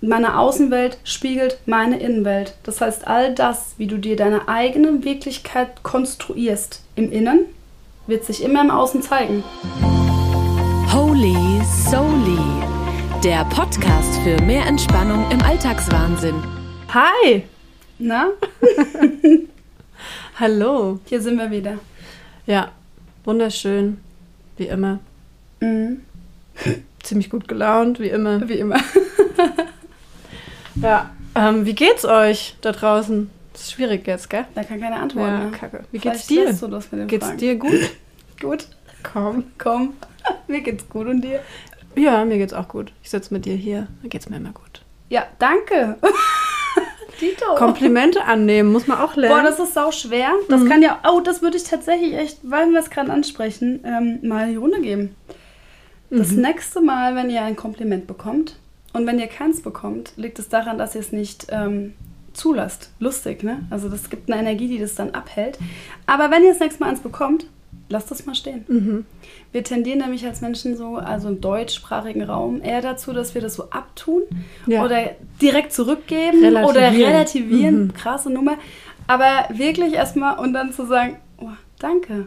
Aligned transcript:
meine 0.00 0.38
Außenwelt 0.38 0.98
spiegelt 1.04 1.58
meine 1.66 1.98
Innenwelt. 2.00 2.54
Das 2.62 2.80
heißt, 2.80 3.06
all 3.06 3.34
das, 3.34 3.74
wie 3.78 3.86
du 3.86 3.98
dir 3.98 4.16
deine 4.16 4.48
eigene 4.48 5.04
Wirklichkeit 5.04 5.82
konstruierst 5.82 6.82
im 6.94 7.10
Innen, 7.10 7.46
wird 8.06 8.24
sich 8.24 8.42
immer 8.42 8.60
im 8.60 8.70
Außen 8.70 9.02
zeigen. 9.02 9.42
Holy 10.92 11.36
Soli, 11.90 12.38
der 13.24 13.44
Podcast 13.46 14.16
für 14.22 14.40
mehr 14.42 14.66
Entspannung 14.66 15.28
im 15.30 15.42
Alltagswahnsinn. 15.42 16.36
Hi! 16.94 17.42
Na? 17.98 18.28
Hallo. 20.38 21.00
Hier 21.06 21.20
sind 21.20 21.38
wir 21.38 21.50
wieder. 21.50 21.78
Ja, 22.46 22.70
wunderschön, 23.24 23.98
wie 24.56 24.68
immer. 24.68 25.00
Mhm. 25.60 26.02
Ziemlich 27.02 27.30
gut 27.30 27.48
gelaunt, 27.48 27.98
wie 27.98 28.08
immer. 28.08 28.48
Wie 28.48 28.54
immer. 28.54 28.78
Ja. 30.82 31.10
Ähm, 31.34 31.66
wie 31.66 31.74
geht's 31.74 32.04
euch 32.04 32.56
da 32.60 32.72
draußen? 32.72 33.30
Das 33.52 33.62
ist 33.62 33.72
schwierig 33.72 34.06
jetzt, 34.06 34.30
gell? 34.30 34.44
Da 34.54 34.62
kann 34.62 34.80
keine 34.80 34.96
Antwort 34.96 35.26
Ja, 35.28 35.38
mehr. 35.38 35.50
kacke. 35.50 35.84
Wie 35.90 35.98
geht's 35.98 36.26
dir? 36.26 36.52
Du 36.52 36.68
das 36.68 36.90
mit 36.92 37.00
den 37.00 37.08
Geht's 37.08 37.26
Fragen. 37.26 37.38
dir 37.38 37.56
gut? 37.56 37.90
gut? 38.40 38.66
Komm. 39.02 39.44
Komm. 39.58 39.94
Mir 40.46 40.60
geht's 40.60 40.88
gut 40.88 41.06
und 41.06 41.22
dir? 41.22 41.40
Ja, 41.96 42.24
mir 42.24 42.38
geht's 42.38 42.52
auch 42.52 42.68
gut. 42.68 42.92
Ich 43.02 43.10
sitze 43.10 43.32
mit 43.34 43.44
dir 43.44 43.56
hier. 43.56 43.88
Mir 44.02 44.08
geht's 44.08 44.28
mir 44.28 44.36
immer 44.36 44.52
gut. 44.52 44.82
Ja, 45.08 45.26
danke. 45.38 45.96
Dito. 47.20 47.54
Komplimente 47.56 48.24
annehmen, 48.24 48.70
muss 48.70 48.86
man 48.86 48.98
auch 48.98 49.16
lernen. 49.16 49.36
Boah, 49.36 49.42
das 49.42 49.58
ist 49.58 49.74
sau 49.74 49.90
schwer. 49.90 50.30
Das 50.48 50.64
kann 50.66 50.82
ja, 50.82 51.00
oh, 51.10 51.18
das 51.20 51.42
würde 51.42 51.56
ich 51.56 51.64
tatsächlich 51.64 52.14
echt, 52.14 52.38
weil 52.44 52.70
wir 52.70 52.78
es 52.78 52.90
gerade 52.90 53.10
ansprechen, 53.12 53.80
ähm, 53.84 54.20
mal 54.22 54.48
die 54.48 54.56
Runde 54.56 54.80
geben. 54.80 55.16
Das 56.10 56.30
nächste 56.30 56.80
Mal, 56.80 57.16
wenn 57.16 57.30
ihr 57.30 57.42
ein 57.42 57.56
Kompliment 57.56 58.06
bekommt 58.06 58.54
und 58.92 59.06
wenn 59.06 59.18
ihr 59.18 59.26
keins 59.26 59.62
bekommt, 59.62 60.12
liegt 60.16 60.38
es 60.38 60.48
daran, 60.48 60.78
dass 60.78 60.94
ihr 60.94 61.00
es 61.00 61.12
nicht 61.12 61.46
ähm, 61.50 61.94
zulasst. 62.32 62.90
Lustig, 63.00 63.42
ne? 63.42 63.66
Also 63.70 63.88
das 63.88 64.10
gibt 64.10 64.30
eine 64.30 64.40
Energie, 64.40 64.68
die 64.68 64.78
das 64.78 64.94
dann 64.94 65.10
abhält. 65.10 65.58
Aber 66.06 66.30
wenn 66.30 66.42
ihr 66.42 66.50
das 66.50 66.60
nächste 66.60 66.82
Mal 66.82 66.90
eins 66.90 67.00
bekommt, 67.00 67.46
lasst 67.90 68.10
es 68.10 68.26
mal 68.26 68.34
stehen. 68.34 68.64
Mhm. 68.68 69.06
Wir 69.52 69.64
tendieren 69.64 69.98
nämlich 70.00 70.24
als 70.26 70.40
Menschen 70.40 70.76
so, 70.76 70.96
also 70.96 71.28
im 71.28 71.40
deutschsprachigen 71.40 72.22
Raum, 72.22 72.62
eher 72.62 72.82
dazu, 72.82 73.12
dass 73.12 73.34
wir 73.34 73.42
das 73.42 73.54
so 73.54 73.70
abtun 73.70 74.22
Ja. 74.66 74.84
oder 74.84 75.10
direkt 75.40 75.72
zurückgeben 75.72 76.44
Relativieren. 76.44 76.64
oder 76.64 76.92
relativieren. 76.92 77.82
Mhm. 77.84 77.94
Krasse 77.94 78.30
Nummer. 78.30 78.56
Aber 79.06 79.48
wirklich 79.50 79.94
erstmal 79.94 80.38
und 80.38 80.52
dann 80.52 80.72
zu 80.72 80.86
sagen, 80.86 81.16
oh, 81.38 81.48
danke. 81.78 82.26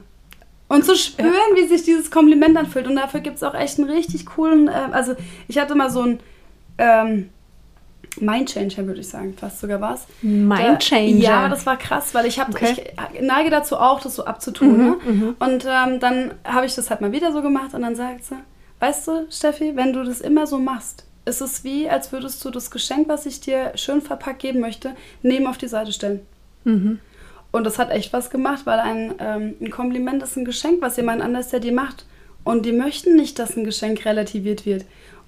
Und 0.67 0.85
zu 0.85 0.95
spüren, 0.95 1.31
wie 1.55 1.67
sich 1.67 1.83
dieses 1.83 2.09
Kompliment 2.09 2.57
anfühlt. 2.57 2.87
Und 2.87 2.95
dafür 2.95 3.19
gibt 3.19 3.35
es 3.35 3.43
auch 3.43 3.53
echt 3.53 3.77
einen 3.77 3.89
richtig 3.89 4.25
coolen, 4.25 4.67
äh, 4.67 4.71
also 4.91 5.15
ich 5.47 5.59
hatte 5.59 5.75
mal 5.75 5.91
so 5.91 6.01
einen 6.01 6.19
ähm, 6.81 7.29
Mindchanger, 8.19 8.87
würde 8.87 8.99
ich 8.99 9.07
sagen, 9.07 9.33
fast 9.37 9.59
sogar 9.59 9.79
was. 9.79 10.05
Mindchanger. 10.21 11.07
Ja, 11.15 11.47
das 11.47 11.65
war 11.65 11.77
krass, 11.77 12.13
weil 12.13 12.25
ich 12.25 12.39
habe, 12.39 12.51
Okay. 12.51 12.93
ich 13.13 13.21
neige 13.21 13.49
dazu 13.49 13.77
auch, 13.77 14.01
das 14.01 14.15
so 14.15 14.25
abzutun. 14.25 14.71
Mhm, 14.71 14.85
ne? 14.85 14.97
mhm. 15.05 15.35
Und 15.39 15.65
ähm, 15.65 15.99
dann 15.99 16.33
habe 16.43 16.65
ich 16.65 16.75
das 16.75 16.89
halt 16.89 16.99
mal 16.99 17.11
wieder 17.11 17.31
so 17.31 17.41
gemacht 17.41 17.73
und 17.73 17.81
dann 17.83 17.95
sagt 17.95 18.25
sie, 18.25 18.35
weißt 18.79 19.07
du, 19.07 19.27
Steffi, 19.29 19.75
wenn 19.75 19.93
du 19.93 20.03
das 20.03 20.19
immer 20.19 20.45
so 20.45 20.57
machst, 20.57 21.05
ist 21.23 21.39
es 21.39 21.63
wie, 21.63 21.87
als 21.87 22.11
würdest 22.11 22.43
du 22.43 22.49
das 22.49 22.71
Geschenk, 22.71 23.07
was 23.07 23.25
ich 23.25 23.39
dir 23.39 23.71
schön 23.75 24.01
verpackt 24.01 24.39
geben 24.39 24.59
möchte, 24.59 24.95
neben 25.21 25.47
auf 25.47 25.57
die 25.57 25.67
Seite 25.67 25.93
stellen. 25.93 26.21
Mhm. 26.65 26.99
Und 27.51 27.63
das 27.65 27.79
hat 27.79 27.91
echt 27.91 28.11
was 28.11 28.29
gemacht, 28.29 28.61
weil 28.65 28.79
ein, 28.79 29.13
ähm, 29.19 29.55
ein 29.61 29.69
Kompliment 29.69 30.23
ist 30.23 30.35
ein 30.35 30.45
Geschenk, 30.45 30.81
was 30.81 30.97
jemand 30.97 31.21
anders 31.21 31.49
der 31.49 31.59
dir 31.59 31.73
macht. 31.73 32.05
Und 32.43 32.65
die 32.65 32.71
möchten 32.71 33.15
nicht, 33.15 33.37
dass 33.39 33.55
ein 33.55 33.63
Geschenk 33.63 34.03
relativiert 34.05 34.65
wird. 34.65 34.85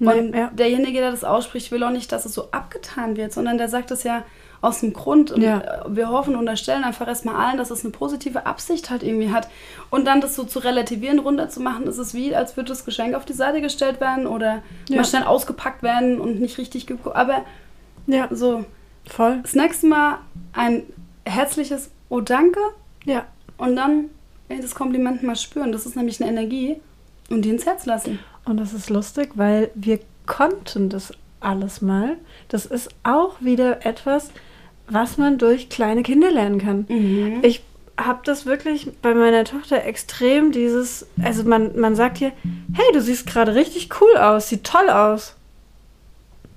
Und 0.07 0.31
Nee, 0.31 0.37
ja. 0.37 0.51
derjenige, 0.53 0.99
der 0.99 1.11
das 1.11 1.23
ausspricht, 1.23 1.71
will 1.71 1.83
auch 1.83 1.89
nicht, 1.91 2.11
dass 2.11 2.25
es 2.25 2.33
so 2.33 2.49
abgetan 2.51 3.15
wird, 3.17 3.33
sondern 3.33 3.57
der 3.57 3.69
sagt 3.69 3.91
es 3.91 4.03
ja 4.03 4.23
aus 4.61 4.79
dem 4.79 4.93
Grund. 4.93 5.31
Und 5.31 5.41
Ja. 5.41 5.59
äh, 5.59 5.95
wir 5.95 6.09
hoffen 6.09 6.33
und 6.33 6.39
unterstellen 6.39 6.83
einfach 6.83 7.07
erstmal 7.07 7.35
allen, 7.35 7.57
dass 7.57 7.69
es 7.69 7.83
eine 7.83 7.91
positive 7.91 8.45
Absicht 8.45 8.89
halt 8.89 9.03
irgendwie 9.03 9.31
hat. 9.31 9.47
Und 9.89 10.05
dann 10.05 10.21
das 10.21 10.35
so 10.35 10.43
zu 10.45 10.59
relativieren, 10.59 11.19
runterzumachen, 11.19 11.85
ist 11.87 11.97
es 11.97 12.13
wie, 12.13 12.33
als 12.35 12.55
würde 12.55 12.69
das 12.69 12.85
Geschenk 12.85 13.13
auf 13.15 13.25
die 13.25 13.33
Seite 13.33 13.59
gestellt 13.61 13.99
werden 13.99 14.25
oder 14.27 14.61
Ja. 14.89 14.97
mal 14.97 15.05
schnell 15.05 15.23
ausgepackt 15.23 15.83
werden 15.83 16.19
und 16.21 16.39
nicht 16.39 16.57
richtig 16.57 16.87
geguckt. 16.87 17.15
Aber 17.15 17.43
Ja, 18.07 18.27
so, 18.31 18.63
voll. 19.05 19.39
das 19.43 19.53
nächste 19.55 19.87
Mal 19.87 20.19
ein 20.53 20.83
herzliches 21.25 21.89
Oh, 22.09 22.19
danke. 22.21 22.59
Ja. 23.05 23.25
Und 23.57 23.75
dann 23.75 24.05
ey, 24.49 24.59
das 24.61 24.75
Kompliment 24.75 25.23
mal 25.23 25.35
spüren. 25.35 25.71
Das 25.71 25.85
ist 25.87 25.95
nämlich 25.95 26.21
eine 26.21 26.29
Energie. 26.29 26.77
Und 27.29 27.41
die 27.43 27.49
ins 27.49 27.65
Herz 27.65 27.85
lassen. 27.87 28.19
Und 28.45 28.57
das 28.57 28.73
ist 28.73 28.89
lustig, 28.89 29.31
weil 29.35 29.71
wir 29.75 29.99
konnten 30.25 30.89
das 30.89 31.13
alles 31.39 31.81
mal. 31.81 32.17
Das 32.49 32.65
ist 32.65 32.89
auch 33.03 33.41
wieder 33.41 33.85
etwas, 33.85 34.31
was 34.87 35.17
man 35.17 35.37
durch 35.37 35.69
kleine 35.69 36.03
Kinder 36.03 36.31
lernen 36.31 36.59
kann. 36.59 36.85
Ich 37.41 37.63
habe 37.97 38.21
das 38.25 38.45
wirklich 38.45 38.89
bei 39.01 39.13
meiner 39.13 39.43
Tochter 39.43 39.83
extrem 39.85 40.51
dieses, 40.51 41.05
also 41.21 41.43
man, 41.43 41.79
man 41.79 41.95
sagt 41.95 42.17
hier, 42.17 42.31
hey, 42.73 42.85
du 42.93 43.01
siehst 43.01 43.27
gerade 43.27 43.55
richtig 43.55 43.89
cool 44.01 44.17
aus, 44.17 44.49
sieht 44.49 44.63
toll 44.63 44.89
aus. 44.89 45.35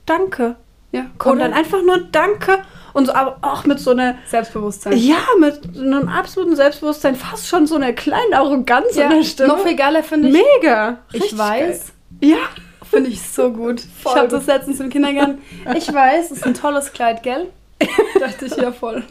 Danke. 0.07 0.57
Ja, 0.93 1.07
Und 1.25 1.39
dann 1.41 1.53
einfach 1.53 1.83
nur 1.83 1.99
Danke 1.99 2.63
und 2.97 3.07
so, 3.07 3.13
aber 3.13 3.37
auch 3.43 3.67
mit 3.67 3.79
so 3.79 3.91
einer, 3.91 4.17
Selbstbewusstsein. 4.27 4.97
ja, 4.97 5.19
mit 5.39 5.77
einem 5.77 6.09
absoluten 6.09 6.57
Selbstbewusstsein, 6.57 7.15
fast 7.15 7.47
schon 7.47 7.67
so 7.67 7.75
einer 7.75 7.93
kleinen 7.93 8.33
Arroganz 8.33 8.97
in 8.97 9.11
der 9.11 9.23
Stimme. 9.23 9.49
Noch 9.49 9.59
viel 9.59 9.77
geiler 9.77 10.03
finde 10.03 10.29
ich. 10.29 10.35
Mega. 10.35 10.99
Ich 11.13 11.23
Richtig 11.23 11.39
weiß. 11.39 11.93
Geil. 12.21 12.31
Ja. 12.31 12.39
Finde 12.91 13.11
ich 13.11 13.21
so 13.21 13.53
gut. 13.53 13.83
Voll 14.03 14.13
ich 14.13 14.19
habe 14.19 14.29
das 14.29 14.47
letztens 14.47 14.81
im 14.81 14.89
Kindergarten. 14.89 15.43
Ich 15.75 15.93
weiß, 15.93 16.31
es 16.31 16.39
ist 16.39 16.47
ein 16.47 16.55
tolles 16.55 16.95
Kleid, 16.95 17.23
gell? 17.23 17.49
Dachte 18.19 18.47
ich 18.47 18.57
ja 18.57 18.73
voll. 18.73 19.05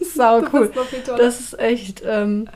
Sau 0.00 0.42
cool. 0.52 0.70
Das 1.18 1.40
ist 1.40 1.58
echt, 1.58 2.02
ähm, 2.06 2.48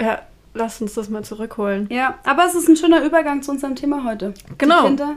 ja, 0.00 0.20
lass 0.52 0.80
uns 0.80 0.94
das 0.94 1.08
mal 1.08 1.24
zurückholen. 1.24 1.88
Ja, 1.90 2.18
aber 2.22 2.44
es 2.46 2.54
ist 2.54 2.68
ein 2.68 2.76
schöner 2.76 3.02
Übergang 3.02 3.42
zu 3.42 3.50
unserem 3.50 3.74
Thema 3.74 4.04
heute. 4.04 4.34
Genau. 4.58 4.84
Kinder. 4.84 5.16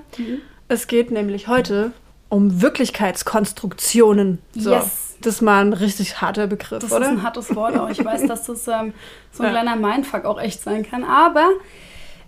Es 0.68 0.88
geht 0.88 1.12
nämlich 1.12 1.48
heute 1.48 1.92
um 2.30 2.62
Wirklichkeitskonstruktionen. 2.62 4.40
So. 4.56 4.72
Yes. 4.72 5.16
Das 5.22 5.36
ist 5.36 5.42
mal 5.42 5.62
ein 5.66 5.74
richtig 5.74 6.22
harter 6.22 6.46
Begriff, 6.48 6.80
Das 6.80 6.92
oder? 6.92 7.02
ist 7.06 7.08
ein 7.08 7.24
hartes 7.24 7.56
Wort 7.56 7.76
auch. 7.78 7.90
Ich 7.90 8.04
weiß, 8.04 8.24
dass 8.28 8.44
das 8.44 8.68
ähm, 8.68 8.94
so 9.32 9.44
ein 9.44 9.54
Ja. 9.54 9.62
kleiner 9.62 9.76
Mindfuck 9.76 10.26
auch 10.26 10.40
echt 10.40 10.62
sein 10.62 10.88
kann. 10.88 11.04
Aber 11.04 11.50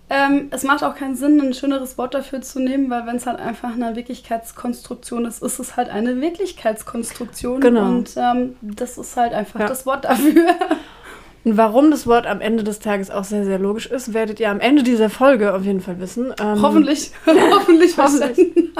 ähm, 0.09 0.47
es 0.49 0.63
macht 0.63 0.83
auch 0.83 0.95
keinen 0.95 1.15
Sinn, 1.15 1.39
ein 1.39 1.53
schöneres 1.53 1.99
Wort 1.99 2.15
dafür 2.15 2.41
zu 2.41 2.59
nehmen, 2.59 2.89
weil 2.89 3.05
wenn 3.05 3.17
es 3.17 3.27
halt 3.27 3.39
einfach 3.39 3.73
eine 3.73 3.95
Wirklichkeitskonstruktion 3.95 5.25
ist, 5.25 5.43
ist 5.43 5.59
es 5.59 5.77
halt 5.77 5.89
eine 5.89 6.19
Wirklichkeitskonstruktion. 6.19 7.61
Genau. 7.61 7.85
Und 7.89 8.11
ähm, 8.17 8.55
das 8.61 8.97
ist 8.97 9.15
halt 9.15 9.33
einfach 9.33 9.59
Ja. 9.59 9.67
das 9.67 9.85
Wort 9.85 10.05
dafür. 10.05 10.47
Und 11.45 11.55
warum 11.57 11.89
das 11.91 12.05
Wort 12.05 12.25
am 12.27 12.41
Ende 12.41 12.63
des 12.63 12.79
Tages 12.79 13.09
auch 13.11 13.23
sehr, 13.23 13.45
sehr 13.45 13.59
logisch 13.59 13.85
ist, 13.85 14.13
werdet 14.13 14.39
ihr 14.41 14.49
am 14.49 14.59
Ende 14.59 14.83
dieser 14.83 15.09
Folge 15.09 15.53
auf 15.53 15.63
jeden 15.63 15.79
Fall 15.79 15.99
wissen. 15.99 16.33
Ähm, 16.41 16.61
hoffentlich. 16.61 17.11
hoffentlich 17.27 17.93
verstanden. 17.93 18.73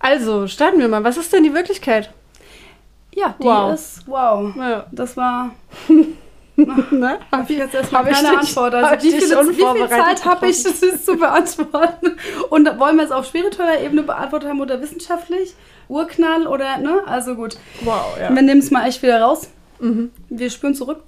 Also, 0.00 0.46
starten 0.46 0.78
wir 0.78 0.88
mal. 0.88 1.02
Was 1.04 1.16
ist 1.16 1.32
denn 1.32 1.42
die 1.44 1.54
Wirklichkeit? 1.54 2.10
Ja, 3.14 3.34
die 3.40 3.44
Wow. 3.44 3.72
ist 3.74 4.02
wow. 4.06 4.54
Ja. 4.56 4.86
Das 4.92 5.16
war. 5.16 5.50
Ne? 6.90 7.20
Habe 7.30 7.52
ich 7.52 7.56
jetzt 7.58 7.72
erstmal 7.72 8.02
Hab 8.04 8.10
ich 8.10 8.16
keine 8.16 8.30
dich- 8.30 8.48
Antwort. 8.48 8.74
Also 8.74 9.06
ich 9.06 9.14
wie, 9.14 9.20
viele, 9.20 9.48
wie 9.48 9.78
viel 9.78 9.88
Zeit 9.88 10.24
habe 10.24 10.48
ich, 10.48 10.60
das 10.64 10.82
ist 10.82 11.06
zu 11.06 11.14
beantworten? 11.16 12.16
Und 12.50 12.66
wollen 12.80 12.96
wir 12.96 13.04
es 13.04 13.12
auf 13.12 13.26
spiritueller 13.26 13.80
Ebene 13.80 14.02
beantwortet 14.02 14.48
haben 14.48 14.60
oder 14.60 14.80
wissenschaftlich? 14.82 15.54
Urknall 15.86 16.48
oder, 16.48 16.78
ne? 16.78 17.02
Also 17.06 17.36
gut. 17.36 17.56
Wow, 17.82 18.16
ja. 18.20 18.34
Wir 18.34 18.42
nehmen 18.42 18.58
es 18.58 18.72
mal 18.72 18.88
echt 18.88 19.00
wieder 19.04 19.20
raus. 19.22 19.48
Mhm. 19.78 20.10
Wir 20.30 20.50
spüren 20.50 20.74
zurück. 20.74 21.04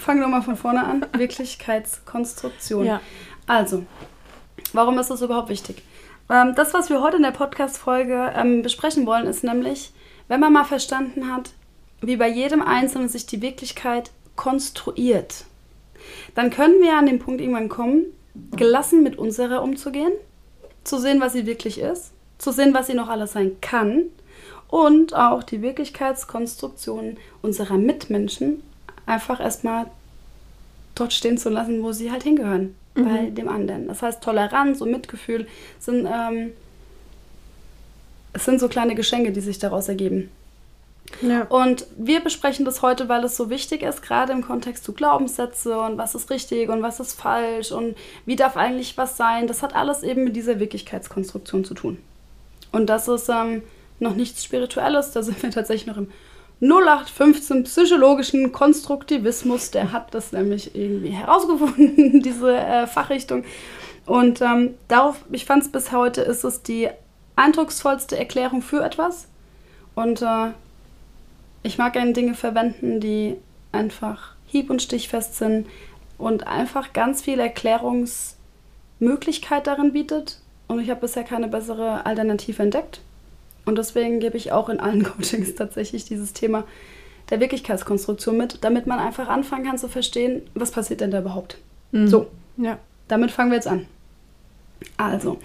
Fangen 0.00 0.18
wir 0.20 0.26
mal 0.26 0.42
von 0.42 0.56
vorne 0.56 0.82
an. 0.84 1.06
Wirklichkeitskonstruktion. 1.16 2.86
Ja. 2.86 3.00
Also, 3.46 3.84
warum 4.72 4.98
ist 4.98 5.10
das 5.12 5.22
überhaupt 5.22 5.48
wichtig? 5.48 5.80
Ähm, 6.30 6.54
das, 6.54 6.74
was 6.74 6.90
wir 6.90 7.02
heute 7.02 7.16
in 7.16 7.22
der 7.22 7.30
Podcast-Folge 7.30 8.32
ähm, 8.34 8.62
besprechen 8.62 9.06
wollen, 9.06 9.26
ist 9.26 9.44
nämlich, 9.44 9.92
wenn 10.28 10.40
man 10.40 10.52
mal 10.52 10.64
verstanden 10.64 11.32
hat, 11.32 11.50
wie 12.00 12.16
bei 12.16 12.28
jedem 12.28 12.62
Einzelnen 12.62 13.08
sich 13.08 13.26
die 13.26 13.42
Wirklichkeit 13.42 14.10
konstruiert, 14.36 15.44
dann 16.34 16.50
können 16.50 16.80
wir 16.80 16.96
an 16.96 17.06
den 17.06 17.18
Punkt 17.18 17.40
irgendwann 17.40 17.68
kommen, 17.68 18.06
gelassen 18.56 19.02
mit 19.02 19.16
unserer 19.16 19.62
umzugehen, 19.62 20.12
zu 20.82 20.98
sehen, 20.98 21.20
was 21.20 21.32
sie 21.32 21.46
wirklich 21.46 21.78
ist, 21.78 22.12
zu 22.38 22.52
sehen, 22.52 22.74
was 22.74 22.88
sie 22.88 22.94
noch 22.94 23.08
alles 23.08 23.32
sein 23.32 23.56
kann 23.60 24.04
und 24.68 25.14
auch 25.14 25.42
die 25.42 25.62
Wirklichkeitskonstruktion 25.62 27.16
unserer 27.42 27.78
Mitmenschen 27.78 28.62
einfach 29.06 29.40
erstmal 29.40 29.86
dort 30.94 31.12
stehen 31.12 31.38
zu 31.38 31.48
lassen, 31.48 31.82
wo 31.82 31.92
sie 31.92 32.10
halt 32.10 32.22
hingehören, 32.22 32.74
bei 32.94 33.30
dem 33.30 33.48
anderen. 33.48 33.88
Das 33.88 34.02
heißt, 34.02 34.22
Toleranz 34.22 34.80
und 34.80 34.90
Mitgefühl 34.90 35.46
sind, 35.78 36.06
ähm, 36.06 36.52
es 38.32 38.44
sind 38.44 38.60
so 38.60 38.68
kleine 38.68 38.94
Geschenke, 38.94 39.32
die 39.32 39.40
sich 39.40 39.58
daraus 39.58 39.88
ergeben. 39.88 40.30
Ja. 41.20 41.42
Und 41.44 41.86
wir 41.96 42.20
besprechen 42.20 42.64
das 42.64 42.82
heute, 42.82 43.08
weil 43.08 43.24
es 43.24 43.36
so 43.36 43.50
wichtig 43.50 43.82
ist, 43.82 44.02
gerade 44.02 44.32
im 44.32 44.42
Kontext 44.42 44.84
zu 44.84 44.92
Glaubenssätze 44.92 45.78
und 45.78 45.98
was 45.98 46.14
ist 46.14 46.30
richtig 46.30 46.68
und 46.70 46.82
was 46.82 46.98
ist 46.98 47.20
falsch 47.20 47.72
und 47.72 47.96
wie 48.26 48.36
darf 48.36 48.56
eigentlich 48.56 48.96
was 48.96 49.16
sein. 49.16 49.46
Das 49.46 49.62
hat 49.62 49.74
alles 49.74 50.02
eben 50.02 50.24
mit 50.24 50.34
dieser 50.34 50.58
Wirklichkeitskonstruktion 50.60 51.64
zu 51.64 51.74
tun. 51.74 51.98
Und 52.72 52.86
das 52.86 53.06
ist 53.06 53.28
ähm, 53.28 53.62
noch 54.00 54.14
nichts 54.14 54.42
Spirituelles, 54.44 55.12
da 55.12 55.22
sind 55.22 55.42
wir 55.42 55.50
tatsächlich 55.50 55.86
noch 55.86 55.98
im 55.98 56.10
0815 56.64 57.64
psychologischen 57.64 58.50
Konstruktivismus, 58.50 59.70
der 59.70 59.92
hat 59.92 60.14
das 60.14 60.32
nämlich 60.32 60.74
irgendwie 60.74 61.10
herausgefunden, 61.10 62.20
diese 62.22 62.56
äh, 62.56 62.86
Fachrichtung. 62.86 63.44
Und 64.06 64.40
ähm, 64.40 64.72
darauf, 64.88 65.22
ich 65.30 65.44
fand 65.44 65.62
es 65.62 65.68
bis 65.70 65.92
heute, 65.92 66.22
ist 66.22 66.44
es 66.44 66.62
die 66.62 66.88
eindrucksvollste 67.36 68.18
Erklärung 68.18 68.62
für 68.62 68.82
etwas. 68.82 69.28
Und 69.94 70.22
äh, 70.22 70.52
ich 71.62 71.76
mag 71.78 71.92
gerne 71.92 72.12
Dinge 72.12 72.34
verwenden, 72.34 72.98
die 73.00 73.36
einfach 73.72 74.34
hieb- 74.46 74.70
und 74.70 74.82
stichfest 74.82 75.36
sind 75.36 75.68
und 76.18 76.46
einfach 76.46 76.92
ganz 76.92 77.22
viel 77.22 77.40
Erklärungsmöglichkeit 77.40 79.66
darin 79.66 79.92
bietet. 79.92 80.38
Und 80.68 80.78
ich 80.80 80.90
habe 80.90 81.00
bisher 81.00 81.24
keine 81.24 81.48
bessere 81.48 82.06
Alternative 82.06 82.62
entdeckt. 82.62 83.00
Und 83.64 83.78
deswegen 83.78 84.20
gebe 84.20 84.36
ich 84.36 84.52
auch 84.52 84.68
in 84.68 84.80
allen 84.80 85.04
Coachings 85.04 85.54
tatsächlich 85.54 86.04
dieses 86.04 86.32
Thema 86.32 86.64
der 87.30 87.40
Wirklichkeitskonstruktion 87.40 88.36
mit, 88.36 88.58
damit 88.62 88.86
man 88.86 88.98
einfach 88.98 89.28
anfangen 89.28 89.64
kann 89.64 89.78
zu 89.78 89.88
verstehen, 89.88 90.42
was 90.54 90.70
passiert 90.70 91.00
denn 91.00 91.10
da 91.10 91.20
überhaupt. 91.20 91.58
Mhm. 91.92 92.08
So, 92.08 92.26
ja. 92.58 92.78
damit 93.08 93.30
fangen 93.30 93.50
wir 93.50 93.56
jetzt 93.56 93.68
an. 93.68 93.86
Also, 94.96 95.38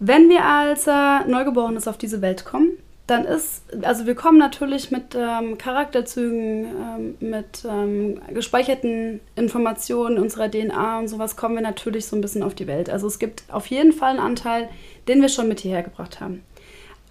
wenn 0.00 0.28
wir 0.28 0.44
als 0.44 0.86
äh, 0.86 1.28
Neugeborenes 1.28 1.86
auf 1.86 1.96
diese 1.98 2.20
Welt 2.20 2.44
kommen, 2.44 2.72
dann 3.06 3.26
ist, 3.26 3.62
also 3.82 4.06
wir 4.06 4.14
kommen 4.14 4.38
natürlich 4.38 4.90
mit 4.90 5.14
ähm, 5.14 5.58
Charakterzügen, 5.58 6.64
ähm, 6.64 7.14
mit 7.20 7.64
ähm, 7.68 8.20
gespeicherten 8.32 9.20
Informationen 9.36 10.18
unserer 10.18 10.50
DNA 10.50 11.00
und 11.00 11.08
sowas 11.08 11.36
kommen 11.36 11.54
wir 11.54 11.62
natürlich 11.62 12.06
so 12.06 12.16
ein 12.16 12.22
bisschen 12.22 12.42
auf 12.42 12.54
die 12.54 12.66
Welt. 12.66 12.88
Also 12.88 13.06
es 13.06 13.18
gibt 13.18 13.44
auf 13.52 13.66
jeden 13.66 13.92
Fall 13.92 14.10
einen 14.10 14.20
Anteil, 14.20 14.70
den 15.06 15.20
wir 15.20 15.28
schon 15.28 15.48
mit 15.48 15.60
hierher 15.60 15.82
gebracht 15.82 16.20
haben. 16.20 16.42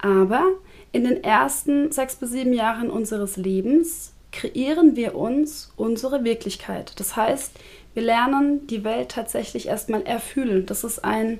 Aber 0.04 0.44
in 0.92 1.04
den 1.04 1.24
ersten 1.24 1.90
sechs 1.90 2.16
bis 2.16 2.30
sieben 2.30 2.52
Jahren 2.52 2.90
unseres 2.90 3.38
Lebens 3.38 4.12
kreieren 4.32 4.96
wir 4.96 5.14
uns 5.14 5.72
unsere 5.76 6.24
Wirklichkeit. 6.24 6.92
Das 7.00 7.16
heißt, 7.16 7.52
wir 7.94 8.02
lernen 8.02 8.66
die 8.66 8.84
Welt 8.84 9.08
tatsächlich 9.08 9.66
erstmal 9.66 10.02
erfühlen. 10.02 10.66
Das 10.66 10.84
ist 10.84 11.02
ein 11.02 11.38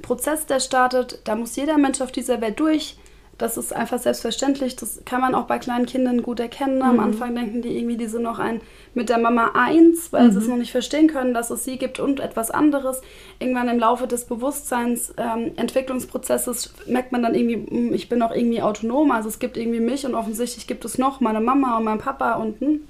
Prozess, 0.00 0.46
der 0.46 0.60
startet. 0.60 1.20
Da 1.24 1.36
muss 1.36 1.56
jeder 1.56 1.76
Mensch 1.76 2.00
auf 2.00 2.10
dieser 2.10 2.40
Welt 2.40 2.58
durch. 2.58 2.96
Das 3.36 3.58
ist 3.58 3.74
einfach 3.74 3.98
selbstverständlich. 3.98 4.76
Das 4.76 5.02
kann 5.04 5.20
man 5.20 5.34
auch 5.34 5.46
bei 5.46 5.58
kleinen 5.58 5.84
Kindern 5.84 6.22
gut 6.22 6.40
erkennen. 6.40 6.80
Am 6.80 6.94
mhm. 6.94 7.00
Anfang 7.00 7.34
denken 7.34 7.60
die 7.60 7.76
irgendwie, 7.76 7.98
die 7.98 8.06
sind 8.06 8.22
noch 8.22 8.38
ein 8.38 8.62
mit 8.98 9.08
der 9.08 9.18
Mama 9.18 9.52
eins, 9.54 10.12
weil 10.12 10.24
mhm. 10.24 10.32
sie 10.32 10.38
es 10.38 10.48
noch 10.48 10.56
nicht 10.56 10.72
verstehen 10.72 11.06
können, 11.06 11.32
dass 11.32 11.50
es 11.50 11.64
sie 11.64 11.78
gibt 11.78 12.00
und 12.00 12.18
etwas 12.18 12.50
anderes. 12.50 13.00
Irgendwann 13.38 13.68
im 13.68 13.78
Laufe 13.78 14.08
des 14.08 14.24
Bewusstseins, 14.24 15.14
ähm, 15.16 15.52
Entwicklungsprozesses 15.56 16.74
merkt 16.86 17.12
man 17.12 17.22
dann 17.22 17.36
irgendwie, 17.36 17.64
hm, 17.70 17.94
ich 17.94 18.08
bin 18.08 18.20
auch 18.22 18.34
irgendwie 18.34 18.60
autonom. 18.60 19.12
Also 19.12 19.28
es 19.28 19.38
gibt 19.38 19.56
irgendwie 19.56 19.80
mich 19.80 20.04
und 20.04 20.16
offensichtlich 20.16 20.66
gibt 20.66 20.84
es 20.84 20.98
noch 20.98 21.20
meine 21.20 21.40
Mama 21.40 21.78
und 21.78 21.84
mein 21.84 21.98
Papa 21.98 22.34
unten. 22.34 22.88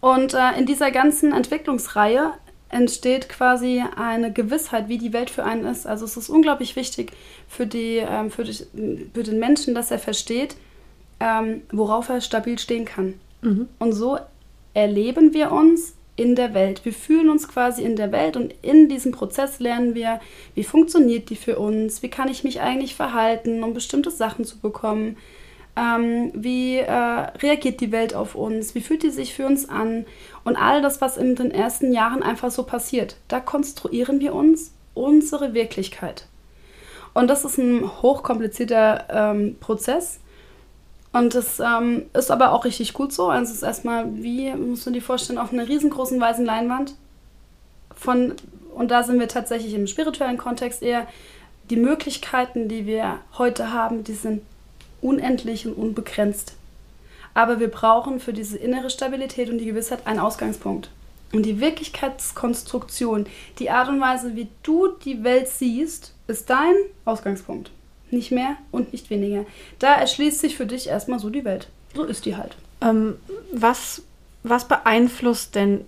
Und 0.00 0.34
äh, 0.34 0.58
in 0.58 0.66
dieser 0.66 0.90
ganzen 0.90 1.32
Entwicklungsreihe 1.32 2.32
entsteht 2.68 3.28
quasi 3.28 3.84
eine 3.96 4.32
Gewissheit, 4.32 4.88
wie 4.88 4.98
die 4.98 5.12
Welt 5.12 5.30
für 5.30 5.44
einen 5.44 5.64
ist. 5.64 5.86
Also 5.86 6.04
es 6.04 6.16
ist 6.16 6.28
unglaublich 6.28 6.74
wichtig 6.74 7.12
für, 7.48 7.66
die, 7.66 7.98
ähm, 7.98 8.32
für, 8.32 8.42
die, 8.42 8.66
für 9.14 9.22
den 9.22 9.38
Menschen, 9.38 9.76
dass 9.76 9.92
er 9.92 10.00
versteht, 10.00 10.56
ähm, 11.20 11.62
worauf 11.70 12.08
er 12.08 12.20
stabil 12.20 12.58
stehen 12.58 12.84
kann. 12.84 13.14
Mhm. 13.42 13.68
Und 13.78 13.92
so 13.92 14.18
erleben 14.76 15.32
wir 15.32 15.52
uns 15.52 15.94
in 16.16 16.36
der 16.36 16.52
Welt. 16.52 16.84
Wir 16.84 16.92
fühlen 16.92 17.30
uns 17.30 17.48
quasi 17.48 17.82
in 17.82 17.96
der 17.96 18.12
Welt 18.12 18.36
und 18.36 18.54
in 18.60 18.90
diesem 18.90 19.10
Prozess 19.10 19.58
lernen 19.58 19.94
wir, 19.94 20.20
wie 20.54 20.64
funktioniert 20.64 21.30
die 21.30 21.36
für 21.36 21.58
uns, 21.58 22.02
wie 22.02 22.10
kann 22.10 22.28
ich 22.28 22.44
mich 22.44 22.60
eigentlich 22.60 22.94
verhalten, 22.94 23.64
um 23.64 23.72
bestimmte 23.72 24.10
Sachen 24.10 24.44
zu 24.44 24.58
bekommen, 24.60 25.16
ähm, 25.76 26.30
wie 26.34 26.76
äh, 26.76 26.92
reagiert 26.92 27.80
die 27.80 27.90
Welt 27.90 28.14
auf 28.14 28.34
uns, 28.34 28.74
wie 28.74 28.82
fühlt 28.82 29.02
die 29.02 29.10
sich 29.10 29.32
für 29.32 29.46
uns 29.46 29.66
an 29.66 30.04
und 30.44 30.56
all 30.56 30.82
das, 30.82 31.00
was 31.00 31.16
in 31.16 31.36
den 31.36 31.50
ersten 31.50 31.94
Jahren 31.94 32.22
einfach 32.22 32.50
so 32.50 32.62
passiert. 32.62 33.16
Da 33.28 33.40
konstruieren 33.40 34.20
wir 34.20 34.34
uns 34.34 34.72
unsere 34.92 35.54
Wirklichkeit. 35.54 36.26
Und 37.14 37.28
das 37.28 37.46
ist 37.46 37.56
ein 37.56 38.02
hochkomplizierter 38.02 39.06
ähm, 39.08 39.56
Prozess. 39.58 40.20
Und 41.16 41.34
das 41.34 41.60
ähm, 41.60 42.04
ist 42.12 42.30
aber 42.30 42.52
auch 42.52 42.66
richtig 42.66 42.92
gut 42.92 43.10
so. 43.10 43.28
Also 43.28 43.50
es 43.50 43.58
ist 43.58 43.62
erstmal, 43.62 44.04
wie 44.16 44.52
muss 44.52 44.84
man 44.84 44.92
dir 44.92 45.00
vorstellen, 45.00 45.38
auf 45.38 45.50
einer 45.50 45.66
riesengroßen 45.66 46.20
weißen 46.20 46.44
Leinwand. 46.44 46.94
Von, 47.94 48.34
und 48.74 48.90
da 48.90 49.02
sind 49.02 49.18
wir 49.18 49.28
tatsächlich 49.28 49.72
im 49.72 49.86
spirituellen 49.86 50.36
Kontext 50.36 50.82
eher, 50.82 51.06
die 51.70 51.76
Möglichkeiten, 51.76 52.68
die 52.68 52.84
wir 52.84 53.20
heute 53.38 53.72
haben, 53.72 54.04
die 54.04 54.12
sind 54.12 54.42
unendlich 55.00 55.66
und 55.66 55.72
unbegrenzt. 55.72 56.52
Aber 57.32 57.60
wir 57.60 57.68
brauchen 57.68 58.20
für 58.20 58.34
diese 58.34 58.58
innere 58.58 58.90
Stabilität 58.90 59.48
und 59.48 59.56
die 59.56 59.66
Gewissheit 59.66 60.06
einen 60.06 60.20
Ausgangspunkt. 60.20 60.90
Und 61.32 61.44
die 61.46 61.60
Wirklichkeitskonstruktion, 61.60 63.26
die 63.58 63.70
Art 63.70 63.88
und 63.88 64.02
Weise, 64.02 64.36
wie 64.36 64.48
du 64.62 64.88
die 64.88 65.24
Welt 65.24 65.48
siehst, 65.48 66.12
ist 66.26 66.50
dein 66.50 66.74
Ausgangspunkt. 67.06 67.70
Nicht 68.10 68.30
mehr 68.30 68.56
und 68.70 68.92
nicht 68.92 69.10
weniger. 69.10 69.44
Da 69.78 69.94
erschließt 69.94 70.40
sich 70.40 70.56
für 70.56 70.66
dich 70.66 70.88
erstmal 70.88 71.18
so 71.18 71.30
die 71.30 71.44
Welt. 71.44 71.68
So 71.94 72.04
ist 72.04 72.24
die 72.24 72.36
halt. 72.36 72.56
Ähm, 72.80 73.16
was, 73.52 74.02
was 74.42 74.68
beeinflusst 74.68 75.54
denn 75.54 75.84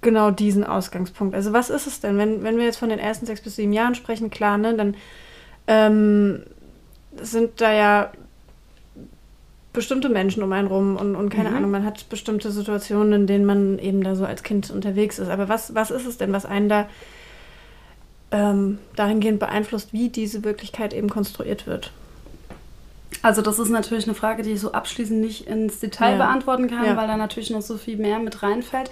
genau 0.00 0.30
diesen 0.30 0.64
Ausgangspunkt? 0.64 1.34
Also 1.34 1.52
was 1.52 1.70
ist 1.70 1.86
es 1.86 2.00
denn, 2.00 2.18
wenn, 2.18 2.42
wenn 2.42 2.56
wir 2.56 2.64
jetzt 2.64 2.78
von 2.78 2.88
den 2.88 2.98
ersten 2.98 3.26
sechs 3.26 3.40
bis 3.40 3.56
sieben 3.56 3.72
Jahren 3.72 3.94
sprechen, 3.94 4.30
klar, 4.30 4.58
ne, 4.58 4.74
dann 4.74 4.96
ähm, 5.66 6.42
sind 7.20 7.60
da 7.60 7.72
ja 7.72 8.12
bestimmte 9.72 10.08
Menschen 10.08 10.42
um 10.42 10.52
einen 10.52 10.68
rum 10.68 10.96
und, 10.96 11.16
und 11.16 11.30
keine 11.30 11.50
mhm. 11.50 11.56
Ahnung, 11.56 11.70
man 11.70 11.84
hat 11.84 12.08
bestimmte 12.08 12.50
Situationen, 12.50 13.12
in 13.12 13.26
denen 13.26 13.44
man 13.44 13.78
eben 13.78 14.02
da 14.02 14.14
so 14.14 14.24
als 14.24 14.42
Kind 14.42 14.70
unterwegs 14.70 15.18
ist. 15.18 15.28
Aber 15.28 15.48
was, 15.48 15.74
was 15.74 15.90
ist 15.90 16.06
es 16.06 16.18
denn, 16.18 16.32
was 16.32 16.44
einen 16.44 16.68
da 16.68 16.88
ähm, 18.32 18.78
dahingehend 18.96 19.38
beeinflusst, 19.38 19.92
wie 19.92 20.08
diese 20.08 20.42
Wirklichkeit 20.42 20.92
eben 20.92 21.08
konstruiert 21.08 21.66
wird? 21.66 21.92
Also 23.20 23.40
das 23.40 23.58
ist 23.60 23.68
natürlich 23.68 24.06
eine 24.06 24.14
Frage, 24.14 24.42
die 24.42 24.52
ich 24.52 24.60
so 24.60 24.72
abschließend 24.72 25.20
nicht 25.20 25.46
ins 25.46 25.78
Detail 25.78 26.12
ja. 26.12 26.16
beantworten 26.16 26.68
kann, 26.68 26.84
ja. 26.84 26.96
weil 26.96 27.06
da 27.06 27.16
natürlich 27.16 27.50
noch 27.50 27.62
so 27.62 27.76
viel 27.76 27.96
mehr 27.96 28.18
mit 28.18 28.42
reinfällt. 28.42 28.90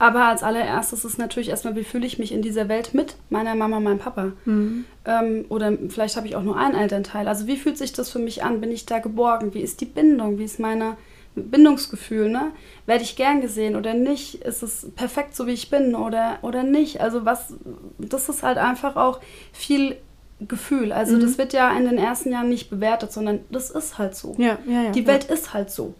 Aber 0.00 0.24
als 0.24 0.42
allererstes 0.42 1.04
ist 1.04 1.18
natürlich 1.18 1.50
erstmal, 1.50 1.76
wie 1.76 1.84
fühle 1.84 2.06
ich 2.06 2.18
mich 2.18 2.32
in 2.32 2.42
dieser 2.42 2.68
Welt 2.68 2.94
mit 2.94 3.16
meiner 3.30 3.54
Mama, 3.54 3.78
meinem 3.78 3.98
Papa? 3.98 4.32
Mhm. 4.46 4.84
Ähm, 5.04 5.44
oder 5.48 5.72
vielleicht 5.88 6.16
habe 6.16 6.26
ich 6.26 6.34
auch 6.34 6.42
nur 6.42 6.56
einen 6.56 6.74
Elternteil. 6.74 7.28
Also 7.28 7.46
wie 7.46 7.56
fühlt 7.56 7.78
sich 7.78 7.92
das 7.92 8.10
für 8.10 8.18
mich 8.18 8.42
an? 8.42 8.60
Bin 8.60 8.72
ich 8.72 8.86
da 8.86 8.98
geborgen? 8.98 9.54
Wie 9.54 9.60
ist 9.60 9.80
die 9.80 9.86
Bindung? 9.86 10.38
Wie 10.38 10.44
ist 10.44 10.58
meine 10.58 10.96
Bindungsgefühl? 11.44 12.28
Ne? 12.28 12.52
Werde 12.86 13.04
ich 13.04 13.16
gern 13.16 13.40
gesehen 13.40 13.76
oder 13.76 13.94
nicht? 13.94 14.36
Ist 14.36 14.62
es 14.62 14.88
perfekt 14.96 15.36
so, 15.36 15.46
wie 15.46 15.52
ich 15.52 15.70
bin 15.70 15.94
oder, 15.94 16.38
oder 16.42 16.62
nicht? 16.62 17.00
Also 17.00 17.24
was, 17.24 17.54
das 17.98 18.28
ist 18.28 18.42
halt 18.42 18.58
einfach 18.58 18.96
auch 18.96 19.20
viel 19.52 19.96
Gefühl. 20.40 20.92
Also 20.92 21.16
mhm. 21.16 21.20
das 21.20 21.38
wird 21.38 21.52
ja 21.52 21.76
in 21.76 21.84
den 21.84 21.98
ersten 21.98 22.30
Jahren 22.30 22.48
nicht 22.48 22.70
bewertet, 22.70 23.12
sondern 23.12 23.40
das 23.50 23.70
ist 23.70 23.98
halt 23.98 24.14
so. 24.14 24.34
Ja, 24.38 24.58
ja, 24.66 24.82
ja, 24.82 24.90
Die 24.92 25.06
Welt 25.06 25.24
ist 25.24 25.52
halt 25.52 25.70
so. 25.70 25.94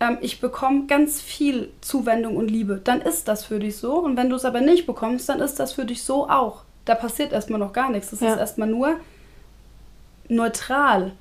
Ähm, 0.00 0.18
ich 0.20 0.40
bekomme 0.40 0.86
ganz 0.86 1.20
viel 1.20 1.70
Zuwendung 1.80 2.36
und 2.36 2.50
Liebe. 2.50 2.80
Dann 2.82 3.02
ist 3.02 3.28
das 3.28 3.44
für 3.44 3.58
dich 3.58 3.76
so. 3.76 3.98
Und 3.98 4.16
wenn 4.16 4.30
du 4.30 4.36
es 4.36 4.44
aber 4.44 4.60
nicht 4.60 4.86
bekommst, 4.86 5.28
dann 5.28 5.40
ist 5.40 5.60
das 5.60 5.72
für 5.72 5.84
dich 5.84 6.02
so 6.02 6.28
auch. 6.28 6.62
Da 6.84 6.94
passiert 6.94 7.32
erstmal 7.32 7.60
noch 7.60 7.72
gar 7.72 7.90
nichts. 7.90 8.10
Das 8.10 8.22
ist 8.22 8.36
erstmal 8.36 8.68
nur 8.68 8.96
neutral. 10.28 11.12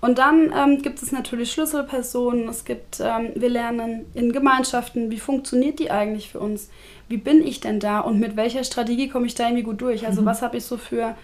Und 0.00 0.18
dann 0.18 0.52
ähm, 0.56 0.82
gibt 0.82 1.02
es 1.02 1.10
natürlich 1.12 1.52
Schlüsselpersonen. 1.52 2.48
Es 2.48 2.64
gibt, 2.64 3.00
ähm, 3.00 3.32
wir 3.34 3.48
lernen 3.48 4.06
in 4.14 4.32
Gemeinschaften, 4.32 5.10
wie 5.10 5.18
funktioniert 5.18 5.78
die 5.78 5.90
eigentlich 5.90 6.30
für 6.30 6.40
uns? 6.40 6.70
Wie 7.08 7.16
bin 7.16 7.46
ich 7.46 7.60
denn 7.60 7.80
da 7.80 8.00
und 8.00 8.20
mit 8.20 8.36
welcher 8.36 8.62
Strategie 8.64 9.08
komme 9.08 9.26
ich 9.26 9.34
da 9.34 9.44
irgendwie 9.44 9.64
gut 9.64 9.80
durch? 9.80 10.06
Also 10.06 10.22
mhm. 10.22 10.26
was 10.26 10.42
habe 10.42 10.56
ich 10.56 10.64
so 10.64 10.76
für 10.76 11.16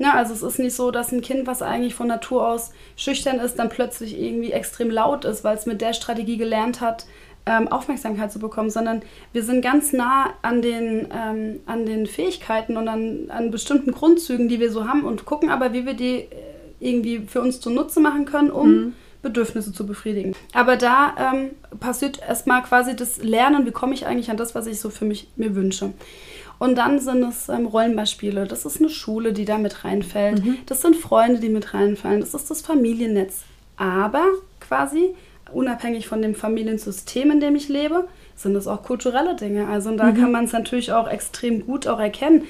Ne, 0.00 0.14
also 0.14 0.32
es 0.32 0.42
ist 0.44 0.60
nicht 0.60 0.76
so, 0.76 0.92
dass 0.92 1.10
ein 1.10 1.22
Kind, 1.22 1.48
was 1.48 1.60
eigentlich 1.60 1.96
von 1.96 2.06
Natur 2.06 2.46
aus 2.46 2.70
schüchtern 2.96 3.40
ist, 3.40 3.58
dann 3.58 3.68
plötzlich 3.68 4.16
irgendwie 4.16 4.52
extrem 4.52 4.90
laut 4.90 5.24
ist, 5.24 5.42
weil 5.42 5.56
es 5.56 5.66
mit 5.66 5.80
der 5.80 5.92
Strategie 5.92 6.36
gelernt 6.36 6.80
hat, 6.80 7.06
ähm, 7.46 7.66
Aufmerksamkeit 7.66 8.30
zu 8.30 8.38
bekommen, 8.38 8.70
sondern 8.70 9.02
wir 9.32 9.42
sind 9.42 9.60
ganz 9.60 9.92
nah 9.92 10.34
an 10.42 10.62
den, 10.62 11.08
ähm, 11.12 11.60
an 11.66 11.84
den 11.84 12.06
Fähigkeiten 12.06 12.76
und 12.76 12.86
an, 12.86 13.30
an 13.30 13.50
bestimmten 13.50 13.90
Grundzügen, 13.90 14.48
die 14.48 14.60
wir 14.60 14.70
so 14.70 14.86
haben 14.86 15.04
und 15.04 15.24
gucken 15.24 15.50
aber, 15.50 15.72
wie 15.72 15.84
wir 15.84 15.94
die 15.94 16.20
äh, 16.20 16.26
irgendwie 16.80 17.20
für 17.26 17.40
uns 17.40 17.60
zunutze 17.60 18.00
machen 18.00 18.24
können, 18.24 18.50
um 18.50 18.70
mhm. 18.70 18.92
Bedürfnisse 19.22 19.72
zu 19.72 19.86
befriedigen. 19.86 20.34
Aber 20.52 20.76
da 20.76 21.14
ähm, 21.18 21.50
passiert 21.80 22.20
erstmal 22.26 22.62
quasi 22.62 22.94
das 22.94 23.22
Lernen, 23.22 23.66
wie 23.66 23.72
komme 23.72 23.94
ich 23.94 24.06
eigentlich 24.06 24.30
an 24.30 24.36
das, 24.36 24.54
was 24.54 24.66
ich 24.66 24.80
so 24.80 24.90
für 24.90 25.04
mich 25.04 25.28
mir 25.36 25.54
wünsche. 25.54 25.92
Und 26.58 26.76
dann 26.76 26.98
sind 26.98 27.22
es 27.22 27.48
ähm, 27.48 27.66
Rollenbeispiele. 27.66 28.46
Das 28.46 28.64
ist 28.64 28.80
eine 28.80 28.88
Schule, 28.88 29.32
die 29.32 29.44
da 29.44 29.58
mit 29.58 29.84
reinfällt. 29.84 30.44
Mhm. 30.44 30.58
Das 30.66 30.82
sind 30.82 30.96
Freunde, 30.96 31.40
die 31.40 31.48
mit 31.48 31.72
reinfallen. 31.74 32.20
Das 32.20 32.34
ist 32.34 32.50
das 32.50 32.62
Familiennetz. 32.62 33.42
Aber 33.76 34.24
quasi 34.60 35.14
unabhängig 35.52 36.08
von 36.08 36.20
dem 36.20 36.34
Familiensystem, 36.34 37.30
in 37.30 37.40
dem 37.40 37.56
ich 37.56 37.68
lebe, 37.68 38.08
sind 38.34 38.54
es 38.56 38.66
auch 38.66 38.82
kulturelle 38.82 39.36
Dinge. 39.36 39.68
Also 39.68 39.96
da 39.96 40.06
mhm. 40.06 40.16
kann 40.16 40.32
man 40.32 40.44
es 40.44 40.52
natürlich 40.52 40.92
auch 40.92 41.08
extrem 41.08 41.64
gut 41.64 41.86
auch 41.86 42.00
erkennen. 42.00 42.44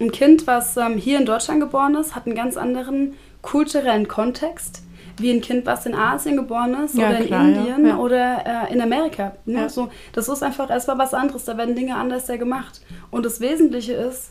Ein 0.00 0.10
Kind, 0.10 0.46
was 0.46 0.76
ähm, 0.78 0.96
hier 0.96 1.18
in 1.18 1.26
Deutschland 1.26 1.60
geboren 1.60 1.94
ist, 1.94 2.16
hat 2.16 2.26
einen 2.26 2.34
ganz 2.34 2.56
anderen 2.56 3.14
kulturellen 3.42 4.08
Kontext 4.08 4.82
wie 5.18 5.30
ein 5.32 5.40
Kind, 5.42 5.66
was 5.66 5.84
in 5.86 5.94
Asien 5.94 6.36
geboren 6.36 6.84
ist 6.84 6.96
Ja, 6.96 7.08
oder 7.10 7.18
in 7.18 7.26
klar, 7.26 7.42
ja. 7.48 7.58
Indien 7.58 7.86
Ja. 7.86 7.96
oder 7.98 8.68
äh, 8.68 8.72
in 8.72 8.80
Amerika. 8.80 9.32
Ne? 9.44 9.68
So, 9.68 9.90
das 10.12 10.28
ist 10.28 10.42
einfach 10.42 10.70
erstmal 10.70 10.98
was 10.98 11.12
anderes. 11.12 11.44
Da 11.44 11.56
werden 11.58 11.74
Dinge 11.74 11.96
anders 11.96 12.28
ja 12.28 12.36
gemacht. 12.36 12.80
Und 13.10 13.26
das 13.26 13.40
Wesentliche 13.40 13.92
ist, 13.92 14.30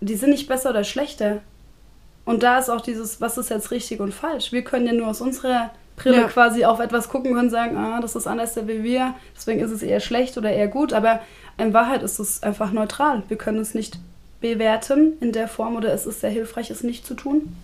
die 0.00 0.16
sind 0.16 0.30
nicht 0.30 0.48
besser 0.48 0.70
oder 0.70 0.82
schlechter. 0.82 1.38
Und 2.24 2.42
da 2.42 2.58
ist 2.58 2.68
auch 2.68 2.80
dieses, 2.80 3.20
was 3.20 3.38
ist 3.38 3.50
jetzt 3.50 3.70
richtig 3.70 4.00
und 4.00 4.12
falsch. 4.12 4.50
Wir 4.52 4.62
können 4.62 4.86
ja 4.86 4.92
nur 4.92 5.08
aus 5.08 5.20
unserer 5.20 5.70
Brille 5.96 6.24
quasi 6.28 6.64
auf 6.64 6.80
etwas 6.80 7.08
gucken 7.08 7.36
und 7.36 7.50
sagen, 7.50 7.76
ah, 7.76 8.00
das 8.00 8.16
ist 8.16 8.26
anders 8.26 8.56
wie 8.66 8.82
wir, 8.82 9.14
deswegen 9.36 9.60
ist 9.60 9.70
es 9.70 9.82
eher 9.82 10.00
schlecht 10.00 10.38
oder 10.38 10.50
eher 10.50 10.68
gut. 10.68 10.92
Aber 10.92 11.20
in 11.58 11.74
Wahrheit 11.74 12.02
ist 12.02 12.18
es 12.18 12.42
einfach 12.42 12.72
neutral. 12.72 13.22
Wir 13.28 13.36
können 13.36 13.58
es 13.58 13.74
nicht 13.74 13.98
bewerten 14.40 15.12
in 15.20 15.32
der 15.32 15.48
Form 15.48 15.76
oder 15.76 15.92
es 15.92 16.06
ist 16.06 16.20
sehr 16.20 16.30
hilfreich, 16.30 16.70
es 16.70 16.82
nicht 16.82 17.06
zu 17.06 17.14
tun. 17.14 17.54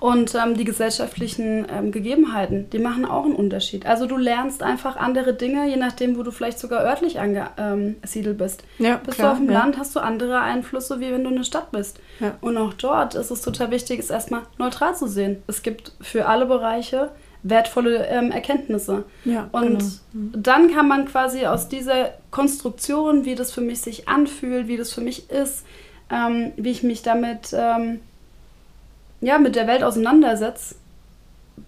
Und 0.00 0.34
ähm, 0.34 0.56
die 0.56 0.64
gesellschaftlichen 0.64 1.66
ähm, 1.70 1.92
Gegebenheiten, 1.92 2.70
die 2.70 2.78
machen 2.78 3.04
auch 3.04 3.26
einen 3.26 3.34
Unterschied. 3.34 3.84
Also 3.84 4.06
du 4.06 4.16
lernst 4.16 4.62
einfach 4.62 4.96
andere 4.96 5.34
Dinge, 5.34 5.68
je 5.68 5.76
nachdem, 5.76 6.16
wo 6.16 6.22
du 6.22 6.30
vielleicht 6.30 6.58
sogar 6.58 6.82
örtlich 6.82 7.20
angesiedelt 7.20 8.38
bist. 8.38 8.64
Ja, 8.78 8.96
Bist 8.96 9.18
klar, 9.18 9.28
du 9.28 9.32
auf 9.32 9.38
dem 9.46 9.52
ja. 9.52 9.58
Land, 9.58 9.76
hast 9.78 9.94
du 9.94 10.00
andere 10.00 10.40
Einflüsse, 10.40 11.00
wie 11.00 11.12
wenn 11.12 11.22
du 11.22 11.30
in 11.30 11.36
der 11.36 11.44
Stadt 11.44 11.70
bist. 11.70 12.00
Ja. 12.18 12.36
Und 12.40 12.56
auch 12.56 12.72
dort 12.72 13.14
ist 13.14 13.30
es 13.30 13.42
total 13.42 13.70
wichtig, 13.70 14.00
es 14.00 14.08
erstmal 14.08 14.42
neutral 14.56 14.96
zu 14.96 15.06
sehen. 15.06 15.42
Es 15.46 15.62
gibt 15.62 15.92
für 16.00 16.26
alle 16.26 16.46
Bereiche 16.46 17.10
wertvolle 17.42 18.06
ähm, 18.06 18.30
Erkenntnisse. 18.30 19.04
Ja, 19.24 19.48
Und 19.52 19.78
genau. 19.78 20.30
dann 20.32 20.72
kann 20.74 20.88
man 20.88 21.06
quasi 21.06 21.46
aus 21.46 21.68
dieser 21.68 22.14
Konstruktion, 22.30 23.24
wie 23.24 23.34
das 23.34 23.52
für 23.52 23.60
mich 23.60 23.80
sich 23.80 24.08
anfühlt, 24.08 24.68
wie 24.68 24.76
das 24.76 24.92
für 24.92 25.00
mich 25.00 25.30
ist, 25.30 25.64
ähm, 26.10 26.52
wie 26.56 26.70
ich 26.70 26.82
mich 26.82 27.02
damit 27.02 27.54
ähm, 27.54 28.00
ja, 29.20 29.38
mit 29.38 29.56
der 29.56 29.66
Welt 29.66 29.82
auseinandersetze, 29.82 30.76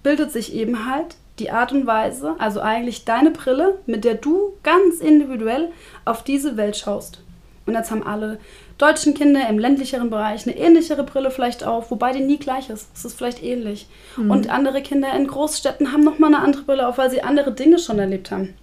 bildet 0.02 0.32
sich 0.32 0.54
eben 0.54 0.86
halt 0.86 1.16
die 1.38 1.50
Art 1.50 1.72
und 1.72 1.86
Weise, 1.86 2.34
also 2.38 2.60
eigentlich 2.60 3.04
deine 3.04 3.30
Brille, 3.30 3.78
mit 3.86 4.04
der 4.04 4.14
du 4.14 4.54
ganz 4.62 5.00
individuell 5.00 5.70
auf 6.04 6.22
diese 6.24 6.56
Welt 6.56 6.76
schaust. 6.76 7.22
Und 7.64 7.74
jetzt 7.74 7.90
haben 7.90 8.06
alle 8.06 8.38
deutschen 8.76 9.14
Kinder 9.14 9.48
im 9.48 9.58
ländlicheren 9.58 10.10
Bereich 10.10 10.46
eine 10.46 10.56
ähnlichere 10.56 11.04
Brille 11.04 11.30
vielleicht 11.30 11.62
auf, 11.64 11.90
wobei 11.90 12.12
die 12.12 12.22
nie 12.22 12.38
gleich 12.38 12.70
ist. 12.70 12.88
Es 12.94 13.04
ist 13.04 13.16
vielleicht 13.16 13.42
ähnlich. 13.42 13.86
Und 14.28 14.50
andere 14.50 14.82
Kinder 14.82 15.14
in 15.14 15.28
Großstädten 15.28 15.92
haben 15.92 16.02
nochmal 16.02 16.34
eine 16.34 16.42
andere 16.42 16.62
Brille 16.62 16.88
auf, 16.88 16.98
weil 16.98 17.10
sie 17.10 17.22
andere 17.22 17.52
Dinge 17.52 17.78
schon 17.78 17.98
erlebt 17.98 18.30
haben. 18.30 18.54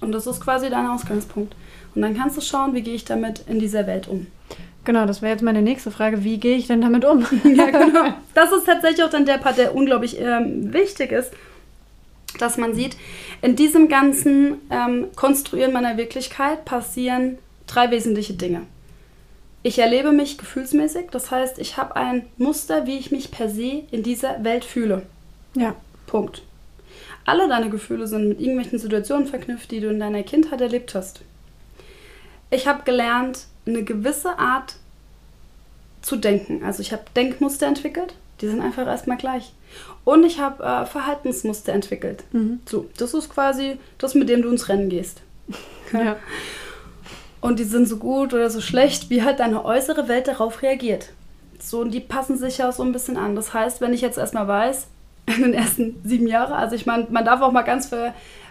Und 0.00 0.12
das 0.12 0.26
ist 0.26 0.40
quasi 0.40 0.68
dein 0.68 0.86
Ausgangspunkt. 0.86 1.54
Und 1.94 2.02
dann 2.02 2.16
kannst 2.16 2.36
du 2.36 2.40
schauen, 2.40 2.74
wie 2.74 2.82
gehe 2.82 2.94
ich 2.94 3.04
damit 3.04 3.44
in 3.48 3.58
dieser 3.58 3.86
Welt 3.86 4.08
um. 4.08 4.26
Genau, 4.84 5.06
das 5.06 5.20
wäre 5.20 5.32
jetzt 5.32 5.42
meine 5.42 5.62
nächste 5.62 5.90
Frage. 5.90 6.24
Wie 6.24 6.38
gehe 6.38 6.56
ich 6.56 6.66
denn 6.66 6.80
damit 6.80 7.04
um? 7.04 7.26
Ja, 7.44 7.70
genau. 7.70 8.14
Das 8.34 8.52
ist 8.52 8.64
tatsächlich 8.64 9.04
auch 9.04 9.10
dann 9.10 9.26
der 9.26 9.38
Part, 9.38 9.58
der 9.58 9.74
unglaublich 9.74 10.18
ähm, 10.18 10.72
wichtig 10.72 11.12
ist, 11.12 11.32
dass 12.38 12.56
man 12.56 12.74
sieht, 12.74 12.96
in 13.42 13.56
diesem 13.56 13.88
ganzen 13.88 14.60
ähm, 14.70 15.08
Konstruieren 15.16 15.72
meiner 15.72 15.96
Wirklichkeit 15.96 16.64
passieren 16.64 17.38
drei 17.66 17.90
wesentliche 17.90 18.34
Dinge. 18.34 18.62
Ich 19.62 19.78
erlebe 19.78 20.12
mich 20.12 20.38
gefühlsmäßig, 20.38 21.08
das 21.10 21.30
heißt, 21.30 21.58
ich 21.58 21.76
habe 21.76 21.96
ein 21.96 22.26
Muster, 22.38 22.86
wie 22.86 22.96
ich 22.96 23.10
mich 23.10 23.30
per 23.30 23.50
se 23.50 23.82
in 23.90 24.02
dieser 24.02 24.42
Welt 24.42 24.64
fühle. 24.64 25.02
Ja. 25.54 25.74
Punkt. 26.06 26.42
Alle 27.26 27.46
deine 27.46 27.68
Gefühle 27.68 28.06
sind 28.06 28.28
mit 28.28 28.40
irgendwelchen 28.40 28.78
Situationen 28.78 29.26
verknüpft, 29.26 29.70
die 29.70 29.80
du 29.80 29.90
in 29.90 30.00
deiner 30.00 30.22
Kindheit 30.22 30.62
erlebt 30.62 30.94
hast. 30.94 31.20
Ich 32.50 32.66
habe 32.66 32.84
gelernt, 32.84 33.46
eine 33.70 33.84
gewisse 33.84 34.38
Art 34.38 34.76
zu 36.02 36.16
denken. 36.16 36.62
Also 36.64 36.80
ich 36.80 36.92
habe 36.92 37.02
Denkmuster 37.16 37.66
entwickelt, 37.66 38.14
die 38.40 38.48
sind 38.48 38.60
einfach 38.60 38.86
erstmal 38.86 39.16
gleich. 39.16 39.52
Und 40.04 40.24
ich 40.24 40.40
habe 40.40 40.62
äh, 40.64 40.86
Verhaltensmuster 40.86 41.72
entwickelt. 41.72 42.24
Mhm. 42.32 42.60
So, 42.66 42.88
das 42.96 43.14
ist 43.14 43.28
quasi 43.28 43.78
das, 43.98 44.14
mit 44.14 44.28
dem 44.28 44.42
du 44.42 44.50
ins 44.50 44.68
Rennen 44.68 44.88
gehst. 44.88 45.22
Ja. 45.92 46.14
Und 47.40 47.58
die 47.58 47.64
sind 47.64 47.88
so 47.88 47.96
gut 47.96 48.32
oder 48.32 48.48
so 48.48 48.60
schlecht, 48.60 49.10
wie 49.10 49.24
halt 49.24 49.40
deine 49.40 49.64
äußere 49.64 50.06
Welt 50.06 50.28
darauf 50.28 50.62
reagiert. 50.62 51.08
So, 51.58 51.80
und 51.80 51.90
die 51.90 51.98
passen 51.98 52.38
sich 52.38 52.58
ja 52.58 52.70
so 52.70 52.84
ein 52.84 52.92
bisschen 52.92 53.16
an. 53.16 53.34
Das 53.34 53.52
heißt, 53.52 53.80
wenn 53.80 53.92
ich 53.92 54.00
jetzt 54.00 54.18
erstmal 54.18 54.46
weiß, 54.46 54.86
in 55.26 55.42
den 55.42 55.54
ersten 55.54 56.00
sieben 56.04 56.28
Jahren, 56.28 56.52
also 56.52 56.76
ich 56.76 56.86
meine, 56.86 57.08
man 57.10 57.24
darf 57.24 57.40
auch 57.40 57.50
mal 57.50 57.62
ganz 57.62 57.88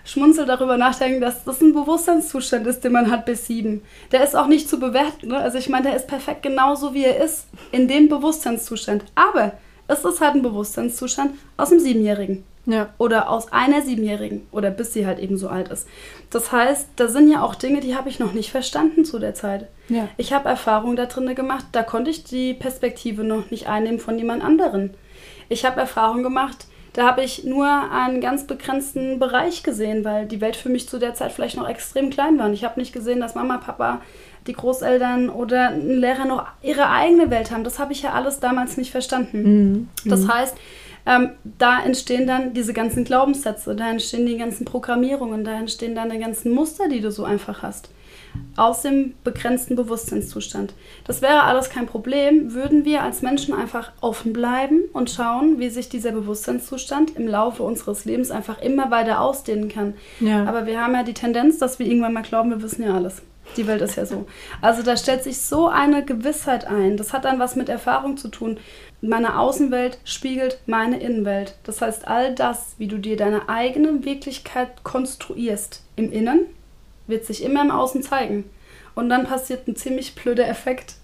verschmunzelt 0.09 0.49
darüber 0.49 0.75
nachdenken, 0.77 1.21
dass 1.21 1.43
das 1.43 1.61
ein 1.61 1.71
Bewusstseinszustand 1.73 2.65
ist, 2.65 2.83
den 2.83 2.93
man 2.93 3.11
hat 3.11 3.25
bis 3.25 3.45
sieben. 3.45 3.83
Der 4.11 4.23
ist 4.23 4.35
auch 4.35 4.47
nicht 4.47 4.67
zu 4.67 4.79
bewerten. 4.79 5.27
Ne? 5.27 5.37
Also 5.37 5.59
ich 5.59 5.69
meine, 5.69 5.89
der 5.89 5.95
ist 5.95 6.07
perfekt 6.07 6.41
genauso, 6.41 6.95
wie 6.95 7.03
er 7.05 7.23
ist, 7.23 7.45
in 7.71 7.87
dem 7.87 8.09
Bewusstseinszustand. 8.09 9.05
Aber 9.13 9.53
es 9.87 10.03
ist 10.03 10.19
halt 10.19 10.33
ein 10.35 10.41
Bewusstseinszustand 10.41 11.35
aus 11.57 11.69
dem 11.69 11.79
Siebenjährigen 11.79 12.43
Ja. 12.65 12.89
oder 12.97 13.29
aus 13.29 13.51
einer 13.53 13.83
Siebenjährigen 13.83 14.47
oder 14.51 14.71
bis 14.71 14.93
sie 14.93 15.05
halt 15.05 15.19
eben 15.19 15.37
so 15.37 15.47
alt 15.47 15.69
ist. 15.69 15.87
Das 16.31 16.51
heißt, 16.51 16.87
da 16.95 17.07
sind 17.07 17.31
ja 17.31 17.43
auch 17.43 17.53
Dinge, 17.53 17.79
die 17.79 17.95
habe 17.95 18.09
ich 18.09 18.17
noch 18.19 18.33
nicht 18.33 18.49
verstanden 18.49 19.05
zu 19.05 19.19
der 19.19 19.35
Zeit. 19.35 19.67
Ja. 19.89 20.07
Ich 20.17 20.33
habe 20.33 20.49
Erfahrungen 20.49 20.95
da 20.95 21.05
drin 21.05 21.33
gemacht, 21.35 21.65
da 21.71 21.83
konnte 21.83 22.09
ich 22.09 22.23
die 22.23 22.55
Perspektive 22.55 23.23
noch 23.23 23.51
nicht 23.51 23.67
einnehmen 23.67 23.99
von 23.99 24.17
jemand 24.17 24.43
anderen. 24.43 24.95
Ich 25.49 25.65
habe 25.65 25.79
Erfahrungen 25.79 26.23
gemacht, 26.23 26.65
da 26.93 27.05
habe 27.05 27.23
ich 27.23 27.43
nur 27.43 27.67
einen 27.67 28.21
ganz 28.21 28.45
begrenzten 28.45 29.19
Bereich 29.19 29.63
gesehen, 29.63 30.03
weil 30.03 30.25
die 30.25 30.41
Welt 30.41 30.55
für 30.55 30.69
mich 30.69 30.89
zu 30.89 30.97
der 30.97 31.13
Zeit 31.13 31.31
vielleicht 31.31 31.57
noch 31.57 31.67
extrem 31.67 32.09
klein 32.09 32.37
war. 32.39 32.47
Und 32.47 32.53
ich 32.53 32.63
habe 32.63 32.79
nicht 32.79 32.93
gesehen, 32.93 33.19
dass 33.19 33.35
Mama, 33.35 33.57
Papa, 33.57 34.01
die 34.47 34.53
Großeltern 34.53 35.29
oder 35.29 35.69
ein 35.69 35.99
Lehrer 35.99 36.25
noch 36.25 36.47
ihre 36.61 36.89
eigene 36.89 37.29
Welt 37.29 37.51
haben. 37.51 37.63
Das 37.63 37.77
habe 37.77 37.93
ich 37.93 38.01
ja 38.01 38.13
alles 38.13 38.39
damals 38.39 38.77
nicht 38.77 38.91
verstanden. 38.91 39.43
Mhm. 39.43 39.89
Das 40.05 40.27
heißt, 40.27 40.57
ähm, 41.05 41.31
da 41.57 41.83
entstehen 41.83 42.27
dann 42.27 42.53
diese 42.53 42.73
ganzen 42.73 43.03
Glaubenssätze, 43.03 43.75
da 43.75 43.89
entstehen 43.89 44.25
die 44.25 44.37
ganzen 44.37 44.65
Programmierungen, 44.65 45.43
da 45.43 45.57
entstehen 45.57 45.95
dann 45.95 46.09
die 46.09 46.19
ganzen 46.19 46.51
Muster, 46.51 46.89
die 46.89 47.01
du 47.01 47.11
so 47.11 47.23
einfach 47.23 47.61
hast. 47.61 47.89
Aus 48.55 48.81
dem 48.81 49.13
begrenzten 49.23 49.75
Bewusstseinszustand. 49.75 50.73
Das 51.05 51.21
wäre 51.21 51.43
alles 51.43 51.69
kein 51.69 51.85
Problem, 51.85 52.53
würden 52.53 52.85
wir 52.85 53.03
als 53.03 53.21
Menschen 53.21 53.53
einfach 53.53 53.91
offen 54.01 54.33
bleiben 54.33 54.81
und 54.93 55.09
schauen, 55.09 55.59
wie 55.59 55.69
sich 55.69 55.89
dieser 55.89 56.11
Bewusstseinszustand 56.11 57.15
im 57.15 57.27
Laufe 57.27 57.63
unseres 57.63 58.05
Lebens 58.05 58.31
einfach 58.31 58.61
immer 58.61 58.91
weiter 58.91 59.21
ausdehnen 59.21 59.69
kann. 59.69 59.93
Ja. 60.19 60.45
Aber 60.45 60.65
wir 60.65 60.81
haben 60.81 60.93
ja 60.93 61.03
die 61.03 61.13
Tendenz, 61.13 61.57
dass 61.57 61.79
wir 61.79 61.85
irgendwann 61.85 62.13
mal 62.13 62.21
glauben, 62.21 62.49
wir 62.49 62.61
wissen 62.61 62.83
ja 62.83 62.95
alles. 62.95 63.21
Die 63.57 63.67
Welt 63.67 63.81
ist 63.81 63.95
ja 63.95 64.05
so. 64.05 64.27
Also 64.61 64.83
da 64.83 64.95
stellt 64.95 65.23
sich 65.23 65.41
so 65.41 65.67
eine 65.67 66.05
Gewissheit 66.05 66.65
ein. 66.65 66.97
Das 66.97 67.13
hat 67.13 67.25
dann 67.25 67.39
was 67.39 67.55
mit 67.55 67.69
Erfahrung 67.69 68.17
zu 68.17 68.27
tun. 68.27 68.59
Meine 69.01 69.39
Außenwelt 69.39 69.99
spiegelt 70.03 70.59
meine 70.65 70.99
Innenwelt. 70.99 71.55
Das 71.63 71.81
heißt, 71.81 72.07
all 72.07 72.35
das, 72.35 72.75
wie 72.77 72.87
du 72.87 72.97
dir 72.97 73.17
deine 73.17 73.49
eigene 73.49 74.05
Wirklichkeit 74.05 74.83
konstruierst 74.83 75.83
im 75.95 76.11
Innen, 76.11 76.41
wird 77.09 77.25
sich 77.25 77.43
immer 77.43 77.61
im 77.61 77.71
Außen 77.71 78.03
zeigen. 78.03 78.45
Und 78.95 79.09
dann 79.09 79.25
passiert 79.25 79.67
ein 79.67 79.75
ziemlich 79.75 80.15
blöder 80.15 80.47
Effekt. 80.47 80.95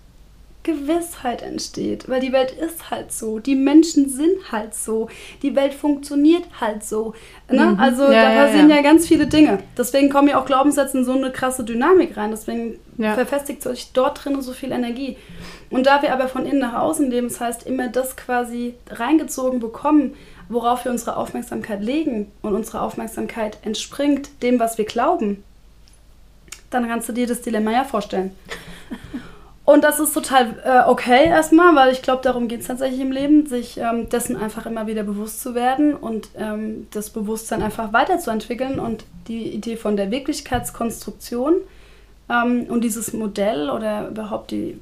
Gewissheit 0.65 1.43
entsteht, 1.43 2.09
weil 2.09 2.19
die 2.19 2.33
Welt 2.33 2.51
ist 2.51 2.89
halt 2.89 3.11
so, 3.11 3.37
die 3.37 3.53
Menschen 3.53 4.09
sind 4.09 4.51
halt 4.51 4.73
so, 4.73 5.09
die 5.43 5.55
Welt 5.55 5.75
funktioniert 5.75 6.43
halt 6.59 6.83
so. 6.83 7.13
Ne? 7.49 7.67
Mhm. 7.67 7.79
Also 7.79 8.03
Ja, 8.11 8.29
da 8.29 8.45
passieren 8.45 8.69
ja. 8.69 8.77
ja 8.77 8.81
ganz 8.81 9.07
viele 9.07 9.27
Dinge. 9.27 9.59
Deswegen 9.77 10.09
kommen 10.09 10.27
ja 10.27 10.41
auch 10.41 10.45
Glaubenssätze 10.45 10.97
in 10.97 11.05
so 11.05 11.11
eine 11.11 11.31
krasse 11.31 11.63
Dynamik 11.63 12.17
rein. 12.17 12.31
Deswegen 12.31 12.79
verfestigt 12.97 13.61
sich 13.61 13.91
dort 13.93 14.25
drin 14.25 14.41
so 14.41 14.53
viel 14.53 14.71
Energie. 14.71 15.17
Und 15.69 15.85
da 15.85 16.01
wir 16.01 16.11
aber 16.11 16.27
von 16.27 16.45
innen 16.45 16.59
nach 16.59 16.73
außen 16.73 17.11
leben, 17.11 17.27
das 17.27 17.39
heißt 17.39 17.67
immer 17.67 17.89
das 17.89 18.17
quasi 18.17 18.73
reingezogen 18.89 19.59
bekommen, 19.59 20.15
worauf 20.49 20.85
wir 20.85 20.91
unsere 20.91 21.17
Aufmerksamkeit 21.17 21.81
legen 21.81 22.31
und 22.41 22.55
unsere 22.55 22.81
Aufmerksamkeit 22.81 23.59
entspringt 23.63 24.41
dem, 24.41 24.59
was 24.59 24.77
wir 24.77 24.85
glauben, 24.85 25.43
dann 26.69 26.87
kannst 26.87 27.09
du 27.09 27.13
dir 27.13 27.27
das 27.27 27.41
Dilemma 27.41 27.71
ja 27.71 27.83
vorstellen. 27.83 28.31
Und 29.65 29.83
das 29.83 29.99
ist 29.99 30.13
total 30.13 30.53
äh, 30.63 30.87
okay 30.87 31.25
erstmal, 31.25 31.75
weil 31.75 31.91
ich 31.91 32.03
glaube, 32.03 32.21
darum 32.21 32.47
geht 32.47 32.61
es 32.61 32.67
tatsächlich 32.67 33.01
im 33.01 33.11
Leben, 33.11 33.47
sich 33.47 33.79
ähm, 33.79 34.09
dessen 34.09 34.35
einfach 34.37 34.67
immer 34.67 34.85
wieder 34.85 35.01
bewusst 35.01 35.41
zu 35.41 35.55
werden 35.55 35.95
und 35.95 36.29
ähm, 36.37 36.87
das 36.91 37.09
Bewusstsein 37.09 37.63
einfach 37.63 37.91
weiterzuentwickeln 37.91 38.79
und 38.79 39.05
die 39.27 39.49
Idee 39.49 39.75
von 39.75 39.97
der 39.97 40.11
Wirklichkeitskonstruktion 40.11 41.55
ähm, 42.29 42.67
und 42.69 42.83
dieses 42.83 43.11
Modell 43.13 43.71
oder 43.71 44.09
überhaupt 44.09 44.51
die, 44.51 44.77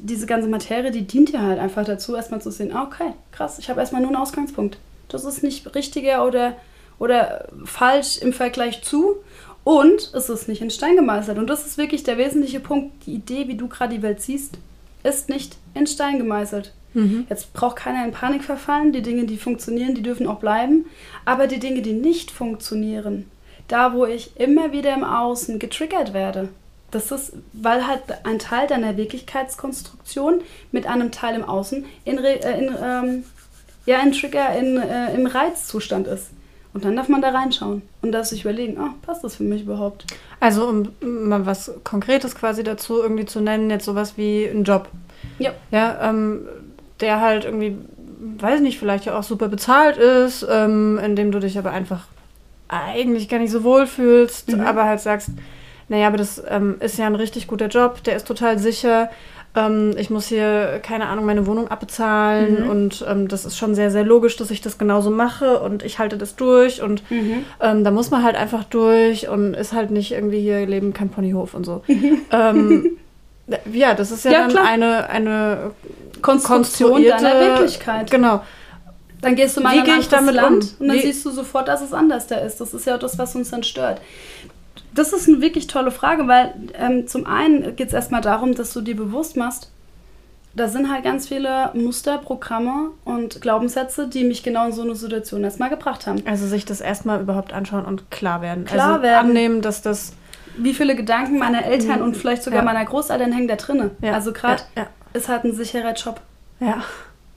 diese 0.00 0.26
ganze 0.26 0.48
Materie, 0.48 0.90
die 0.90 1.06
dient 1.06 1.30
ja 1.30 1.42
halt 1.42 1.60
einfach 1.60 1.84
dazu, 1.84 2.16
erstmal 2.16 2.42
zu 2.42 2.50
sehen, 2.50 2.74
ah, 2.74 2.82
okay, 2.82 3.12
krass, 3.30 3.60
ich 3.60 3.70
habe 3.70 3.78
erstmal 3.78 4.02
nur 4.02 4.10
einen 4.10 4.20
Ausgangspunkt. 4.20 4.78
Das 5.08 5.24
ist 5.24 5.44
nicht 5.44 5.76
richtiger 5.76 6.26
oder, 6.26 6.54
oder 6.98 7.46
falsch 7.64 8.18
im 8.18 8.32
Vergleich 8.32 8.82
zu. 8.82 9.16
Und 9.64 10.12
es 10.12 10.28
ist 10.28 10.46
nicht 10.46 10.60
in 10.60 10.70
Stein 10.70 10.96
gemeißelt. 10.96 11.38
Und 11.38 11.48
das 11.48 11.66
ist 11.66 11.78
wirklich 11.78 12.02
der 12.02 12.18
wesentliche 12.18 12.60
Punkt. 12.60 13.06
Die 13.06 13.14
Idee, 13.14 13.48
wie 13.48 13.56
du 13.56 13.66
gerade 13.66 13.94
die 13.94 14.02
Welt 14.02 14.20
siehst, 14.20 14.58
ist 15.02 15.28
nicht 15.28 15.56
in 15.74 15.86
Stein 15.86 16.18
gemeißelt. 16.18 16.72
Mhm. 16.92 17.26
Jetzt 17.28 17.52
braucht 17.54 17.76
keiner 17.76 18.04
in 18.04 18.12
Panik 18.12 18.44
verfallen. 18.44 18.92
Die 18.92 19.02
Dinge, 19.02 19.24
die 19.24 19.38
funktionieren, 19.38 19.94
die 19.94 20.02
dürfen 20.02 20.26
auch 20.26 20.38
bleiben. 20.38 20.86
Aber 21.24 21.46
die 21.46 21.58
Dinge, 21.58 21.82
die 21.82 21.94
nicht 21.94 22.30
funktionieren, 22.30 23.30
da 23.68 23.94
wo 23.94 24.04
ich 24.04 24.38
immer 24.38 24.72
wieder 24.72 24.94
im 24.94 25.04
Außen 25.04 25.58
getriggert 25.58 26.12
werde, 26.12 26.50
das 26.90 27.10
ist, 27.10 27.32
weil 27.52 27.86
halt 27.86 28.02
ein 28.24 28.38
Teil 28.38 28.68
deiner 28.68 28.96
Wirklichkeitskonstruktion 28.96 30.42
mit 30.70 30.86
einem 30.86 31.10
Teil 31.10 31.34
im 31.34 31.44
Außen 31.44 31.84
in, 32.04 32.18
Re 32.18 32.40
äh, 32.44 32.58
in 32.58 32.76
ähm, 32.80 33.24
ja 33.86 33.98
ein 33.98 34.12
Trigger 34.12 34.56
in, 34.56 34.76
äh, 34.76 35.12
im 35.14 35.26
Reizzustand 35.26 36.06
ist. 36.06 36.28
Und 36.74 36.84
dann 36.84 36.96
darf 36.96 37.08
man 37.08 37.22
da 37.22 37.30
reinschauen 37.30 37.82
und 38.02 38.12
darf 38.12 38.26
sich 38.26 38.42
überlegen, 38.42 38.76
oh, 38.80 38.90
passt 39.06 39.22
das 39.24 39.36
für 39.36 39.44
mich 39.44 39.62
überhaupt? 39.62 40.06
Also 40.40 40.66
um 40.68 40.88
mal 41.00 41.46
was 41.46 41.72
Konkretes 41.84 42.34
quasi 42.34 42.64
dazu 42.64 43.00
irgendwie 43.00 43.26
zu 43.26 43.40
nennen, 43.40 43.70
jetzt 43.70 43.84
sowas 43.84 44.14
wie 44.16 44.44
ein 44.44 44.64
Job. 44.64 44.88
Ja. 45.38 45.52
Ja, 45.70 46.10
ähm, 46.10 46.40
der 47.00 47.20
halt 47.20 47.44
irgendwie, 47.44 47.78
weiß 48.38 48.60
nicht, 48.60 48.78
vielleicht 48.78 49.04
ja 49.06 49.16
auch 49.16 49.22
super 49.22 49.48
bezahlt 49.48 49.96
ist, 49.96 50.44
ähm, 50.50 50.98
in 50.98 51.14
dem 51.16 51.30
du 51.30 51.38
dich 51.38 51.56
aber 51.58 51.70
einfach 51.70 52.06
eigentlich 52.68 53.28
gar 53.28 53.38
nicht 53.38 53.52
so 53.52 53.62
wohl 53.62 53.86
fühlst, 53.86 54.52
Mhm. 54.52 54.60
aber 54.62 54.84
halt 54.84 55.00
sagst, 55.00 55.30
naja, 55.88 56.08
aber 56.08 56.16
das 56.16 56.42
ähm, 56.48 56.76
ist 56.80 56.98
ja 56.98 57.06
ein 57.06 57.14
richtig 57.14 57.46
guter 57.46 57.68
Job, 57.68 58.02
der 58.04 58.16
ist 58.16 58.26
total 58.26 58.58
sicher. 58.58 59.10
Ähm, 59.56 59.94
ich 59.96 60.10
muss 60.10 60.26
hier, 60.26 60.80
keine 60.82 61.06
Ahnung, 61.06 61.26
meine 61.26 61.46
Wohnung 61.46 61.68
abbezahlen 61.68 62.64
Mhm. 62.64 62.70
und 62.70 63.04
ähm, 63.08 63.28
das 63.28 63.44
ist 63.44 63.56
schon 63.56 63.74
sehr, 63.74 63.90
sehr 63.92 64.04
logisch, 64.04 64.36
dass 64.36 64.50
ich 64.50 64.60
das 64.60 64.78
genauso 64.78 65.10
mache 65.10 65.60
und 65.60 65.84
ich 65.84 65.98
halte 66.00 66.18
das 66.18 66.34
durch 66.34 66.82
und 66.82 67.02
ähm, 67.60 67.84
da 67.84 67.90
muss 67.92 68.10
man 68.10 68.24
halt 68.24 68.34
einfach 68.36 68.64
durch 68.64 69.28
und 69.28 69.54
ist 69.54 69.72
halt 69.72 69.90
nicht 69.92 70.10
irgendwie 70.12 70.40
hier 70.40 70.66
leben 70.66 70.92
kein 70.92 71.08
Ponyhof 71.08 71.54
und 71.54 71.64
so. 71.64 71.82
ähm, 72.32 72.96
ja, 73.72 73.94
das 73.94 74.10
ist 74.10 74.24
ja, 74.24 74.32
Ja, 74.32 74.38
dann 74.40 74.48
klar. 74.50 74.64
eine, 74.66 75.08
eine 75.10 75.70
Konstruktion 76.22 77.04
deiner 77.04 77.40
Wirklichkeit. 77.40 78.10
Genau. 78.10 78.42
Dann 79.20 79.36
gehst 79.36 79.56
du 79.56 79.60
mal 79.62 79.70
Wie 79.72 79.76
in 79.76 79.80
ein 79.82 79.86
gehe 79.86 79.98
ich 80.00 80.12
anderes 80.12 80.18
damit 80.18 80.34
Land 80.34 80.64
um? 80.64 80.80
und 80.80 80.88
dann 80.88 80.96
Wie- 80.96 81.00
siehst 81.02 81.24
du 81.24 81.30
sofort, 81.30 81.68
dass 81.68 81.80
es 81.80 81.92
anders 81.92 82.26
da 82.26 82.36
ist. 82.36 82.60
Das 82.60 82.74
ist 82.74 82.86
ja 82.86 82.98
das, 82.98 83.18
was 83.18 83.34
uns 83.36 83.50
dann 83.50 83.62
stört. 83.62 84.00
Das 84.94 85.12
ist 85.12 85.28
eine 85.28 85.40
wirklich 85.40 85.66
tolle 85.66 85.90
Frage, 85.90 86.28
weil 86.28 86.54
ähm, 86.74 87.06
zum 87.08 87.26
einen 87.26 87.74
geht 87.76 87.88
es 87.88 87.94
erstmal 87.94 88.20
darum, 88.20 88.54
dass 88.54 88.72
du 88.72 88.80
dir 88.80 88.96
bewusst 88.96 89.36
machst, 89.36 89.70
da 90.56 90.68
sind 90.68 90.90
halt 90.90 91.02
ganz 91.02 91.26
viele 91.26 91.70
Muster, 91.74 92.18
Programme 92.18 92.90
und 93.04 93.40
Glaubenssätze, 93.40 94.06
die 94.08 94.22
mich 94.22 94.44
genau 94.44 94.66
in 94.66 94.72
so 94.72 94.82
eine 94.82 94.94
Situation 94.94 95.42
erstmal 95.42 95.68
gebracht 95.68 96.06
haben. 96.06 96.22
Also 96.26 96.46
sich 96.46 96.64
das 96.64 96.80
erstmal 96.80 97.20
überhaupt 97.20 97.52
anschauen 97.52 97.84
und 97.84 98.10
klar 98.12 98.40
werden. 98.40 98.64
Klar 98.64 98.88
also 98.92 99.02
werden. 99.02 99.30
annehmen, 99.30 99.62
dass 99.62 99.82
das 99.82 100.12
Wie 100.56 100.72
viele 100.72 100.94
Gedanken 100.94 101.38
meiner 101.40 101.64
Eltern 101.64 102.02
und 102.02 102.16
vielleicht 102.16 102.44
sogar 102.44 102.60
Ja. 102.60 102.64
meiner 102.64 102.84
Großeltern 102.84 103.32
hängen 103.32 103.48
da 103.48 103.56
drinne. 103.56 103.90
Ja, 104.00 104.12
Also 104.12 104.32
gerade 104.32 104.62
ja, 104.76 104.86
ist 105.12 105.28
halt 105.28 105.42
ein 105.42 105.54
sicherer 105.54 105.94
Job. 105.94 106.20
ja. 106.60 106.82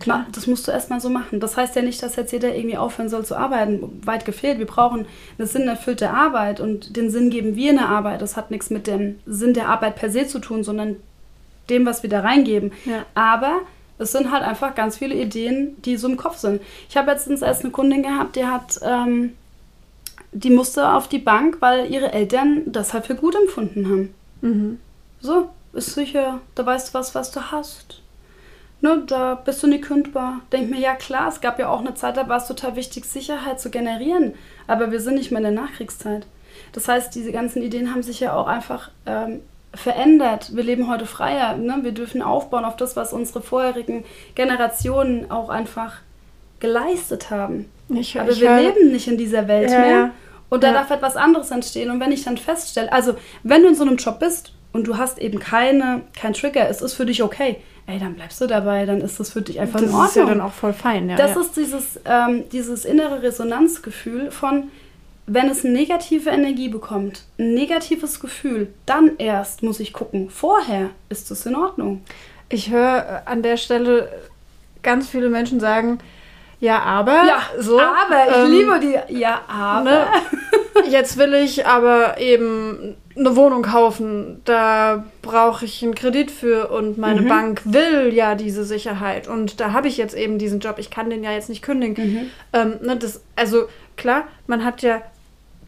Ma- 0.05 0.25
Das 0.31 0.45
musst 0.47 0.67
du 0.67 0.71
erstmal 0.71 1.01
so 1.01 1.09
machen. 1.09 1.39
Das 1.39 1.57
heißt 1.57 1.75
ja 1.75 1.81
nicht, 1.81 2.01
dass 2.03 2.15
jetzt 2.15 2.31
jeder 2.31 2.53
irgendwie 2.55 2.77
aufhören 2.77 3.09
soll 3.09 3.25
zu 3.25 3.35
arbeiten. 3.35 4.01
Weit 4.05 4.25
gefehlt. 4.25 4.59
Wir 4.59 4.67
brauchen 4.67 5.05
eine 5.37 5.47
sinnerfüllte 5.47 6.11
Arbeit 6.11 6.59
und 6.59 6.95
den 6.95 7.09
Sinn 7.09 7.29
geben 7.29 7.55
wir 7.55 7.71
in 7.71 7.77
der 7.77 7.89
Arbeit. 7.89 8.21
Das 8.21 8.37
hat 8.37 8.51
nichts 8.51 8.69
mit 8.69 8.85
dem 8.87 9.19
Sinn 9.25 9.53
der 9.53 9.69
Arbeit 9.69 9.95
per 9.95 10.09
se 10.09 10.27
zu 10.27 10.39
tun, 10.39 10.63
sondern 10.63 10.97
dem, 11.69 11.85
was 11.85 12.03
wir 12.03 12.09
da 12.09 12.19
reingeben. 12.21 12.71
Ja. 12.85 13.05
Aber 13.15 13.61
es 13.97 14.11
sind 14.11 14.31
halt 14.31 14.43
einfach 14.43 14.75
ganz 14.75 14.97
viele 14.97 15.15
Ideen, 15.15 15.75
die 15.83 15.97
so 15.97 16.07
im 16.07 16.15
Kopf 16.17 16.37
sind. 16.37 16.61
Ich 16.89 16.95
habe 16.95 17.09
letztens 17.11 17.41
erst 17.41 17.63
eine 17.63 17.71
Kundin 17.71 18.03
gehabt, 18.03 18.35
die 18.35 18.45
hat, 18.45 18.79
ähm, 18.83 19.33
die 20.31 20.51
musste 20.51 20.89
auf 20.93 21.07
die 21.07 21.17
Bank, 21.19 21.57
weil 21.59 21.91
ihre 21.91 22.13
Eltern 22.13 22.61
das 22.67 22.93
halt 22.93 23.07
für 23.07 23.15
gut 23.15 23.35
empfunden 23.35 23.89
haben. 23.89 24.13
Mhm. 24.41 24.79
So, 25.19 25.49
ist 25.73 25.95
sicher, 25.95 26.39
da 26.53 26.65
weißt 26.65 26.89
du 26.89 26.93
was, 26.99 27.15
was 27.15 27.31
du 27.31 27.41
hast. 27.51 28.01
Ne, 28.79 29.03
da 29.07 29.33
bist 29.35 29.63
du 29.63 29.67
nicht 29.67 29.83
kündbar. 29.85 30.41
Denk 30.51 30.69
mir, 30.69 30.79
ja 30.79 30.93
klar, 30.95 31.27
es 31.29 31.41
gab 31.41 31.57
ja 31.57 31.69
auch 31.69 31.79
eine 31.79 31.95
Zeit, 31.95 32.15
da 32.15 32.29
war 32.29 32.37
es 32.37 32.47
total 32.47 32.75
wichtig, 32.75 33.05
Sicherheit 33.05 33.59
zu 33.59 33.71
generieren. 33.71 34.35
Aber 34.67 34.91
wir 34.91 34.99
sind 34.99 35.15
nicht 35.15 35.31
mehr 35.31 35.39
in 35.39 35.55
der 35.55 35.63
Nachkriegszeit. 35.63 36.27
Das 36.73 36.87
heißt, 36.87 37.15
diese 37.15 37.31
ganzen 37.31 37.63
Ideen 37.63 37.91
haben 37.91 38.03
sich 38.03 38.19
ja 38.19 38.33
auch 38.33 38.45
einfach 38.47 38.91
ähm, 39.07 39.41
verändert. 39.73 40.55
Wir 40.55 40.63
leben 40.63 40.89
heute 40.89 41.07
freier. 41.07 41.57
Ne? 41.57 41.79
Wir 41.81 41.91
dürfen 41.91 42.21
aufbauen 42.21 42.65
auf 42.65 42.75
das, 42.75 42.95
was 42.95 43.13
unsere 43.13 43.41
vorherigen 43.41 44.03
Generationen 44.35 45.31
auch 45.31 45.49
einfach 45.49 45.97
geleistet 46.59 47.29
haben. 47.29 47.69
Ich, 47.89 48.19
Aber 48.19 48.29
ich 48.31 48.41
wir 48.41 48.49
hör- 48.49 48.61
leben 48.61 48.91
nicht 48.91 49.07
in 49.07 49.17
dieser 49.17 49.47
Welt 49.47 49.71
Ja, 49.71 49.79
mehr. 49.79 49.89
ja. 49.91 50.11
Und 50.49 50.63
da 50.63 50.67
Ja. 50.67 50.73
darf 50.73 50.91
etwas 50.91 51.15
anderes 51.15 51.51
entstehen. 51.51 51.89
Und 51.91 51.99
wenn 51.99 52.11
ich 52.11 52.23
dann 52.23 52.37
feststelle, 52.37 52.91
also 52.91 53.15
wenn 53.43 53.63
du 53.63 53.69
in 53.69 53.75
so 53.75 53.83
einem 53.83 53.97
Job 53.97 54.19
bist 54.19 54.53
und 54.71 54.87
du 54.87 54.97
hast 54.97 55.19
eben 55.19 55.39
keine, 55.39 56.01
kein 56.19 56.33
Trigger, 56.33 56.69
es 56.69 56.81
ist 56.81 56.93
für 56.93 57.05
dich 57.05 57.21
okay, 57.23 57.57
ey, 57.87 57.99
dann 57.99 58.13
bleibst 58.15 58.39
du 58.41 58.47
dabei, 58.47 58.85
dann 58.85 59.01
ist 59.01 59.19
das 59.19 59.31
für 59.31 59.41
dich 59.41 59.59
einfach 59.59 59.79
Das 59.79 59.89
in 59.89 59.95
Ordnung. 59.95 60.09
ist 60.09 60.15
ja 60.17 60.25
dann 60.25 60.41
auch 60.41 60.53
voll 60.53 60.73
fein. 60.73 61.09
Ja, 61.09 61.15
das 61.15 61.35
ja. 61.35 61.41
ist 61.41 61.55
dieses, 61.57 61.99
ähm, 62.05 62.43
dieses 62.51 62.85
innere 62.85 63.23
Resonanzgefühl 63.23 64.29
von, 64.31 64.69
wenn 65.25 65.49
es 65.49 65.63
negative 65.63 66.29
Energie 66.29 66.69
bekommt, 66.69 67.23
ein 67.39 67.53
negatives 67.53 68.19
Gefühl, 68.19 68.73
dann 68.85 69.11
erst 69.17 69.63
muss 69.63 69.79
ich 69.79 69.93
gucken. 69.93 70.29
Vorher 70.29 70.89
ist 71.09 71.31
es 71.31 71.45
in 71.45 71.55
Ordnung. 71.55 72.01
Ich 72.49 72.69
höre 72.71 73.23
an 73.25 73.41
der 73.41 73.57
Stelle 73.57 74.09
ganz 74.83 75.09
viele 75.09 75.29
Menschen 75.29 75.59
sagen, 75.59 75.97
ja, 76.59 76.79
aber 76.79 77.23
Ja, 77.25 77.41
so. 77.59 77.79
aber 77.79 78.29
ich 78.29 78.37
ähm, 78.45 78.51
liebe 78.51 78.79
die. 79.09 79.19
Ja, 79.19 79.41
aber. 79.47 79.83
Ne? 79.83 80.07
Jetzt 80.89 81.17
will 81.17 81.33
ich 81.35 81.67
aber 81.67 82.17
eben 82.19 82.95
eine 83.17 83.35
Wohnung 83.35 83.63
kaufen. 83.63 84.41
Da 84.45 85.05
brauche 85.21 85.65
ich 85.65 85.81
einen 85.83 85.95
Kredit 85.95 86.29
für 86.31 86.69
und 86.69 86.97
meine 86.97 87.21
Mhm. 87.21 87.27
Bank 87.27 87.61
will 87.65 88.13
ja 88.13 88.35
diese 88.35 88.63
Sicherheit. 88.63 89.27
Und 89.27 89.59
da 89.59 89.71
habe 89.71 89.87
ich 89.87 89.97
jetzt 89.97 90.15
eben 90.15 90.37
diesen 90.37 90.59
Job. 90.59 90.75
Ich 90.79 90.89
kann 90.89 91.09
den 91.09 91.23
ja 91.23 91.31
jetzt 91.31 91.49
nicht 91.49 91.61
kündigen. 91.61 91.95
Mhm. 92.13 92.29
Ähm, 92.53 92.73
ne, 92.81 92.95
das, 92.97 93.21
also 93.35 93.65
klar, 93.95 94.23
man 94.47 94.63
hat 94.63 94.81
ja 94.81 95.01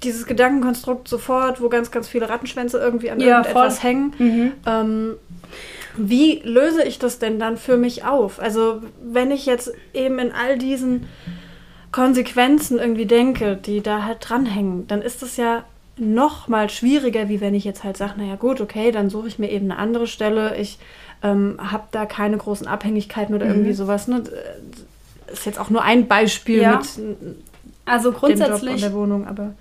dieses 0.03 0.25
Gedankenkonstrukt 0.25 1.07
sofort, 1.07 1.61
wo 1.61 1.67
ganz, 1.69 1.91
ganz 1.91 2.07
viele 2.07 2.29
Rattenschwänze 2.29 2.77
irgendwie 2.77 3.11
an 3.11 3.19
Ja, 3.19 3.37
irgendetwas 3.39 3.79
voll. 3.79 3.89
hängen. 3.89 4.13
Mhm. 4.17 4.51
Ähm, 4.65 5.13
wie 5.97 6.39
löse 6.45 6.83
ich 6.83 6.99
das 6.99 7.19
denn 7.19 7.39
dann 7.39 7.57
für 7.57 7.75
mich 7.75 8.05
auf? 8.05 8.39
Also 8.39 8.81
wenn 9.03 9.31
ich 9.31 9.45
jetzt 9.45 9.73
eben 9.93 10.19
in 10.19 10.31
all 10.31 10.57
diesen 10.57 11.07
Konsequenzen 11.91 12.77
irgendwie 12.79 13.05
denke, 13.07 13.55
die 13.57 13.81
da 13.81 14.03
halt 14.03 14.17
dranhängen, 14.21 14.87
dann 14.87 15.01
ist 15.01 15.23
es 15.23 15.37
ja 15.37 15.63
noch 15.99 16.47
mal 16.47 16.69
schwieriger, 16.69 17.29
wie 17.29 17.41
wenn 17.41 17.53
ich 17.53 17.63
jetzt 17.63 17.83
halt 17.83 17.97
sage, 17.97 18.13
naja 18.17 18.35
gut, 18.35 18.61
okay, 18.61 18.91
dann 18.91 19.09
suche 19.09 19.27
ich 19.27 19.39
mir 19.39 19.49
eben 19.49 19.71
eine 19.71 19.79
andere 19.79 20.07
Stelle. 20.07 20.55
Ich 20.57 20.79
ähm, 21.23 21.57
habe 21.59 21.83
da 21.91 22.05
keine 22.05 22.37
großen 22.37 22.67
Abhängigkeiten 22.67 23.35
oder 23.35 23.45
irgendwie 23.47 23.73
sowas. 23.73 24.07
Ne? 24.07 24.23
Ist 25.31 25.45
jetzt 25.45 25.59
auch 25.59 25.69
nur 25.69 25.83
ein 25.83 26.07
Beispiel 26.07 26.61
Ja. 26.61 26.77
mit 26.77 26.97
dem 26.97 27.35
Also 27.85 28.09
Job 28.09 28.23
und 28.23 28.27
grundsätzlich 28.35 28.81
der 28.81 28.93
Wohnung, 28.93 29.27
aber 29.27 29.53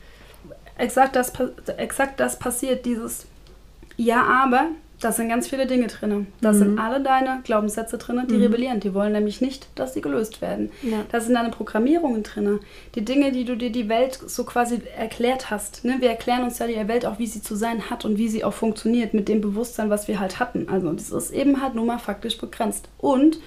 exakt 0.76 1.16
das, 1.16 1.32
exakt 1.76 2.20
das 2.20 2.38
passiert, 2.38 2.86
dieses 2.86 3.26
Ja, 3.96 4.22
aber, 4.22 4.66
da 5.00 5.12
sind 5.12 5.28
ganz 5.28 5.46
viele 5.48 5.66
Dinge 5.66 5.86
drin. 5.86 6.26
Da 6.40 6.52
Mhm. 6.52 6.58
sind 6.58 6.78
alle 6.78 7.00
deine 7.00 7.40
Glaubenssätze 7.44 7.98
drin, 7.98 8.26
die 8.28 8.34
rebellieren. 8.36 8.80
Die 8.80 8.94
wollen 8.94 9.12
nämlich 9.12 9.40
nicht, 9.40 9.68
dass 9.76 9.94
sie 9.94 10.00
gelöst 10.00 10.42
werden. 10.42 10.70
Ja. 10.82 11.04
Da 11.12 11.20
sind 11.20 11.34
deine 11.34 11.50
Programmierungen 11.50 12.24
drin. 12.24 12.58
Die 12.96 13.04
Dinge, 13.04 13.30
die 13.30 13.44
du 13.44 13.56
dir 13.56 13.70
die 13.70 13.88
Welt 13.88 14.18
so 14.26 14.42
quasi 14.44 14.80
erklärt 14.96 15.50
hast. 15.50 15.84
Ne? 15.84 15.96
Wir 16.00 16.10
erklären 16.10 16.42
uns 16.42 16.58
ja 16.58 16.66
die 16.66 16.88
Welt 16.88 17.06
auch, 17.06 17.18
wie 17.20 17.26
sie 17.28 17.42
zu 17.42 17.54
sein 17.54 17.90
hat 17.90 18.04
und 18.04 18.18
wie 18.18 18.28
sie 18.28 18.42
auch 18.42 18.54
funktioniert 18.54 19.14
mit 19.14 19.28
dem 19.28 19.40
Bewusstsein, 19.40 19.88
was 19.88 20.08
wir 20.08 20.18
halt 20.18 20.40
hatten. 20.40 20.68
Also 20.68 20.92
das 20.92 21.10
ist 21.10 21.30
eben 21.30 21.62
halt 21.62 21.74
nur 21.76 21.84
mal 21.84 21.98
faktisch 21.98 22.36
begrenzt. 22.38 22.88
Und 22.98 23.38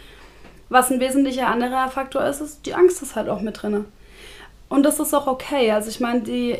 was 0.70 0.90
ein 0.90 1.02
wesentlicher 1.02 1.48
anderer 1.48 1.90
Faktor 1.90 2.24
ist, 2.26 2.40
ist, 2.40 2.66
die 2.66 2.74
Angst 2.76 3.02
ist 3.02 3.18
halt 3.18 3.28
auch 3.28 3.42
mit 3.42 3.62
drin. 3.62 3.84
Und 4.70 4.84
das 4.84 5.02
ist 5.02 5.14
auch 5.14 5.28
okay. 5.28 5.70
Also 5.72 5.90
ich 5.90 6.00
meine, 6.00 6.22
die, 6.22 6.56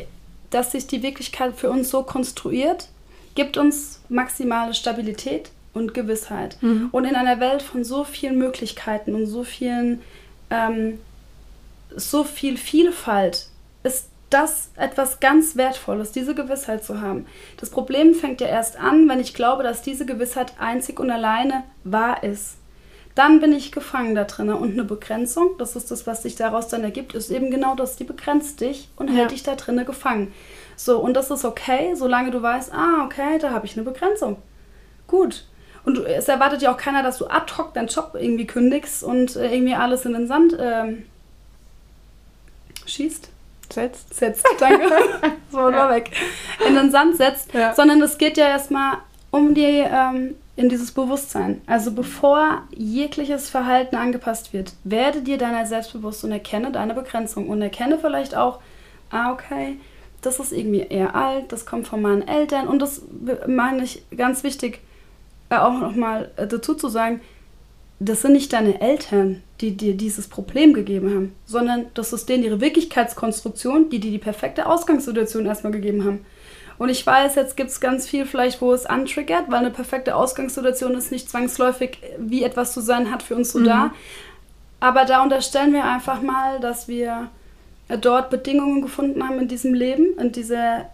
dass 0.50 0.72
sich 0.72 0.86
die 0.86 1.02
Wirklichkeit 1.02 1.54
für 1.56 1.70
uns 1.70 1.88
so 1.88 2.02
konstruiert, 2.02 2.88
gibt 3.34 3.56
uns 3.56 4.00
maximale 4.08 4.74
Stabilität 4.74 5.50
und 5.74 5.94
Gewissheit. 5.94 6.56
Und 6.92 7.04
in 7.04 7.14
einer 7.16 7.40
Welt 7.40 7.62
von 7.62 7.82
so 7.84 8.04
vielen 8.04 8.36
Möglichkeiten 8.38 9.14
und 9.14 9.26
so 9.26 9.42
vielen, 9.44 10.00
ähm, 10.50 10.98
so 11.96 12.24
viel 12.24 12.56
Vielfalt 12.56 13.46
ist 13.82 14.08
das 14.30 14.70
etwas 14.76 15.20
ganz 15.20 15.56
Wertvolles, 15.56 16.12
diese 16.12 16.34
Gewissheit 16.34 16.84
zu 16.84 17.00
haben. 17.02 17.26
Das 17.58 17.68
Problem 17.70 18.14
fängt 18.14 18.40
ja 18.40 18.46
erst 18.48 18.78
an, 18.78 19.08
wenn 19.08 19.20
ich 19.20 19.34
glaube, 19.34 19.62
dass 19.62 19.82
diese 19.82 20.06
Gewissheit 20.06 20.54
einzig 20.58 20.98
und 21.00 21.10
alleine 21.10 21.64
wahr 21.84 22.22
ist. 22.22 22.56
Dann 23.14 23.40
bin 23.40 23.52
ich 23.52 23.72
gefangen 23.72 24.14
da 24.14 24.24
drin. 24.24 24.48
Und 24.48 24.72
eine 24.72 24.84
Begrenzung, 24.84 25.50
das 25.58 25.76
ist 25.76 25.90
das, 25.90 26.06
was 26.06 26.22
sich 26.22 26.34
daraus 26.34 26.68
dann 26.68 26.82
ergibt, 26.82 27.14
ist 27.14 27.30
eben 27.30 27.50
genau 27.50 27.74
das, 27.74 27.96
die 27.96 28.04
begrenzt 28.04 28.62
dich 28.62 28.88
und 28.96 29.08
Ja. 29.08 29.16
hält 29.16 29.32
dich 29.32 29.42
da 29.42 29.54
drinnen 29.54 29.84
gefangen. 29.84 30.32
So, 30.76 30.98
und 30.98 31.14
das 31.14 31.30
ist 31.30 31.44
okay, 31.44 31.94
solange 31.94 32.30
du 32.30 32.42
weißt, 32.42 32.72
ah, 32.72 33.04
okay, 33.04 33.38
da 33.38 33.50
habe 33.50 33.66
ich 33.66 33.76
eine 33.76 33.84
Begrenzung. 33.84 34.36
Gut. 35.06 35.44
Und 35.84 35.98
es 36.06 36.28
erwartet 36.28 36.62
ja 36.62 36.72
auch 36.72 36.76
keiner, 36.76 37.02
dass 37.02 37.18
du 37.18 37.26
ad 37.26 37.52
hoc 37.58 37.74
deinen 37.74 37.88
Job 37.88 38.12
irgendwie 38.14 38.46
kündigst 38.46 39.02
und 39.02 39.34
äh, 39.36 39.52
irgendwie 39.52 39.74
alles 39.74 40.04
in 40.04 40.12
den 40.12 40.26
Sand 40.28 40.56
ähm, 40.58 41.04
schießt 42.86 43.28
setzt. 43.72 44.14
setzt, 44.14 44.46
danke, 44.60 44.86
so 45.50 45.58
war 45.58 45.90
weg, 45.90 46.10
in 46.66 46.74
den 46.74 46.90
Sand 46.90 47.16
setzt, 47.16 47.52
Ja. 47.54 47.74
sondern 47.74 48.00
es 48.02 48.18
geht 48.18 48.36
ja 48.36 48.46
erstmal 48.46 48.98
um 49.30 49.54
die, 49.54 49.82
ähm, 49.84 50.34
in 50.56 50.68
dieses 50.68 50.92
Bewusstsein. 50.92 51.62
Also 51.66 51.92
bevor 51.92 52.62
jegliches 52.70 53.48
Verhalten 53.48 53.96
angepasst 53.96 54.52
wird, 54.52 54.74
werde 54.84 55.22
dir 55.22 55.38
deiner 55.38 55.64
selbst 55.66 55.92
bewusst 55.94 56.22
und 56.24 56.32
erkenne 56.32 56.70
deine 56.70 56.94
Begrenzung 56.94 57.48
und 57.48 57.62
erkenne 57.62 57.98
vielleicht 57.98 58.36
auch, 58.36 58.60
ah, 59.10 59.32
okay, 59.32 59.78
das 60.22 60.38
ist 60.38 60.52
irgendwie 60.52 60.80
eher 60.80 61.14
alt, 61.14 61.52
das 61.52 61.66
kommt 61.66 61.86
von 61.86 62.00
meinen 62.00 62.26
Eltern 62.26 62.68
und 62.68 62.80
das 62.80 63.02
meine 63.46 63.84
ich 63.84 64.02
ganz 64.16 64.42
wichtig, 64.44 64.80
äh, 65.50 65.56
auch 65.56 65.78
nochmal 65.78 66.30
äh, 66.36 66.46
dazu 66.46 66.74
zu 66.74 66.88
sagen, 66.88 67.20
das 67.98 68.22
sind 68.22 68.32
nicht 68.32 68.52
deine 68.52 68.80
Eltern, 68.80 69.42
die 69.60 69.76
dir 69.76 69.94
dieses 69.94 70.26
Problem 70.26 70.72
gegeben 70.72 71.14
haben, 71.14 71.34
sondern 71.44 71.86
das 71.94 72.12
ist 72.12 72.28
denen 72.28 72.42
ihre 72.42 72.60
Wirklichkeitskonstruktion, 72.60 73.90
die 73.90 74.00
dir 74.00 74.10
die 74.10 74.18
perfekte 74.18 74.66
Ausgangssituation 74.66 75.46
erstmal 75.46 75.72
gegeben 75.72 76.04
haben. 76.04 76.24
Und 76.78 76.88
ich 76.88 77.06
weiß, 77.06 77.36
jetzt 77.36 77.56
gibt 77.56 77.70
es 77.70 77.80
ganz 77.80 78.08
viel 78.08 78.24
vielleicht, 78.26 78.60
wo 78.60 78.72
es 78.72 78.86
antriggert, 78.86 79.44
weil 79.48 79.58
eine 79.58 79.70
perfekte 79.70 80.16
Ausgangssituation 80.16 80.94
ist 80.94 81.12
nicht 81.12 81.30
zwangsläufig, 81.30 81.98
wie 82.18 82.42
etwas 82.42 82.72
zu 82.72 82.80
sein 82.80 83.12
hat 83.12 83.22
für 83.22 83.36
uns 83.36 83.52
so 83.52 83.60
mhm. 83.60 83.64
da. 83.64 83.90
Aber 84.80 85.04
da 85.04 85.22
unterstellen 85.22 85.72
wir 85.72 85.84
einfach 85.84 86.22
mal, 86.22 86.58
dass 86.58 86.88
wir 86.88 87.28
dort 88.00 88.30
Bedingungen 88.30 88.82
gefunden 88.82 89.26
haben 89.26 89.38
in 89.40 89.48
diesem 89.48 89.74
Leben, 89.74 90.18
in, 90.18 90.32
dieser, 90.32 90.90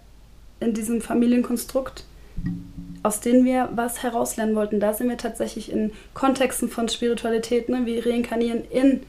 in 0.61 0.75
diesem 0.75 1.01
Familienkonstrukt, 1.01 2.05
aus 3.03 3.21
denen 3.21 3.45
wir 3.45 3.69
was 3.75 4.03
herauslernen 4.03 4.55
wollten. 4.55 4.81
Da 4.81 4.95
sind 4.95 5.09
wir 5.09 5.17
tatsächlich 5.17 5.71
in 5.71 5.93
Kontexten 6.15 6.69
von 6.69 6.89
Spiritualität, 6.89 7.69
ne? 7.69 7.87
wir 7.87 8.05
reinkarnieren 8.07 8.65
in 8.71 9.03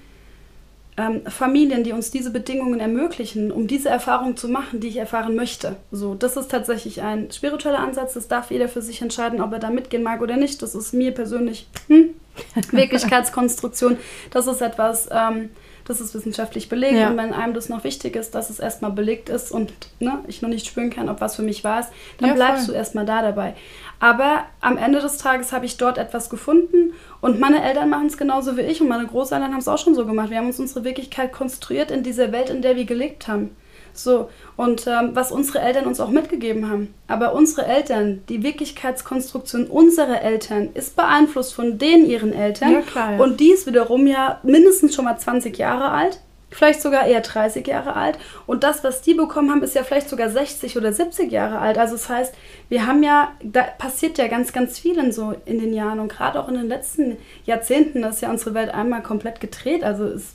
ähm, 0.99 1.21
Familien, 1.27 1.83
die 1.83 1.93
uns 1.93 2.11
diese 2.11 2.29
Bedingungen 2.29 2.79
ermöglichen, 2.79 3.51
um 3.51 3.67
diese 3.67 3.89
Erfahrung 3.89 4.35
zu 4.35 4.49
machen, 4.49 4.81
die 4.81 4.89
ich 4.89 4.97
erfahren 4.97 5.35
möchte. 5.35 5.77
So, 5.91 6.13
das 6.13 6.35
ist 6.35 6.51
tatsächlich 6.51 7.01
ein 7.01 7.31
spiritueller 7.31 7.79
Ansatz. 7.79 8.15
Das 8.15 8.27
darf 8.27 8.51
jeder 8.51 8.67
für 8.67 8.81
sich 8.81 9.01
entscheiden, 9.01 9.41
ob 9.41 9.53
er 9.53 9.59
da 9.59 9.69
mitgehen 9.69 10.03
mag 10.03 10.21
oder 10.21 10.35
nicht. 10.35 10.61
Das 10.61 10.75
ist 10.75 10.93
mir 10.93 11.11
persönlich 11.11 11.67
hm, 11.87 12.09
Wirklichkeitskonstruktion. 12.71 13.97
Das 14.31 14.47
ist 14.47 14.61
etwas, 14.61 15.07
ähm, 15.11 15.49
das 15.89 15.99
ist 15.99 16.13
wissenschaftlich 16.13 16.69
belegt. 16.69 16.93
Ja. 16.93 17.09
Und 17.09 17.17
wenn 17.17 17.33
einem 17.33 17.55
das 17.55 17.67
noch 17.67 17.83
wichtig 17.83 18.15
ist, 18.15 18.35
dass 18.35 18.51
es 18.51 18.59
erstmal 18.59 18.91
belegt 18.91 19.27
ist 19.27 19.51
und 19.51 19.73
ne, 19.99 20.19
ich 20.27 20.41
noch 20.43 20.49
nicht 20.49 20.67
spüren 20.67 20.91
kann, 20.91 21.09
ob 21.09 21.19
was 21.19 21.35
für 21.35 21.41
mich 21.41 21.63
war, 21.63 21.85
dann 22.19 22.29
ja, 22.29 22.35
bleibst 22.35 22.67
du 22.67 22.73
erstmal 22.73 23.05
da 23.05 23.23
dabei. 23.23 23.55
Aber 23.99 24.43
am 24.61 24.77
Ende 24.77 24.99
des 24.99 25.17
Tages 25.17 25.51
habe 25.51 25.65
ich 25.65 25.77
dort 25.77 25.97
etwas 25.97 26.29
gefunden 26.29 26.93
und 27.21 27.39
meine 27.39 27.63
Eltern 27.63 27.89
machen 27.89 28.05
es 28.05 28.17
genauso 28.17 28.55
wie 28.55 28.61
ich 28.61 28.81
und 28.81 28.87
meine 28.87 29.07
Großeltern 29.07 29.51
haben 29.51 29.59
es 29.59 29.67
auch 29.67 29.79
schon 29.79 29.95
so 29.95 30.05
gemacht. 30.05 30.29
Wir 30.29 30.37
haben 30.37 30.47
uns 30.47 30.59
unsere 30.59 30.85
Wirklichkeit 30.85 31.33
konstruiert 31.33 31.89
in 31.89 32.03
dieser 32.03 32.31
Welt, 32.31 32.51
in 32.51 32.61
der 32.61 32.75
wir 32.75 32.85
gelebt 32.85 33.27
haben. 33.27 33.55
So, 34.03 34.29
und 34.55 34.87
ähm, 34.87 35.11
was 35.13 35.31
unsere 35.31 35.59
Eltern 35.59 35.85
uns 35.85 35.99
auch 35.99 36.09
mitgegeben 36.09 36.69
haben. 36.69 36.93
Aber 37.07 37.33
unsere 37.33 37.65
Eltern, 37.65 38.21
die 38.29 38.43
Wirklichkeitskonstruktion 38.43 39.67
unserer 39.67 40.21
Eltern 40.21 40.69
ist 40.73 40.95
beeinflusst 40.95 41.53
von 41.53 41.77
denen 41.77 42.05
ihren 42.05 42.33
Eltern. 42.33 42.71
Ja, 42.71 42.81
klar, 42.81 43.13
ja. 43.13 43.19
Und 43.19 43.39
die 43.39 43.51
ist 43.51 43.67
wiederum 43.67 44.07
ja 44.07 44.39
mindestens 44.43 44.95
schon 44.95 45.05
mal 45.05 45.17
20 45.17 45.57
Jahre 45.57 45.89
alt 45.91 46.19
vielleicht 46.51 46.81
sogar 46.81 47.05
eher 47.05 47.21
30 47.21 47.65
Jahre 47.67 47.95
alt. 47.95 48.17
Und 48.45 48.63
das, 48.63 48.83
was 48.83 49.01
die 49.01 49.13
bekommen 49.13 49.51
haben, 49.51 49.63
ist 49.63 49.75
ja 49.75 49.83
vielleicht 49.83 50.09
sogar 50.09 50.29
60 50.29 50.77
oder 50.77 50.91
70 50.91 51.31
Jahre 51.31 51.59
alt. 51.59 51.77
Also 51.77 51.93
das 51.93 52.09
heißt, 52.09 52.33
wir 52.69 52.87
haben 52.87 53.03
ja, 53.03 53.31
da 53.43 53.63
passiert 53.63 54.17
ja 54.17 54.27
ganz, 54.27 54.51
ganz 54.51 54.79
viel 54.79 54.97
in 54.97 55.11
so 55.11 55.35
in 55.45 55.59
den 55.59 55.73
Jahren 55.73 55.99
und 55.99 56.09
gerade 56.09 56.39
auch 56.39 56.47
in 56.47 56.55
den 56.55 56.67
letzten 56.67 57.17
Jahrzehnten 57.45 58.03
ist 58.03 58.21
ja 58.21 58.29
unsere 58.29 58.53
Welt 58.53 58.73
einmal 58.73 59.03
komplett 59.03 59.39
gedreht. 59.39 59.83
Also 59.83 60.05
es, 60.05 60.33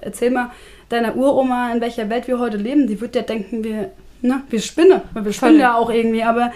erzähl 0.00 0.30
mal 0.30 0.50
deiner 0.88 1.16
Uroma, 1.16 1.72
in 1.72 1.80
welcher 1.80 2.08
Welt 2.08 2.28
wir 2.28 2.38
heute 2.38 2.56
leben. 2.56 2.86
Die 2.86 3.00
wird 3.00 3.16
ja 3.16 3.22
denken, 3.22 3.64
wir, 3.64 3.90
ne, 4.20 4.42
wir 4.48 4.60
spinnen. 4.60 5.00
Wir 5.14 5.32
spinnen 5.32 5.58
ja 5.58 5.74
auch 5.74 5.90
irgendwie, 5.90 6.22
aber 6.22 6.52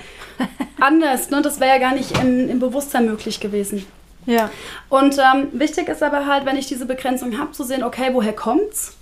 anders. 0.81 1.31
Ne? 1.31 1.42
Das 1.42 1.59
wäre 1.59 1.70
ja 1.70 1.79
gar 1.79 1.94
nicht 1.94 2.16
im, 2.20 2.49
im 2.49 2.61
Bewusstsein 2.61 3.07
möglich 3.07 3.40
gewesen. 3.40 3.85
Ja. 4.27 4.51
Und 4.89 5.19
ähm, 5.19 5.49
wichtig 5.53 5.89
ist 5.89 6.03
aber 6.03 6.27
halt, 6.27 6.45
wenn 6.45 6.57
ich 6.57 6.67
diese 6.67 6.87
Begrenzung 6.87 7.39
habe, 7.39 7.53
zu 7.53 7.65
sehen, 7.65 7.83
okay, 7.83 8.11
woher 8.12 8.35
kommt's? 8.35 8.97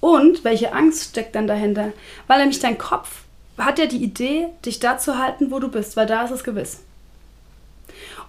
Und 0.00 0.44
welche 0.44 0.74
Angst 0.74 1.10
steckt 1.10 1.34
dann 1.34 1.46
dahinter? 1.46 1.92
Weil 2.26 2.40
nämlich 2.40 2.58
dein 2.58 2.76
Kopf 2.76 3.22
hat 3.56 3.78
ja 3.78 3.86
die 3.86 4.02
Idee, 4.02 4.48
dich 4.64 4.80
da 4.80 4.98
zu 4.98 5.18
halten, 5.18 5.50
wo 5.50 5.60
du 5.60 5.68
bist, 5.68 5.96
weil 5.96 6.06
da 6.06 6.24
ist 6.24 6.32
es 6.32 6.44
gewiss. 6.44 6.80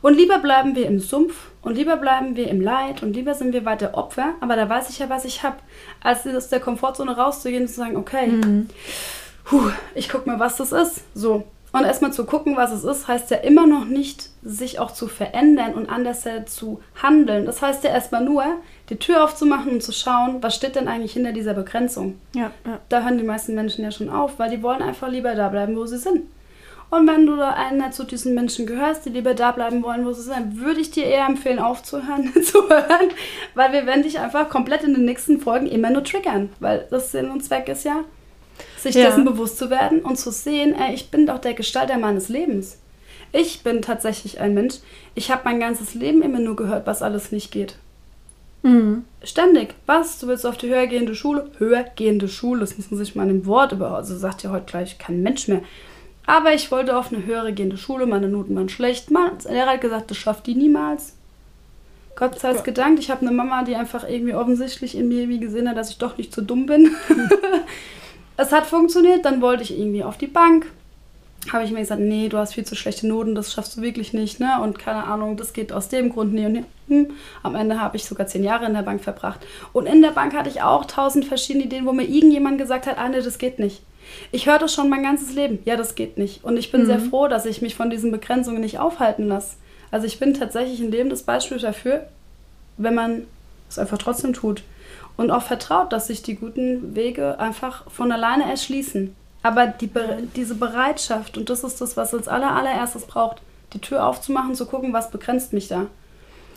Und 0.01 0.15
lieber 0.15 0.37
bleiben 0.37 0.75
wir 0.75 0.85
im 0.85 0.99
Sumpf 0.99 1.35
und 1.61 1.75
lieber 1.75 1.97
bleiben 1.97 2.35
wir 2.35 2.47
im 2.47 2.61
Leid 2.61 3.01
und 3.01 3.13
lieber 3.13 3.33
sind 3.33 3.53
wir 3.53 3.65
weiter 3.65 3.95
Opfer, 3.95 4.35
aber 4.39 4.55
da 4.55 4.69
weiß 4.69 4.89
ich 4.89 4.99
ja, 4.99 5.09
was 5.09 5.25
ich 5.25 5.41
habe, 5.41 5.57
als 6.03 6.27
aus 6.27 6.49
der 6.49 6.59
Komfortzone 6.59 7.17
rauszugehen 7.17 7.63
und 7.63 7.69
zu 7.69 7.75
sagen, 7.75 7.97
okay, 7.97 8.27
mhm. 8.27 8.69
puh, 9.45 9.71
ich 9.95 10.07
guck 10.07 10.27
mal, 10.27 10.39
was 10.39 10.57
das 10.57 10.71
ist. 10.71 11.01
So. 11.15 11.43
Und 11.75 11.83
erstmal 11.83 12.13
zu 12.13 12.25
gucken, 12.25 12.55
was 12.55 12.71
es 12.71 12.85
ist, 12.85 13.09
heißt 13.09 13.31
ja 13.31 13.37
immer 13.37 13.67
noch 13.67 13.83
nicht, 13.83 14.29
sich 14.41 14.79
auch 14.79 14.91
zu 14.91 15.09
verändern 15.09 15.73
und 15.73 15.89
anders 15.89 16.25
zu 16.45 16.81
handeln. 17.03 17.45
Das 17.45 17.61
heißt 17.61 17.83
ja 17.83 17.89
erstmal 17.89 18.23
nur, 18.23 18.45
die 18.89 18.95
Tür 18.95 19.25
aufzumachen 19.25 19.73
und 19.73 19.83
zu 19.83 19.91
schauen, 19.91 20.41
was 20.41 20.55
steht 20.55 20.77
denn 20.77 20.87
eigentlich 20.87 21.11
hinter 21.11 21.33
dieser 21.33 21.53
Begrenzung. 21.53 22.17
Ja, 22.33 22.51
ja. 22.65 22.79
Da 22.87 23.03
hören 23.03 23.17
die 23.17 23.25
meisten 23.25 23.55
Menschen 23.55 23.83
ja 23.83 23.91
schon 23.91 24.09
auf, 24.09 24.39
weil 24.39 24.51
die 24.51 24.63
wollen 24.63 24.81
einfach 24.81 25.09
lieber 25.09 25.35
da 25.35 25.49
bleiben, 25.49 25.75
wo 25.75 25.85
sie 25.85 25.97
sind. 25.97 26.21
Und 26.91 27.09
wenn 27.09 27.25
du 27.25 27.35
da 27.35 27.49
einer 27.49 27.91
zu 27.91 28.05
diesen 28.05 28.35
Menschen 28.35 28.65
gehörst, 28.65 29.05
die 29.05 29.09
lieber 29.09 29.33
da 29.33 29.51
bleiben 29.51 29.83
wollen, 29.83 30.05
wo 30.05 30.13
sie 30.13 30.21
sind, 30.21 30.61
würde 30.61 30.79
ich 30.79 30.91
dir 30.91 31.03
eher 31.03 31.25
empfehlen, 31.25 31.59
aufzuhören, 31.59 32.31
zu 32.41 32.69
hören, 32.69 33.09
weil 33.53 33.73
wir 33.73 33.85
werden 33.85 34.03
dich 34.03 34.17
einfach 34.17 34.47
komplett 34.47 34.83
in 34.83 34.93
den 34.93 35.03
nächsten 35.03 35.41
Folgen 35.41 35.67
immer 35.67 35.89
nur 35.89 36.05
triggern, 36.05 36.53
weil 36.61 36.87
das 36.89 37.11
Sinn 37.11 37.31
und 37.31 37.43
Zweck 37.43 37.67
ist 37.67 37.83
ja, 37.83 38.05
sich 38.85 38.95
ja. 38.95 39.07
dessen 39.07 39.25
bewusst 39.25 39.57
zu 39.57 39.69
werden 39.69 39.99
und 39.99 40.17
zu 40.17 40.31
sehen, 40.31 40.73
ey, 40.75 40.93
ich 40.93 41.11
bin 41.11 41.25
doch 41.25 41.39
der 41.39 41.53
Gestalter 41.53 41.97
meines 41.97 42.29
Lebens. 42.29 42.77
Ich 43.31 43.63
bin 43.63 43.81
tatsächlich 43.81 44.39
ein 44.39 44.53
Mensch. 44.53 44.75
Ich 45.13 45.31
habe 45.31 45.41
mein 45.43 45.59
ganzes 45.59 45.93
Leben 45.93 46.21
immer 46.21 46.39
nur 46.39 46.55
gehört, 46.55 46.87
was 46.87 47.01
alles 47.01 47.31
nicht 47.31 47.51
geht. 47.51 47.75
Mhm. 48.63 49.03
Ständig. 49.23 49.75
Was? 49.85 50.19
Du 50.19 50.27
willst 50.27 50.45
auf 50.45 50.57
die 50.57 50.69
höhergehende 50.69 51.15
Schule? 51.15 51.49
Höhergehende 51.57 52.27
Schule, 52.27 52.61
das 52.61 52.77
muss 52.77 52.89
man 52.89 52.97
sich 52.97 53.15
mal 53.15 53.29
im 53.29 53.45
Wort 53.45 53.73
über. 53.73 53.91
Also 53.91 54.17
sagt 54.17 54.43
ja 54.43 54.51
heute 54.51 54.65
gleich 54.65 54.97
kein 54.97 55.21
Mensch 55.21 55.47
mehr. 55.47 55.61
Aber 56.25 56.53
ich 56.53 56.71
wollte 56.71 56.97
auf 56.97 57.11
eine 57.11 57.25
höhere 57.25 57.53
gehende 57.53 57.77
Schule, 57.77 58.05
meine 58.05 58.27
Noten 58.27 58.55
waren 58.55 58.69
schlecht. 58.69 59.09
Der 59.09 59.51
Lehrer 59.51 59.73
hat 59.73 59.81
gesagt, 59.81 60.09
das 60.09 60.17
schafft 60.17 60.47
die 60.47 60.55
niemals. 60.55 61.13
Gott 62.15 62.39
sei 62.39 62.51
es 62.51 62.63
gedankt, 62.63 62.99
ich 62.99 63.11
habe 63.11 63.21
eine 63.21 63.31
Mama, 63.31 63.63
die 63.63 63.75
einfach 63.75 64.07
irgendwie 64.07 64.33
offensichtlich 64.33 64.97
in 64.97 65.09
mir 65.09 65.27
wie 65.27 65.39
gesehen 65.39 65.69
hat, 65.69 65.75
dass 65.77 65.89
ich 65.89 65.97
doch 65.97 66.17
nicht 66.17 66.33
zu 66.33 66.41
dumm 66.41 66.65
bin. 66.65 66.95
es 68.37 68.51
hat 68.51 68.65
funktioniert, 68.65 69.25
dann 69.25 69.41
wollte 69.41 69.63
ich 69.63 69.77
irgendwie 69.77 70.03
auf 70.03 70.17
die 70.17 70.27
Bank. 70.27 70.67
Habe 71.53 71.63
ich 71.63 71.71
mir 71.71 71.79
gesagt, 71.79 72.01
nee, 72.01 72.27
du 72.27 72.37
hast 72.37 72.55
viel 72.55 72.65
zu 72.65 72.75
schlechte 72.75 73.07
Noten, 73.07 73.35
das 73.35 73.53
schaffst 73.53 73.77
du 73.77 73.81
wirklich 73.81 74.13
nicht, 74.13 74.39
ne? 74.39 74.59
Und 74.63 74.79
keine 74.79 75.03
Ahnung, 75.03 75.37
das 75.37 75.53
geht 75.53 75.71
aus 75.71 75.89
dem 75.89 76.09
Grund, 76.09 76.33
nee 76.33 76.47
und 76.47 76.53
nee. 76.53 76.63
Hm. 76.87 77.11
Am 77.43 77.53
Ende 77.55 77.79
habe 77.79 77.97
ich 77.97 78.05
sogar 78.05 78.25
zehn 78.25 78.43
Jahre 78.43 78.65
in 78.65 78.73
der 78.73 78.81
Bank 78.81 79.03
verbracht. 79.03 79.41
Und 79.71 79.85
in 79.85 80.01
der 80.01 80.09
Bank 80.09 80.33
hatte 80.33 80.49
ich 80.49 80.63
auch 80.63 80.85
tausend 80.85 81.25
verschiedene 81.25 81.65
Ideen, 81.65 81.85
wo 81.85 81.93
mir 81.93 82.07
irgendjemand 82.07 82.57
gesagt 82.57 82.87
hat, 82.87 82.97
Anne, 82.97 83.21
das 83.21 83.37
geht 83.37 83.59
nicht. 83.59 83.81
Ich 84.31 84.47
höre 84.47 84.59
das 84.59 84.73
schon 84.73 84.89
mein 84.89 85.03
ganzes 85.03 85.33
Leben. 85.33 85.59
Ja, 85.65 85.77
das 85.77 85.95
geht 85.95 86.17
nicht. 86.17 86.43
Und 86.43 86.57
ich 86.57 86.71
bin 86.71 86.81
mhm. 86.81 86.85
sehr 86.87 86.99
froh, 86.99 87.27
dass 87.27 87.45
ich 87.45 87.61
mich 87.61 87.75
von 87.75 87.89
diesen 87.89 88.11
Begrenzungen 88.11 88.61
nicht 88.61 88.79
aufhalten 88.79 89.27
lasse. 89.27 89.55
Also 89.91 90.07
ich 90.07 90.19
bin 90.19 90.33
tatsächlich 90.33 90.79
ein 90.79 90.91
lebendes 90.91 91.23
Beispiel 91.23 91.59
dafür, 91.59 92.07
wenn 92.77 92.95
man 92.95 93.23
es 93.69 93.77
einfach 93.77 93.97
trotzdem 93.97 94.33
tut 94.33 94.63
und 95.17 95.31
auch 95.31 95.43
vertraut, 95.43 95.93
dass 95.93 96.07
sich 96.07 96.21
die 96.21 96.35
guten 96.35 96.95
Wege 96.95 97.39
einfach 97.39 97.89
von 97.89 98.11
alleine 98.11 98.49
erschließen. 98.49 99.15
Aber 99.43 99.67
die, 99.67 99.89
diese 100.35 100.55
Bereitschaft, 100.55 101.37
und 101.37 101.49
das 101.49 101.63
ist 101.63 101.79
das, 101.79 101.95
was 101.95 102.13
als 102.13 102.27
aller, 102.27 102.51
allererstes 102.51 103.05
braucht, 103.05 103.41
die 103.73 103.79
Tür 103.79 104.05
aufzumachen, 104.05 104.55
zu 104.55 104.65
gucken, 104.65 104.93
was 104.93 105.11
begrenzt 105.11 105.53
mich 105.53 105.67
da. 105.67 105.87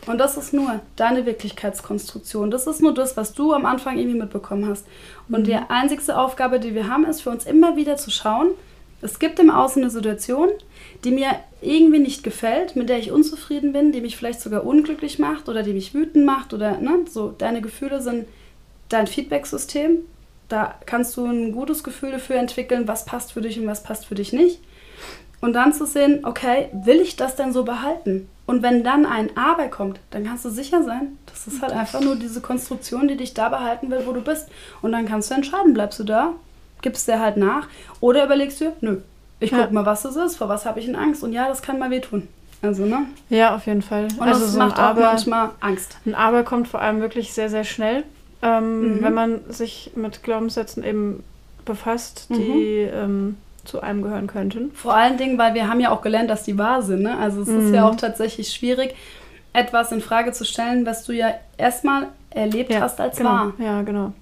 Und 0.06 0.18
das 0.18 0.36
ist 0.36 0.54
nur 0.54 0.80
deine 0.96 1.26
Wirklichkeitskonstruktion. 1.26 2.50
Das 2.50 2.66
ist 2.66 2.80
nur 2.80 2.94
das, 2.94 3.16
was 3.16 3.34
du 3.34 3.52
am 3.52 3.66
Anfang 3.66 3.98
irgendwie 3.98 4.18
mitbekommen 4.18 4.68
hast. 4.68 4.86
Und 5.28 5.40
mhm. 5.40 5.44
die 5.44 5.56
einzigste 5.56 6.16
Aufgabe, 6.16 6.60
die 6.60 6.74
wir 6.74 6.88
haben, 6.88 7.04
ist 7.04 7.20
für 7.20 7.30
uns 7.30 7.44
immer 7.44 7.76
wieder 7.76 7.96
zu 7.96 8.10
schauen, 8.10 8.48
es 9.00 9.18
gibt 9.18 9.38
im 9.38 9.50
Außen 9.50 9.82
eine 9.82 9.90
Situation, 9.90 10.48
die 11.04 11.10
mir 11.12 11.28
irgendwie 11.60 12.00
nicht 12.00 12.24
gefällt, 12.24 12.74
mit 12.74 12.88
der 12.88 12.98
ich 12.98 13.12
unzufrieden 13.12 13.72
bin, 13.72 13.92
die 13.92 14.00
mich 14.00 14.16
vielleicht 14.16 14.40
sogar 14.40 14.64
unglücklich 14.64 15.18
macht 15.18 15.48
oder 15.48 15.62
die 15.62 15.72
mich 15.72 15.94
wütend 15.94 16.24
macht 16.24 16.52
oder 16.52 16.78
ne, 16.78 17.04
so 17.08 17.34
deine 17.36 17.60
Gefühle 17.60 18.00
sind 18.00 18.26
dein 18.88 19.06
Feedback-System. 19.06 19.98
Da 20.48 20.74
kannst 20.86 21.16
du 21.16 21.26
ein 21.26 21.52
gutes 21.52 21.84
Gefühl 21.84 22.12
dafür 22.12 22.36
entwickeln, 22.36 22.88
was 22.88 23.04
passt 23.04 23.32
für 23.32 23.40
dich 23.40 23.58
und 23.58 23.66
was 23.66 23.82
passt 23.82 24.06
für 24.06 24.14
dich 24.14 24.32
nicht. 24.32 24.60
Und 25.40 25.52
dann 25.52 25.72
zu 25.72 25.86
sehen, 25.86 26.24
okay, 26.24 26.68
will 26.72 27.00
ich 27.00 27.16
das 27.16 27.36
denn 27.36 27.52
so 27.52 27.64
behalten? 27.64 28.28
Und 28.46 28.62
wenn 28.62 28.82
dann 28.82 29.04
ein 29.04 29.36
Aber 29.36 29.68
kommt, 29.68 30.00
dann 30.10 30.24
kannst 30.24 30.44
du 30.44 30.50
sicher 30.50 30.82
sein, 30.82 31.18
das 31.26 31.46
ist 31.46 31.60
halt 31.60 31.72
einfach 31.72 32.00
nur 32.00 32.16
diese 32.16 32.40
Konstruktion, 32.40 33.06
die 33.06 33.16
dich 33.16 33.34
da 33.34 33.50
behalten 33.50 33.90
will, 33.90 34.02
wo 34.06 34.12
du 34.12 34.22
bist. 34.22 34.48
Und 34.80 34.92
dann 34.92 35.06
kannst 35.06 35.30
du 35.30 35.34
entscheiden, 35.34 35.74
bleibst 35.74 35.98
du 36.00 36.04
da, 36.04 36.32
gibst 36.80 37.06
dir 37.06 37.20
halt 37.20 37.36
nach 37.36 37.68
oder 38.00 38.24
überlegst 38.24 38.60
du, 38.60 38.72
nö, 38.80 39.02
ich 39.38 39.50
guck 39.50 39.60
ja. 39.60 39.70
mal, 39.70 39.86
was 39.86 40.02
das 40.02 40.16
ist, 40.16 40.36
vor 40.36 40.48
was 40.48 40.64
habe 40.64 40.80
ich 40.80 40.88
in 40.88 40.96
Angst. 40.96 41.22
Und 41.22 41.32
ja, 41.32 41.46
das 41.46 41.62
kann 41.62 41.78
mal 41.78 41.90
wehtun. 41.90 42.26
Also, 42.60 42.86
ne? 42.86 43.06
Ja, 43.28 43.54
auf 43.54 43.66
jeden 43.66 43.82
Fall. 43.82 44.08
Und 44.18 44.22
also 44.22 44.40
das 44.40 44.52
so 44.52 44.58
macht 44.58 44.78
auch 44.78 44.82
Aber, 44.82 45.02
manchmal 45.02 45.50
Angst. 45.60 45.98
Ein 46.06 46.14
Aber 46.14 46.42
kommt 46.42 46.66
vor 46.66 46.80
allem 46.80 47.00
wirklich 47.00 47.32
sehr, 47.32 47.50
sehr 47.50 47.64
schnell 47.64 48.02
ähm, 48.42 48.96
mhm. 48.96 49.02
wenn 49.02 49.14
man 49.14 49.40
sich 49.48 49.92
mit 49.94 50.22
Glaubenssätzen 50.22 50.84
eben 50.84 51.24
befasst, 51.64 52.28
die 52.30 52.88
mhm. 52.90 52.98
ähm, 52.98 53.36
zu 53.64 53.80
einem 53.80 54.02
gehören 54.02 54.26
könnten. 54.26 54.72
Vor 54.72 54.94
allen 54.94 55.18
Dingen, 55.18 55.38
weil 55.38 55.54
wir 55.54 55.68
haben 55.68 55.80
ja 55.80 55.90
auch 55.90 56.02
gelernt, 56.02 56.30
dass 56.30 56.44
die 56.44 56.56
wahr 56.56 56.82
sind. 56.82 57.02
Ne? 57.02 57.16
Also 57.18 57.42
es 57.42 57.48
ist 57.48 57.74
ja 57.74 57.82
mhm. 57.82 57.88
auch 57.88 57.96
tatsächlich 57.96 58.50
schwierig, 58.50 58.94
etwas 59.52 59.92
in 59.92 60.00
Frage 60.00 60.32
zu 60.32 60.44
stellen, 60.44 60.86
was 60.86 61.04
du 61.04 61.12
ja 61.12 61.34
erstmal 61.56 62.08
erlebt 62.30 62.72
ja, 62.72 62.80
hast 62.80 63.00
als 63.00 63.18
genau. 63.18 63.30
wahr. 63.30 63.52
Ja, 63.58 63.82
genau. 63.82 64.12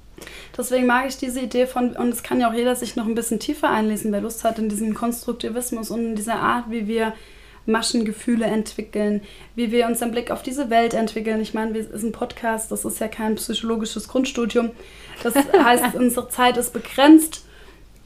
Deswegen 0.56 0.86
mag 0.86 1.06
ich 1.06 1.18
diese 1.18 1.40
Idee 1.40 1.66
von, 1.66 1.90
und 1.90 2.08
es 2.08 2.22
kann 2.22 2.40
ja 2.40 2.48
auch 2.48 2.54
jeder 2.54 2.74
sich 2.74 2.96
noch 2.96 3.06
ein 3.06 3.14
bisschen 3.14 3.38
tiefer 3.38 3.68
einlesen, 3.68 4.12
wer 4.12 4.22
Lust 4.22 4.44
hat 4.44 4.58
in 4.58 4.68
diesem 4.68 4.94
Konstruktivismus 4.94 5.90
und 5.90 6.00
in 6.00 6.16
dieser 6.16 6.36
Art, 6.36 6.64
wie 6.70 6.88
wir 6.88 7.12
Maschengefühle 7.66 8.46
entwickeln, 8.46 9.22
wie 9.54 9.70
wir 9.70 9.86
unseren 9.86 10.12
Blick 10.12 10.30
auf 10.30 10.42
diese 10.42 10.70
Welt 10.70 10.94
entwickeln. 10.94 11.40
Ich 11.40 11.54
meine, 11.54 11.74
wir 11.74 11.84
sind 11.84 12.10
ein 12.10 12.12
Podcast, 12.12 12.70
das 12.72 12.84
ist 12.84 13.00
ja 13.00 13.08
kein 13.08 13.34
psychologisches 13.34 14.08
Grundstudium. 14.08 14.70
Das 15.22 15.34
heißt, 15.64 15.94
unsere 15.94 16.28
Zeit 16.28 16.56
ist 16.56 16.72
begrenzt. 16.72 17.44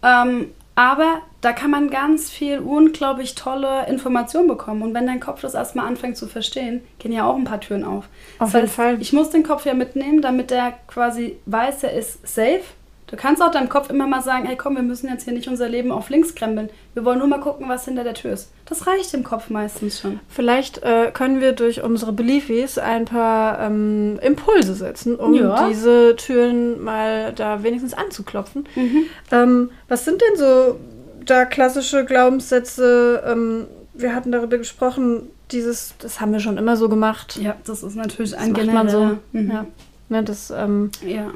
Ähm, 0.03 0.49
aber 0.75 1.21
da 1.43 1.53
kann 1.53 1.71
man 1.71 1.91
ganz 1.91 2.31
viel 2.31 2.59
unglaublich 2.59 3.35
tolle 3.35 3.87
Informationen 3.87 4.49
bekommen. 4.49 4.83
Und 4.83 4.95
wenn 4.95 5.07
dein 5.07 5.21
Kopf 5.21 5.43
das 5.43 5.55
erstmal 5.55 5.87
anfängt 5.87 6.17
zu 6.17 6.27
verstehen, 6.27 6.83
gehen 6.99 7.13
ja 7.13 7.27
auch 7.27 7.37
ein 7.37 7.45
paar 7.45 7.61
Türen 7.61 7.85
auf. 7.85 8.09
Auf 8.39 8.55
jeden 8.55 8.69
Fall. 8.69 9.01
Ich 9.01 9.13
muss 9.13 9.31
den 9.31 9.43
Kopf 9.43 9.67
ja 9.67 9.75
mitnehmen, 9.75 10.23
damit 10.23 10.51
der 10.51 10.73
quasi 10.87 11.37
weiß, 11.45 11.85
er 11.85 11.93
ist 11.93 12.27
safe 12.27 12.63
Du 13.11 13.17
kannst 13.17 13.43
auch 13.43 13.51
deinem 13.51 13.69
Kopf 13.69 13.91
immer 13.91 14.07
mal 14.07 14.23
sagen, 14.23 14.47
hey 14.47 14.57
komm, 14.57 14.77
wir 14.77 14.83
müssen 14.83 15.09
jetzt 15.09 15.25
hier 15.25 15.33
nicht 15.33 15.49
unser 15.49 15.69
Leben 15.69 15.91
auf 15.91 16.11
links 16.11 16.37
krempeln. 16.37 16.71
Wir 16.95 17.05
wollen 17.05 17.19
nur 17.19 17.27
mal 17.27 17.41
gucken, 17.41 17.69
was 17.69 17.85
hinter 17.85 18.05
der 18.05 18.15
Tür 18.15 18.33
ist. 18.33 18.53
Das 18.67 18.87
reicht 18.87 19.13
dem 19.13 19.25
Kopf 19.25 19.51
meistens 19.51 20.01
schon. 20.01 20.21
Vielleicht 20.29 20.85
äh, 20.85 21.11
können 21.13 21.41
wir 21.41 21.53
durch 21.53 21.83
unsere 21.83 22.13
Beliefs 22.13 22.79
ein 22.79 23.07
paar 23.07 23.61
ähm, 23.61 24.21
Impulse 24.23 24.75
setzen, 24.75 25.17
um 25.17 25.35
ja. 25.35 25.69
diese 25.69 26.15
Türen 26.17 26.83
mal 26.83 27.33
da 27.33 27.65
wenigstens 27.65 27.95
anzuklopfen. 27.95 28.69
Mhm. 28.77 29.05
Ähm, 29.33 29.71
was 29.89 30.05
sind 30.05 30.23
denn 30.23 30.37
so 30.37 30.79
da 31.27 31.45
klassische 31.47 32.05
Glaubenssätze? 32.05 33.25
Ähm, 33.27 33.67
wir 33.93 34.15
hatten 34.15 34.31
darüber 34.31 34.57
gesprochen, 34.57 35.31
dieses, 35.51 35.95
das 35.99 36.21
haben 36.21 36.33
wir 36.33 36.39
schon 36.39 36.59
immer 36.59 36.77
so 36.77 36.89
gemacht. 36.89 37.41
Ja, 37.43 37.57
das 37.65 37.83
ist 37.83 37.97
natürlich 37.97 38.39
ein 38.39 38.55
das 38.55 38.67
macht 38.67 38.75
man 38.75 38.89
so. 38.89 39.19
Mhm. 39.33 39.51
Ja. 39.51 39.67
Ne, 40.09 40.23
das, 40.23 40.51
ähm, 40.51 40.91
ja. 41.05 41.33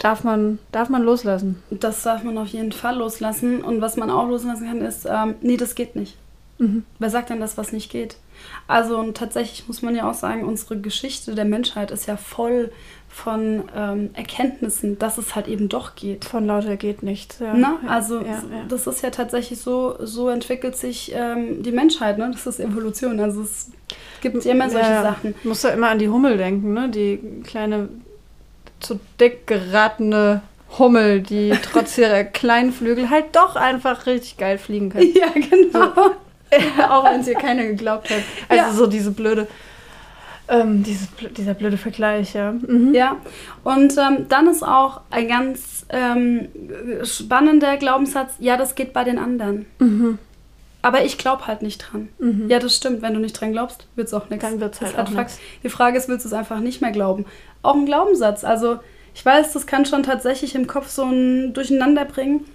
Darf 0.00 0.24
man, 0.24 0.58
darf 0.72 0.88
man 0.88 1.02
loslassen? 1.02 1.62
Das 1.68 2.02
darf 2.02 2.24
man 2.24 2.38
auf 2.38 2.48
jeden 2.48 2.72
Fall 2.72 2.96
loslassen. 2.96 3.62
Und 3.62 3.82
was 3.82 3.98
man 3.98 4.10
auch 4.10 4.26
loslassen 4.26 4.66
kann, 4.66 4.80
ist, 4.80 5.06
ähm, 5.06 5.34
nee, 5.42 5.58
das 5.58 5.74
geht 5.74 5.94
nicht. 5.94 6.16
Mhm. 6.56 6.84
Wer 6.98 7.10
sagt 7.10 7.28
denn 7.28 7.38
das, 7.38 7.58
was 7.58 7.72
nicht 7.72 7.90
geht? 7.92 8.16
Also 8.66 8.98
und 8.98 9.16
tatsächlich 9.16 9.68
muss 9.68 9.82
man 9.82 9.94
ja 9.94 10.08
auch 10.08 10.14
sagen, 10.14 10.44
unsere 10.44 10.80
Geschichte 10.80 11.34
der 11.34 11.44
Menschheit 11.44 11.90
ist 11.90 12.06
ja 12.06 12.16
voll 12.16 12.72
von 13.10 13.64
ähm, 13.76 14.10
Erkenntnissen, 14.14 14.98
dass 14.98 15.18
es 15.18 15.34
halt 15.34 15.48
eben 15.48 15.68
doch 15.68 15.96
geht. 15.96 16.24
Von 16.24 16.46
lauter 16.46 16.76
geht 16.76 17.02
nichts. 17.02 17.38
Ja. 17.38 17.52
Na, 17.54 17.78
also 17.86 18.20
ja, 18.20 18.26
ja. 18.26 18.42
das 18.68 18.86
ist 18.86 19.02
ja 19.02 19.10
tatsächlich 19.10 19.60
so, 19.60 19.96
so 20.00 20.30
entwickelt 20.30 20.76
sich 20.76 21.12
ähm, 21.14 21.62
die 21.62 21.72
Menschheit, 21.72 22.16
ne? 22.16 22.30
Das 22.32 22.46
ist 22.46 22.58
Evolution. 22.58 23.20
Also 23.20 23.42
es 23.42 23.70
gibt 24.22 24.46
immer 24.46 24.70
solche 24.70 25.02
Sachen. 25.02 25.34
Du 25.42 25.48
musst 25.48 25.64
ja 25.64 25.70
immer 25.70 25.88
an 25.88 25.98
die 25.98 26.08
Hummel 26.08 26.38
denken, 26.38 26.72
ne? 26.72 26.88
Die 26.88 27.42
kleine 27.44 27.90
zu 28.80 29.00
dick 29.18 29.46
geratene 29.46 30.42
Hummel, 30.78 31.20
die 31.20 31.52
trotz 31.62 31.98
ihrer 31.98 32.24
kleinen 32.24 32.72
Flügel 32.72 33.10
halt 33.10 33.36
doch 33.36 33.56
einfach 33.56 34.06
richtig 34.06 34.36
geil 34.36 34.58
fliegen 34.58 34.90
kann. 34.90 35.02
Ja, 35.02 35.28
genau. 35.34 35.92
So. 35.94 36.14
auch 36.88 37.04
wenn 37.04 37.20
es 37.20 37.28
ihr 37.28 37.34
keiner 37.34 37.64
geglaubt 37.64 38.10
hat. 38.10 38.22
Also 38.48 38.64
ja. 38.64 38.72
so 38.72 38.86
diese 38.86 39.12
blöde, 39.12 39.46
ähm, 40.48 40.82
dieses, 40.82 41.08
dieser 41.36 41.54
blöde 41.54 41.76
Vergleich, 41.76 42.34
ja. 42.34 42.52
Mhm. 42.52 42.92
Ja, 42.94 43.16
und 43.62 43.96
ähm, 43.96 44.26
dann 44.28 44.48
ist 44.48 44.62
auch 44.62 45.00
ein 45.10 45.28
ganz 45.28 45.86
ähm, 45.90 46.48
spannender 47.04 47.76
Glaubenssatz, 47.76 48.34
ja, 48.40 48.56
das 48.56 48.74
geht 48.74 48.92
bei 48.92 49.04
den 49.04 49.18
anderen. 49.18 49.66
Mhm. 49.78 50.18
Aber 50.82 51.04
ich 51.04 51.18
glaube 51.18 51.46
halt 51.46 51.62
nicht 51.62 51.78
dran. 51.78 52.08
Mhm. 52.18 52.48
Ja, 52.48 52.58
das 52.58 52.76
stimmt. 52.76 53.02
Wenn 53.02 53.14
du 53.14 53.20
nicht 53.20 53.38
dran 53.38 53.52
glaubst, 53.52 53.86
wird 53.96 54.08
es 54.08 54.14
auch 54.14 54.30
nichts. 54.30 54.44
Dann 54.44 54.60
wird 54.60 54.74
es 54.74 54.80
halt, 54.80 54.96
halt 54.96 55.08
auch 55.08 55.12
nichts. 55.12 55.38
Die 55.62 55.68
Frage 55.68 55.98
ist, 55.98 56.08
willst 56.08 56.24
du 56.24 56.28
es 56.28 56.32
einfach 56.32 56.60
nicht 56.60 56.80
mehr 56.80 56.90
glauben? 56.90 57.26
Auch 57.62 57.74
ein 57.74 57.86
Glaubenssatz. 57.86 58.44
Also 58.44 58.78
ich 59.14 59.24
weiß, 59.24 59.52
das 59.52 59.66
kann 59.66 59.84
schon 59.84 60.02
tatsächlich 60.02 60.54
im 60.54 60.66
Kopf 60.66 60.88
so 60.88 61.04
ein 61.04 61.52
Durcheinander 61.52 62.04
bringen. 62.04 62.46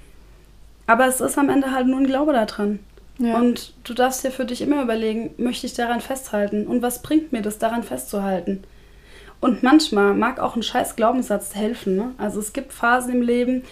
Aber 0.88 1.08
es 1.08 1.22
ist 1.22 1.38
am 1.38 1.50
Ende 1.50 1.72
halt 1.72 1.88
nur 1.88 2.00
ein 2.00 2.08
Glaube 2.08 2.34
daran. 2.34 2.80
Ja. 3.18 3.38
Und 3.38 3.74
du 3.84 3.94
darfst 3.94 4.24
dir 4.24 4.32
für 4.32 4.46
dich 4.46 4.62
immer 4.62 4.82
überlegen, 4.82 5.34
möchte 5.38 5.68
ich 5.68 5.74
daran 5.74 6.02
festhalten? 6.02 6.68
Und 6.68 6.82
was 6.82 7.02
bringt 7.02 7.32
mir 7.32 7.42
das, 7.42 7.60
daran 7.60 7.84
festzuhalten? 7.84 8.64
Und 9.40 9.64
manchmal 9.64 10.14
mag 10.14 10.40
auch 10.40 10.56
ein 10.56 10.64
scheiß 10.64 10.96
Glaubenssatz 10.96 11.56
helfen. 11.56 11.96
Ne? 11.96 12.12
Also 12.18 12.40
es 12.40 12.54
gibt 12.54 12.74
Phasen 12.74 13.14
im 13.14 13.22
Leben, 13.22 13.64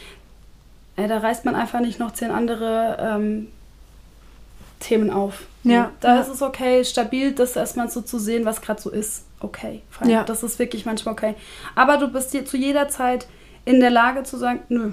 äh, 0.96 1.08
da 1.08 1.18
reißt 1.18 1.46
man 1.46 1.56
einfach 1.56 1.80
nicht 1.80 2.00
noch 2.00 2.12
zehn 2.12 2.32
andere 2.32 2.98
ähm, 3.00 3.48
Themen 4.84 5.10
auf. 5.10 5.46
Ja. 5.64 5.92
Da 6.02 6.16
ja. 6.16 6.22
ist 6.22 6.28
es 6.28 6.42
okay, 6.42 6.84
stabil 6.84 7.32
das 7.32 7.56
erstmal 7.56 7.90
so 7.90 8.02
zu 8.02 8.20
sehen, 8.20 8.46
was 8.46 8.62
gerade 8.62 8.82
so 8.82 8.90
ist. 8.90 9.26
Okay, 9.40 9.82
fein. 9.90 10.10
Ja. 10.10 10.24
Das 10.24 10.44
ist 10.44 10.60
wirklich 10.60 10.86
manchmal 10.86 11.14
okay. 11.14 11.36
Aber 11.76 11.98
du 11.98 12.08
bist 12.08 12.34
dir 12.34 12.46
zu 12.46 12.58
jeder 12.58 12.90
Zeit 12.90 13.28
in 13.66 13.80
der 13.80 13.90
Lage 13.90 14.24
zu 14.24 14.38
sagen, 14.38 14.60
nö. 14.70 14.92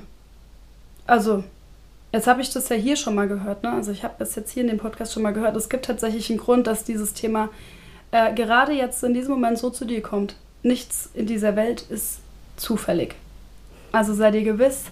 Also, 1.06 1.44
jetzt 2.12 2.26
habe 2.26 2.40
ich 2.40 2.52
das 2.52 2.68
ja 2.68 2.76
hier 2.76 2.96
schon 2.96 3.14
mal 3.14 3.28
gehört, 3.28 3.62
ne? 3.62 3.72
Also 3.72 3.90
ich 3.90 4.04
habe 4.04 4.14
das 4.18 4.34
jetzt 4.36 4.52
hier 4.52 4.62
in 4.62 4.68
dem 4.68 4.78
Podcast 4.78 5.12
schon 5.12 5.22
mal 5.22 5.32
gehört. 5.32 5.56
Es 5.56 5.68
gibt 5.68 5.84
tatsächlich 5.84 6.30
einen 6.30 6.38
Grund, 6.38 6.66
dass 6.66 6.84
dieses 6.84 7.14
Thema 7.14 7.48
äh, 8.12 8.32
gerade 8.34 8.72
jetzt 8.72 9.02
in 9.02 9.14
diesem 9.14 9.32
Moment 9.32 9.58
so 9.58 9.70
zu 9.70 9.84
dir 9.84 10.02
kommt. 10.02 10.36
Nichts 10.62 11.10
in 11.14 11.26
dieser 11.26 11.56
Welt 11.56 11.82
ist 11.88 12.20
zufällig. 12.56 13.14
Also 13.92 14.14
sei 14.14 14.30
dir 14.30 14.44
gewiss, 14.44 14.84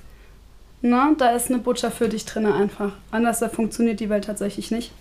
na, 0.81 1.13
da 1.17 1.31
ist 1.31 1.51
eine 1.51 1.59
Botschaft 1.59 1.99
für 1.99 2.09
dich 2.09 2.25
drin 2.25 2.47
einfach. 2.47 2.93
Anders 3.11 3.41
da 3.41 3.49
funktioniert 3.49 4.01
die 4.01 4.09
Welt 4.09 4.25
tatsächlich 4.25 4.71
nicht. 4.71 4.93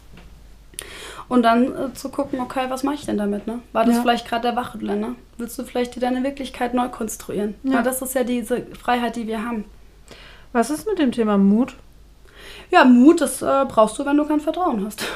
Und 1.30 1.44
dann 1.44 1.66
äh, 1.66 1.94
zu 1.94 2.10
gucken, 2.10 2.40
okay, 2.40 2.66
was 2.70 2.84
mache 2.84 2.96
ich 2.96 3.06
denn 3.06 3.18
damit? 3.18 3.48
Ne? 3.48 3.60
War 3.74 3.86
das 3.86 3.96
ja. 3.96 4.02
vielleicht 4.02 4.28
gerade 4.28 4.44
der 4.44 4.56
Wachrüttler? 4.56 4.96
Ne? 4.96 5.16
Willst 5.38 5.60
du 5.60 5.64
vielleicht 5.64 5.96
dir 5.96 6.00
deine 6.00 6.24
Wirklichkeit 6.24 6.74
neu 6.74 6.88
konstruieren? 6.88 7.56
Ja. 7.64 7.76
Weil 7.76 7.84
das 7.84 8.02
ist 8.02 8.16
ja 8.16 8.24
diese 8.24 8.62
Freiheit, 8.82 9.18
die 9.18 9.28
wir 9.28 9.44
haben. 9.44 9.66
Was 10.54 10.70
ist 10.70 10.88
mit 10.88 11.00
dem 11.00 11.12
Thema 11.12 11.38
Mut? 11.38 11.76
Ja, 12.72 12.86
Mut, 12.86 13.22
das 13.22 13.42
äh, 13.42 13.66
brauchst 13.68 14.00
du, 14.00 14.06
wenn 14.06 14.18
du 14.18 14.26
kein 14.26 14.40
Vertrauen 14.40 14.86
hast. 14.86 15.04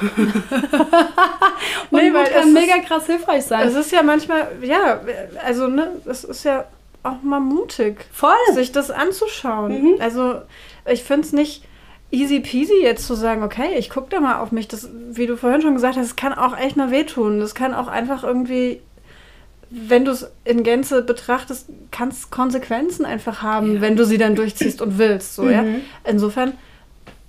Und 1.90 2.02
nee, 2.02 2.10
Mut 2.10 2.30
kann 2.30 2.52
mega 2.52 2.78
krass 2.78 3.06
hilfreich 3.06 3.44
sein. 3.44 3.66
Es 3.66 3.74
ist 3.74 3.90
ja 3.92 4.02
manchmal, 4.02 4.48
ja, 4.62 5.00
also 5.44 5.66
ne, 5.66 5.88
es 6.06 6.24
ist 6.24 6.44
ja 6.44 6.64
auch 7.02 7.22
mal 7.22 7.40
mutig, 7.40 8.06
Voll. 8.12 8.34
sich 8.52 8.72
das 8.72 8.90
anzuschauen. 8.90 9.82
Mhm. 9.82 10.00
Also 10.00 10.36
ich 10.86 11.02
finde 11.02 11.26
es 11.26 11.32
nicht 11.32 11.64
easy 12.10 12.40
peasy 12.40 12.82
jetzt 12.82 13.06
zu 13.06 13.14
sagen, 13.14 13.42
okay, 13.42 13.74
ich 13.78 13.90
gucke 13.90 14.10
da 14.10 14.20
mal 14.20 14.38
auf 14.40 14.52
mich. 14.52 14.68
Das, 14.68 14.88
wie 15.10 15.26
du 15.26 15.36
vorhin 15.36 15.62
schon 15.62 15.74
gesagt 15.74 15.96
hast, 15.96 16.06
es 16.06 16.16
kann 16.16 16.34
auch 16.34 16.56
echt 16.56 16.76
mal 16.76 16.90
wehtun. 16.90 17.40
Das 17.40 17.54
kann 17.54 17.74
auch 17.74 17.88
einfach 17.88 18.22
irgendwie, 18.22 18.82
wenn 19.70 20.04
du 20.04 20.12
es 20.12 20.30
in 20.44 20.62
Gänze 20.62 21.02
betrachtest, 21.02 21.68
kann 21.90 22.10
es 22.10 22.30
Konsequenzen 22.30 23.06
einfach 23.06 23.42
haben, 23.42 23.76
ja. 23.76 23.80
wenn 23.80 23.96
du 23.96 24.04
sie 24.04 24.18
dann 24.18 24.36
durchziehst 24.36 24.82
und 24.82 24.98
willst. 24.98 25.34
So, 25.34 25.44
mhm. 25.44 25.50
ja? 25.50 25.64
Insofern 26.04 26.52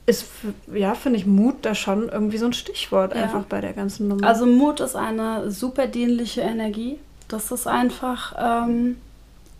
ist, 0.06 0.26
ja, 0.72 0.96
finde 0.96 1.18
ich 1.18 1.26
Mut 1.26 1.56
da 1.62 1.76
schon 1.76 2.10
irgendwie 2.10 2.38
so 2.38 2.46
ein 2.46 2.54
Stichwort 2.54 3.16
ja. 3.16 3.24
einfach 3.24 3.46
bei 3.46 3.62
der 3.62 3.72
ganzen 3.72 4.10
Nummer. 4.10 4.28
Also 4.28 4.46
Mut 4.46 4.82
ist 4.82 4.98
eine 4.98 5.50
super 5.50 5.88
dienliche 5.88 6.42
Energie. 6.42 7.00
Das 7.30 7.52
ist 7.52 7.68
einfach... 7.68 8.36
Ähm 8.38 8.98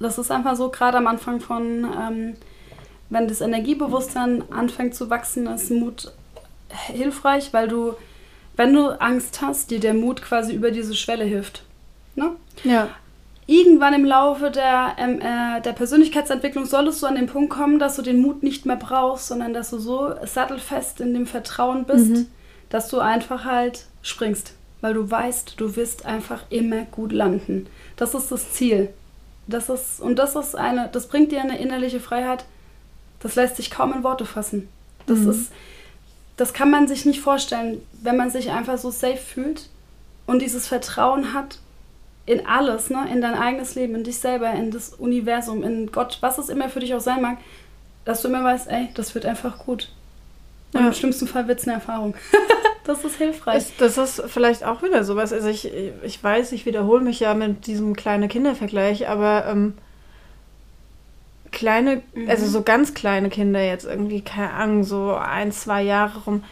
das 0.04 0.18
ist 0.18 0.32
einfach 0.32 0.56
so, 0.56 0.70
gerade 0.70 0.98
am 0.98 1.08
Anfang 1.08 1.40
von, 1.40 1.88
ähm, 2.00 2.34
wenn 3.10 3.28
das 3.28 3.42
Energiebewusstsein 3.42 4.44
anfängt 4.52 4.96
zu 4.96 5.10
wachsen, 5.10 5.48
ist 5.48 5.72
Mut 5.72 6.12
hilfreich, 6.70 7.54
weil 7.54 7.68
du, 7.68 7.94
wenn 8.56 8.74
du 8.74 8.90
Angst 9.02 9.42
hast, 9.42 9.72
dir 9.72 9.80
der 9.80 9.94
Mut 9.94 10.22
quasi 10.22 10.54
über 10.54 10.72
diese 10.72 10.96
Schwelle 10.96 11.24
hilft. 11.24 11.64
Ne? 12.16 12.32
Ja. 12.64 12.90
Irgendwann 13.46 13.94
im 13.94 14.06
Laufe 14.06 14.52
der, 14.52 14.96
ähm, 14.98 15.20
äh, 15.20 15.62
der 15.62 15.74
Persönlichkeitsentwicklung 15.74 16.66
solltest 16.66 17.02
du 17.04 17.08
an 17.08 17.16
den 17.16 17.28
Punkt 17.28 17.52
kommen, 17.52 17.78
dass 17.78 17.98
du 17.98 18.02
den 18.02 18.22
Mut 18.22 18.42
nicht 18.42 18.66
mehr 18.66 18.78
brauchst, 18.78 19.28
sondern 19.28 19.54
dass 19.54 19.70
du 19.70 19.80
so 19.80 20.14
sattelfest 20.26 21.02
in 21.02 21.14
dem 21.14 21.28
Vertrauen 21.28 21.86
bist, 21.86 22.10
mhm. 22.10 22.28
dass 22.70 22.88
du 22.90 23.00
einfach 23.00 23.44
halt 23.44 23.86
springst, 24.02 24.54
weil 24.82 24.94
du 24.94 25.10
weißt, 25.10 25.56
du 25.58 25.76
wirst 25.76 26.06
einfach 26.06 26.44
immer 26.50 26.84
gut 26.84 27.12
landen. 27.12 27.68
Das 27.98 28.14
ist 28.14 28.32
das 28.32 28.54
Ziel. 28.54 28.94
Das 29.48 29.70
ist, 29.70 30.00
und 30.00 30.18
das 30.18 30.36
ist 30.36 30.56
eine, 30.56 30.90
das 30.92 31.08
bringt 31.08 31.32
dir 31.32 31.42
eine 31.42 31.60
innerliche 31.60 32.00
Freiheit, 32.00 32.46
das 33.20 33.36
lässt 33.36 33.58
sich 33.58 33.72
kaum 33.72 33.94
in 33.94 34.04
Worte 34.04 34.26
fassen. 34.26 34.70
Das 35.06 35.20
mhm. 35.20 35.32
ist, 35.32 35.52
das 36.38 36.54
kann 36.54 36.72
man 36.72 36.88
sich 36.88 37.06
nicht 37.06 37.22
vorstellen, 37.22 37.82
wenn 38.02 38.18
man 38.18 38.32
sich 38.32 38.52
einfach 38.52 38.78
so 38.78 38.90
safe 38.90 39.18
fühlt 39.18 39.70
und 40.26 40.42
dieses 40.42 40.68
Vertrauen 40.68 41.34
hat 41.34 41.60
in 42.26 42.46
alles, 42.46 42.90
ne? 42.90 43.08
in 43.12 43.22
dein 43.22 43.36
eigenes 43.36 43.76
Leben, 43.76 43.96
in 43.96 44.04
dich 44.04 44.20
selber, 44.20 44.52
in 44.52 44.72
das 44.72 44.94
Universum, 44.94 45.64
in 45.64 45.92
Gott, 45.92 46.18
was 46.22 46.38
es 46.38 46.50
immer 46.50 46.70
für 46.70 46.80
dich 46.80 46.94
auch 46.96 47.02
sein 47.02 47.22
mag, 47.22 47.38
dass 48.06 48.22
du 48.22 48.30
immer 48.30 48.44
weißt, 48.44 48.70
ey, 48.70 48.90
das 48.96 49.14
wird 49.14 49.26
einfach 49.26 49.60
gut. 49.60 49.90
Ja. 50.74 50.88
im 50.88 50.94
schlimmsten 50.94 51.28
Fall 51.28 51.48
wird 51.48 51.60
es 51.60 51.68
eine 51.68 51.76
Erfahrung. 51.76 52.16
das 52.86 53.04
ist 53.04 53.18
hilfreich. 53.18 53.72
Das, 53.78 53.96
das 53.96 54.20
ist 54.20 54.32
vielleicht 54.32 54.64
auch 54.64 54.84
wieder 54.84 55.04
sowas. 55.04 55.34
Also 55.34 55.48
ich, 55.48 55.72
ich 56.04 56.24
weiß, 56.24 56.52
ich 56.52 56.66
wiederhole 56.66 57.02
mich 57.02 57.20
ja 57.20 57.34
mit 57.34 57.68
diesem 57.68 57.96
kleinen 57.96 58.30
Kindervergleich, 58.30 59.08
aber 59.08 59.46
ähm, 59.48 59.74
kleine, 61.52 62.02
mhm. 62.14 62.30
also 62.30 62.48
so 62.48 62.62
ganz 62.62 62.94
kleine 62.94 63.30
Kinder 63.30 63.62
jetzt 63.62 63.86
irgendwie, 63.86 64.22
keine 64.22 64.52
Ahnung, 64.52 64.84
so 64.84 65.14
ein, 65.16 65.52
zwei 65.52 65.84
Jahre 65.84 66.20
rum, 66.24 66.44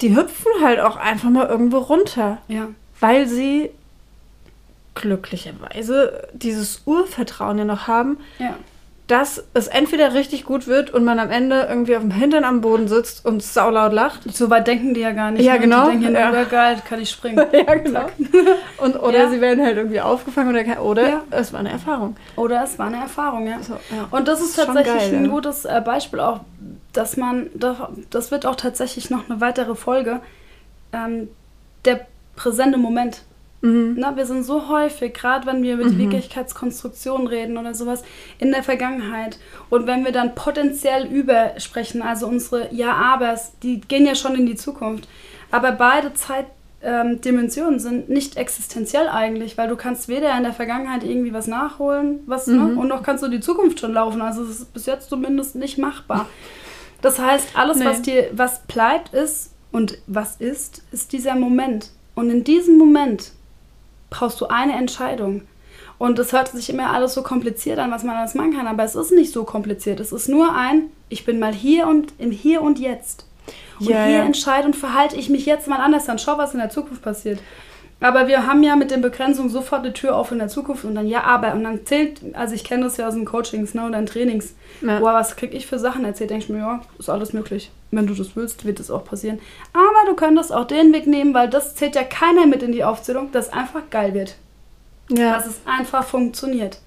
die 0.00 0.16
hüpfen 0.16 0.52
halt 0.62 0.80
auch 0.80 0.96
einfach 0.96 1.30
mal 1.30 1.46
irgendwo 1.46 1.78
runter. 1.78 2.38
Ja. 2.48 2.68
Weil 2.98 3.26
sie 3.26 3.70
glücklicherweise 4.94 6.28
dieses 6.32 6.82
Urvertrauen 6.86 7.58
ja 7.58 7.64
noch 7.64 7.86
haben, 7.86 8.18
ja 8.38 8.56
dass 9.10 9.42
es 9.54 9.66
entweder 9.66 10.14
richtig 10.14 10.44
gut 10.44 10.68
wird 10.68 10.90
und 10.90 11.02
man 11.04 11.18
am 11.18 11.30
Ende 11.30 11.66
irgendwie 11.68 11.96
auf 11.96 12.02
dem 12.02 12.12
Hintern 12.12 12.44
am 12.44 12.60
Boden 12.60 12.86
sitzt 12.86 13.26
und 13.26 13.42
saulaut 13.42 13.92
lacht. 13.92 14.20
So 14.32 14.50
weit 14.50 14.68
denken 14.68 14.94
die 14.94 15.00
ja 15.00 15.10
gar 15.10 15.32
nicht. 15.32 15.44
Ja, 15.44 15.54
ne? 15.54 15.60
genau. 15.60 15.86
Die 15.86 15.98
denken 15.98 16.14
ja, 16.14 16.20
Ja. 16.20 16.30
nur, 16.30 16.44
geil, 16.44 16.76
kann 16.88 17.00
ich 17.00 17.10
springen. 17.10 17.44
ja, 17.52 17.74
genau. 17.74 18.06
Und, 18.78 18.94
oder 19.02 19.18
Ja. 19.24 19.28
sie 19.30 19.40
werden 19.40 19.64
halt 19.64 19.76
irgendwie 19.76 20.00
aufgefangen 20.00 20.54
oder, 20.54 20.80
oder 20.84 21.08
Ja. 21.08 21.22
es 21.32 21.52
war 21.52 21.58
eine 21.58 21.70
Erfahrung. 21.72 22.16
Oder 22.36 22.62
es 22.62 22.78
war 22.78 22.86
eine 22.86 22.98
Erfahrung, 22.98 23.48
ja. 23.48 23.60
So. 23.62 23.74
Und 24.12 24.28
das 24.28 24.40
ist 24.40 24.56
Das 24.56 24.58
ist 24.58 24.64
schon 24.66 24.74
tatsächlich 24.76 25.10
geil, 25.12 25.24
ein 25.24 25.30
gutes 25.30 25.64
äh, 25.64 25.82
Beispiel 25.84 26.20
auch, 26.20 26.40
dass 26.92 27.16
man, 27.16 27.50
das, 27.54 27.78
das 28.10 28.30
wird 28.30 28.46
auch 28.46 28.54
tatsächlich 28.56 29.10
noch 29.10 29.28
eine 29.28 29.40
weitere 29.40 29.74
Folge, 29.74 30.20
ähm, 30.92 31.28
der 31.84 32.06
präsente 32.36 32.78
Moment. 32.78 33.22
Mhm. 33.62 33.96
Na, 33.98 34.16
wir 34.16 34.24
sind 34.24 34.44
so 34.44 34.68
häufig, 34.68 35.12
gerade 35.12 35.46
wenn 35.46 35.62
wir 35.62 35.74
über 35.74 35.84
die 35.84 35.98
Wirklichkeitskonstruktion 35.98 37.26
reden 37.26 37.58
oder 37.58 37.74
sowas, 37.74 38.02
in 38.38 38.52
der 38.52 38.62
Vergangenheit. 38.62 39.38
Und 39.68 39.86
wenn 39.86 40.04
wir 40.04 40.12
dann 40.12 40.34
potenziell 40.34 41.06
übersprechen, 41.06 42.00
also 42.02 42.26
unsere 42.26 42.72
Ja-Abers, 42.74 43.52
die 43.62 43.80
gehen 43.80 44.06
ja 44.06 44.14
schon 44.14 44.34
in 44.34 44.46
die 44.46 44.54
Zukunft. 44.54 45.08
Aber 45.50 45.72
beide 45.72 46.12
Zeitdimensionen 46.14 47.80
sind 47.80 48.08
nicht 48.08 48.36
existenziell 48.36 49.08
eigentlich, 49.08 49.58
weil 49.58 49.68
du 49.68 49.76
kannst 49.76 50.08
weder 50.08 50.34
in 50.36 50.44
der 50.44 50.54
Vergangenheit 50.54 51.04
irgendwie 51.04 51.34
was 51.34 51.46
nachholen, 51.46 52.20
was, 52.26 52.46
ne? 52.46 52.76
und 52.76 52.88
noch 52.88 53.02
kannst 53.02 53.22
du 53.22 53.28
die 53.28 53.40
Zukunft 53.40 53.80
schon 53.80 53.92
laufen. 53.92 54.22
Also 54.22 54.42
es 54.42 54.60
ist 54.60 54.72
bis 54.72 54.86
jetzt 54.86 55.10
zumindest 55.10 55.56
nicht 55.56 55.76
machbar. 55.76 56.26
Das 57.02 57.18
heißt, 57.18 57.50
alles, 57.54 57.78
Nee. 57.78 57.84
was 57.84 58.02
dir, 58.02 58.30
was 58.32 58.60
bleibt, 58.66 59.12
ist 59.12 59.52
und 59.72 59.98
was 60.06 60.36
ist, 60.36 60.82
ist 60.92 61.12
dieser 61.12 61.34
Moment. 61.34 61.90
Und 62.14 62.30
in 62.30 62.44
diesem 62.44 62.76
Moment 62.78 63.32
brauchst 64.10 64.40
du 64.40 64.46
eine 64.46 64.74
Entscheidung. 64.74 65.42
Und 65.98 66.18
es 66.18 66.32
hört 66.32 66.48
sich 66.48 66.70
immer 66.70 66.90
alles 66.90 67.14
so 67.14 67.22
kompliziert 67.22 67.78
an, 67.78 67.90
was 67.90 68.04
man 68.04 68.16
alles 68.16 68.34
machen 68.34 68.54
kann, 68.54 68.66
aber 68.66 68.84
es 68.84 68.94
ist 68.94 69.12
nicht 69.12 69.32
so 69.32 69.44
kompliziert. 69.44 70.00
Es 70.00 70.12
ist 70.12 70.28
nur 70.28 70.54
ein, 70.54 70.84
ich 71.08 71.24
bin 71.24 71.38
mal 71.38 71.52
hier 71.52 71.86
und 71.86 72.14
im 72.18 72.30
Hier 72.30 72.62
und 72.62 72.78
Jetzt. 72.78 73.26
Und 73.78 73.88
Ja, 73.88 74.04
hier 74.04 74.18
ja. 74.18 74.24
entscheide 74.24 74.66
und 74.66 74.76
verhalte 74.76 75.16
ich 75.16 75.28
mich 75.28 75.44
jetzt 75.44 75.68
mal 75.68 75.78
anders, 75.78 76.06
dann 76.06 76.18
schau, 76.18 76.38
was 76.38 76.54
in 76.54 76.60
der 76.60 76.70
Zukunft 76.70 77.02
passiert. 77.02 77.40
Aber 78.00 78.28
wir 78.28 78.46
haben 78.46 78.62
ja 78.62 78.76
mit 78.76 78.90
den 78.90 79.02
Begrenzungen 79.02 79.50
sofort 79.50 79.84
eine 79.84 79.92
Tür 79.92 80.16
auf 80.16 80.32
in 80.32 80.38
der 80.38 80.48
Zukunft 80.48 80.84
und 80.84 80.94
dann 80.94 81.06
ja, 81.06 81.22
aber 81.24 81.52
und 81.52 81.64
dann 81.64 81.84
zählt, 81.84 82.20
also 82.32 82.54
ich 82.54 82.64
kenne 82.64 82.84
das 82.84 82.96
ja 82.96 83.06
aus 83.06 83.14
den 83.14 83.26
Coachings 83.26 83.74
ne, 83.74 83.86
oder 83.86 83.98
in 83.98 84.06
Trainings. 84.06 84.54
Ja. 84.80 84.98
Boah, 84.98 85.14
was 85.14 85.36
krieg 85.36 85.52
ich 85.52 85.66
für 85.66 85.78
Sachen 85.78 86.04
erzählt? 86.06 86.30
Denke 86.30 86.44
ich 86.44 86.50
mir, 86.50 86.58
ja, 86.58 86.80
ist 86.98 87.10
alles 87.10 87.34
möglich. 87.34 87.70
Wenn 87.90 88.06
du 88.06 88.14
das 88.14 88.34
willst, 88.36 88.64
wird 88.64 88.78
das 88.78 88.90
auch 88.90 89.04
passieren. 89.04 89.38
Aber 89.74 90.08
du 90.08 90.14
könntest 90.14 90.52
auch 90.52 90.66
den 90.66 90.92
Weg 90.94 91.06
nehmen, 91.06 91.34
weil 91.34 91.50
das 91.50 91.74
zählt 91.74 91.94
ja 91.94 92.04
keiner 92.04 92.46
mit 92.46 92.62
in 92.62 92.72
die 92.72 92.84
Aufzählung, 92.84 93.32
dass 93.32 93.52
einfach 93.52 93.82
geil 93.90 94.14
wird. 94.14 94.36
Ja. 95.10 95.34
Dass 95.34 95.46
es 95.46 95.60
einfach 95.66 96.04
funktioniert. 96.04 96.78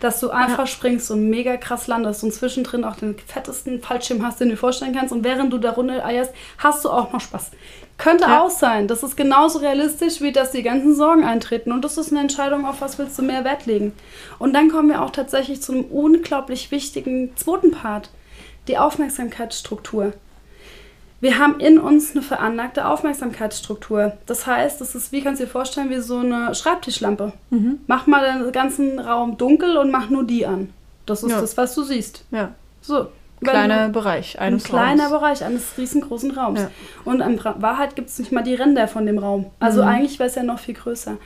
Dass 0.00 0.20
du 0.20 0.28
einfach 0.30 0.66
springst 0.66 1.10
und 1.10 1.30
mega 1.30 1.56
krass 1.56 1.86
landest 1.86 2.22
und 2.22 2.32
zwischendrin 2.34 2.84
auch 2.84 2.96
den 2.96 3.16
fettesten 3.18 3.80
Fallschirm 3.80 4.24
hast, 4.24 4.38
den 4.38 4.48
du 4.48 4.54
dir 4.54 4.60
vorstellen 4.60 4.94
kannst. 4.94 5.12
Und 5.12 5.24
während 5.24 5.52
du 5.52 5.58
da 5.58 5.70
runter 5.70 6.04
eierst, 6.04 6.34
hast 6.58 6.84
du 6.84 6.90
auch 6.90 7.12
noch 7.12 7.20
Spaß. 7.20 7.50
Könnte 8.02 8.24
Ja. 8.24 8.40
auch 8.40 8.50
sein. 8.50 8.88
Das 8.88 9.02
ist 9.02 9.16
genauso 9.16 9.58
realistisch, 9.58 10.20
wie 10.20 10.32
dass 10.32 10.50
die 10.52 10.62
ganzen 10.62 10.94
Sorgen 10.94 11.24
eintreten. 11.24 11.70
Und 11.72 11.84
das 11.84 11.98
ist 11.98 12.10
eine 12.10 12.20
Entscheidung, 12.20 12.64
auf 12.64 12.80
was 12.80 12.98
willst 12.98 13.18
du 13.18 13.22
mehr 13.22 13.44
Wert 13.44 13.66
legen. 13.66 13.92
Und 14.38 14.52
dann 14.54 14.70
kommen 14.70 14.88
wir 14.88 15.02
auch 15.02 15.10
tatsächlich 15.10 15.60
zu 15.62 15.72
einem 15.72 15.84
unglaublich 15.84 16.70
wichtigen 16.70 17.36
zweiten 17.36 17.72
Part. 17.72 18.10
Die 18.68 18.78
Aufmerksamkeitsstruktur. 18.78 20.12
Wir 21.20 21.38
haben 21.38 21.60
in 21.60 21.78
uns 21.78 22.12
eine 22.12 22.22
veranlagte 22.22 22.86
Aufmerksamkeitsstruktur. 22.86 24.12
Das 24.26 24.46
heißt, 24.46 24.80
es 24.80 24.94
ist, 24.94 25.12
wie 25.12 25.20
kannst 25.22 25.40
du 25.40 25.44
dir 25.44 25.50
vorstellen, 25.50 25.90
wie 25.90 25.98
so 26.00 26.18
eine 26.18 26.54
Schreibtischlampe. 26.54 27.32
Mhm. 27.50 27.80
Mach 27.86 28.06
mal 28.06 28.24
den 28.42 28.52
ganzen 28.52 28.98
Raum 28.98 29.36
dunkel 29.36 29.76
und 29.76 29.90
mach 29.90 30.08
nur 30.08 30.24
die 30.24 30.46
an. 30.46 30.72
Das 31.04 31.22
ist 31.22 31.30
Ja. 31.32 31.40
das, 31.40 31.56
was 31.56 31.74
du 31.74 31.82
siehst. 31.82 32.24
ja. 32.30 32.52
So. 32.82 33.08
Kleiner 33.40 33.88
Bereich 33.88 34.38
ein 34.38 34.48
eines 34.48 34.64
kleiner 34.64 35.04
Raums. 35.04 35.18
Bereich 35.18 35.44
eines 35.44 35.78
riesengroßen 35.78 36.30
Raums. 36.32 36.60
Ja. 36.60 36.70
Und 37.04 37.20
in 37.20 37.42
Wahrheit 37.42 37.96
gibt 37.96 38.08
es 38.10 38.18
nicht 38.18 38.32
mal 38.32 38.42
die 38.42 38.54
Ränder 38.54 38.86
von 38.86 39.06
dem 39.06 39.18
Raum. 39.18 39.46
Also 39.60 39.82
Mhm. 39.82 39.88
eigentlich 39.88 40.18
wäre 40.18 40.28
es 40.28 40.34
ja 40.34 40.42
noch 40.42 40.58
viel 40.58 40.74
größer. 40.74 41.16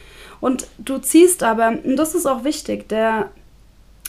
Und 0.41 0.67
du 0.79 0.99
ziehst 0.99 1.43
aber, 1.43 1.69
und 1.69 1.97
das 1.97 2.15
ist 2.15 2.27
auch 2.27 2.45
wichtig, 2.45 2.89
der, 2.89 3.31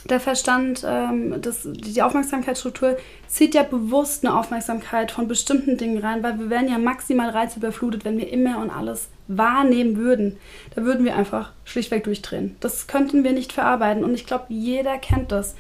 der 0.08 0.20
Verstand, 0.20 0.86
ähm, 0.88 1.42
das, 1.42 1.62
die 1.66 2.02
Aufmerksamkeitsstruktur 2.04 2.96
zieht 3.28 3.56
ja 3.56 3.64
bewusst 3.64 4.24
eine 4.24 4.38
Aufmerksamkeit 4.38 5.12
von 5.12 5.28
bestimmten 5.28 5.78
Dingen 5.78 5.98
rein, 5.98 6.22
weil 6.22 6.38
wir 6.38 6.52
wären 6.52 6.68
ja 6.70 6.78
maximal 6.78 7.30
reizüberflutet, 7.32 8.06
wenn 8.06 8.20
wir 8.20 8.32
immer 8.32 8.60
und 8.60 8.70
alles 8.70 9.10
wahrnehmen 9.28 9.98
würden. 9.98 10.38
Da 10.76 10.84
würden 10.84 11.06
wir 11.06 11.16
einfach 11.16 11.54
schlichtweg 11.64 12.04
durchdrehen. 12.04 12.56
Das 12.60 12.86
könnten 12.86 13.24
wir 13.24 13.32
nicht 13.32 13.52
verarbeiten. 13.52 14.04
Und 14.04 14.14
ich 14.14 14.28
glaube, 14.28 14.46
jeder 14.50 15.00
kennt 15.00 15.32
das. 15.32 15.56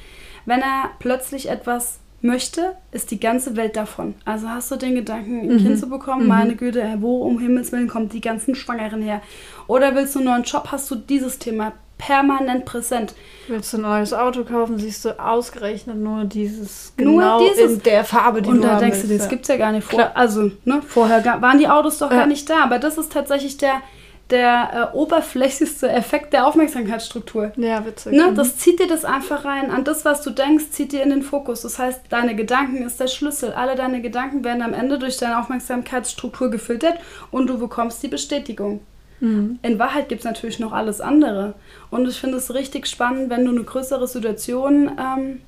Wenn 0.45 0.62
er 0.62 0.91
plötzlich 0.99 1.49
etwas 1.49 1.99
möchte, 2.25 2.75
ist 2.91 3.11
die 3.11 3.19
ganze 3.19 3.55
Welt 3.55 3.75
davon. 3.75 4.15
Also 4.25 4.49
hast 4.49 4.71
du 4.71 4.75
den 4.75 4.95
Gedanken, 4.95 5.49
ein 5.49 5.57
Kind 5.57 5.79
zu 5.79 5.88
bekommen, 5.89 6.27
meine 6.27 6.55
Güte, 6.55 6.83
wo 6.99 7.21
um 7.23 7.39
Himmels 7.39 7.71
Willen 7.71 7.88
kommt 7.88 8.13
die 8.13 8.21
ganzen 8.21 8.55
Schwangeren 8.55 9.01
her? 9.01 9.21
Oder 9.67 9.95
willst 9.95 10.15
du 10.15 10.19
einen 10.19 10.27
neuen 10.29 10.43
Job, 10.43 10.67
hast 10.71 10.89
du 10.91 10.95
dieses 10.95 11.39
Thema 11.39 11.73
permanent 11.97 12.65
präsent. 12.65 13.15
Willst 13.47 13.71
du 13.71 13.77
ein 13.77 13.83
neues 13.83 14.13
Auto 14.13 14.43
kaufen, 14.43 14.77
siehst 14.77 15.05
du 15.05 15.17
ausgerechnet 15.19 15.95
nur 15.97 16.25
dieses 16.25 16.93
Nur 16.97 17.21
genau 17.21 17.39
dieses. 17.39 17.71
in 17.77 17.83
der 17.83 18.03
Farbe, 18.03 18.41
die 18.41 18.49
Und 18.49 18.57
du 18.57 18.63
da 18.63 18.71
haben 18.73 18.79
denkst 18.81 19.03
du, 19.03 19.09
willst, 19.09 19.21
das 19.25 19.25
ja. 19.25 19.29
gibt's 19.29 19.47
ja 19.47 19.55
gar 19.57 19.71
nicht 19.71 19.85
vor. 19.85 19.99
Klar. 19.99 20.11
Also, 20.13 20.51
ne, 20.65 20.81
vorher 20.85 21.23
waren 21.41 21.57
die 21.57 21.69
Autos 21.69 21.99
doch 21.99 22.11
Ja. 22.11 22.17
gar 22.17 22.27
nicht 22.27 22.49
da. 22.49 22.63
Aber 22.63 22.79
das 22.79 22.97
ist 22.97 23.13
tatsächlich 23.13 23.57
der, 23.57 23.75
der 24.31 24.91
äh, 24.93 24.97
oberflächlichste 24.97 25.88
Effekt 25.89 26.33
der 26.33 26.47
Aufmerksamkeitsstruktur. 26.47 27.51
Ja, 27.57 27.85
witzig. 27.85 28.13
Ne, 28.13 28.31
Mhm. 28.31 28.35
das 28.35 28.57
zieht 28.57 28.79
dir 28.79 28.88
das 28.88 29.05
einfach 29.05 29.45
rein. 29.45 29.69
An 29.69 29.83
das, 29.83 30.03
was 30.03 30.21
du 30.23 30.31
denkst, 30.31 30.71
zieht 30.71 30.91
dir 30.93 31.03
in 31.03 31.11
den 31.11 31.21
Fokus. 31.21 31.61
Das 31.61 31.77
heißt, 31.77 32.01
deine 32.09 32.35
Gedanken 32.35 32.83
ist 32.83 32.99
der 32.99 33.07
Schlüssel. 33.07 33.53
Alle 33.53 33.75
deine 33.75 34.01
Gedanken 34.01 34.43
werden 34.43 34.63
am 34.63 34.73
Ende 34.73 34.97
durch 34.97 35.17
deine 35.17 35.39
Aufmerksamkeitsstruktur 35.39 36.49
gefiltert 36.49 36.95
und 37.31 37.47
du 37.47 37.59
bekommst 37.59 38.01
die 38.01 38.07
Bestätigung. 38.07 38.81
Mhm. 39.19 39.59
In 39.61 39.77
Wahrheit 39.79 40.09
gibt 40.09 40.21
es 40.21 40.25
natürlich 40.25 40.59
noch 40.59 40.73
alles 40.73 41.01
andere. 41.01 41.53
Und 41.91 42.07
ich 42.07 42.19
finde 42.19 42.38
es 42.38 42.53
richtig 42.53 42.88
spannend, 42.88 43.29
wenn 43.29 43.45
du 43.45 43.51
eine 43.51 43.63
größere 43.63 44.07
Situation 44.07 44.89
ähm, 44.99 45.41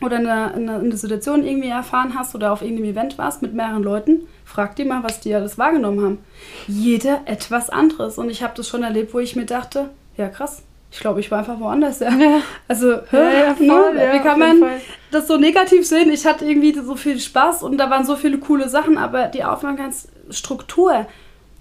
oder 0.00 0.16
eine, 0.16 0.54
eine, 0.54 0.74
eine 0.76 0.96
Situation 0.96 1.44
irgendwie 1.46 1.68
erfahren 1.68 2.14
hast 2.18 2.34
oder 2.34 2.52
auf 2.52 2.62
irgendeinem 2.62 2.90
Event 2.90 3.18
warst 3.18 3.42
mit 3.42 3.54
mehreren 3.54 3.82
Leuten, 3.84 4.22
frag 4.44 4.76
die 4.76 4.84
mal, 4.84 5.02
was 5.02 5.20
die 5.20 5.34
alles 5.34 5.58
wahrgenommen 5.58 6.04
haben. 6.04 6.18
Jeder 6.66 7.22
etwas 7.26 7.70
anderes. 7.70 8.18
Und 8.18 8.30
ich 8.30 8.42
habe 8.42 8.54
das 8.56 8.68
schon 8.68 8.82
erlebt, 8.82 9.14
wo 9.14 9.18
ich 9.18 9.36
mir 9.36 9.46
dachte, 9.46 9.90
ja 10.16 10.28
krass, 10.28 10.62
ich 10.92 11.00
glaube, 11.00 11.18
ich 11.18 11.30
war 11.32 11.40
einfach 11.40 11.58
woanders. 11.58 11.98
Ja. 12.00 12.10
Ja. 12.10 12.40
Also, 12.68 12.92
Ja, 12.92 13.32
ja, 13.32 13.54
voll, 13.56 13.94
ne? 13.94 14.04
ja, 14.04 14.12
wie 14.14 14.20
kann 14.20 14.38
man 14.38 14.58
Fall. 14.60 14.80
das 15.10 15.26
so 15.26 15.36
negativ 15.36 15.84
sehen? 15.86 16.10
Ich 16.12 16.24
hatte 16.24 16.44
irgendwie 16.44 16.72
so 16.72 16.94
viel 16.94 17.18
Spaß 17.18 17.64
und 17.64 17.78
da 17.78 17.90
waren 17.90 18.04
so 18.06 18.14
viele 18.14 18.38
coole 18.38 18.68
Sachen, 18.68 18.96
aber 18.96 19.26
die 19.26 19.42
Aufmerksamkeitsstruktur 19.42 21.06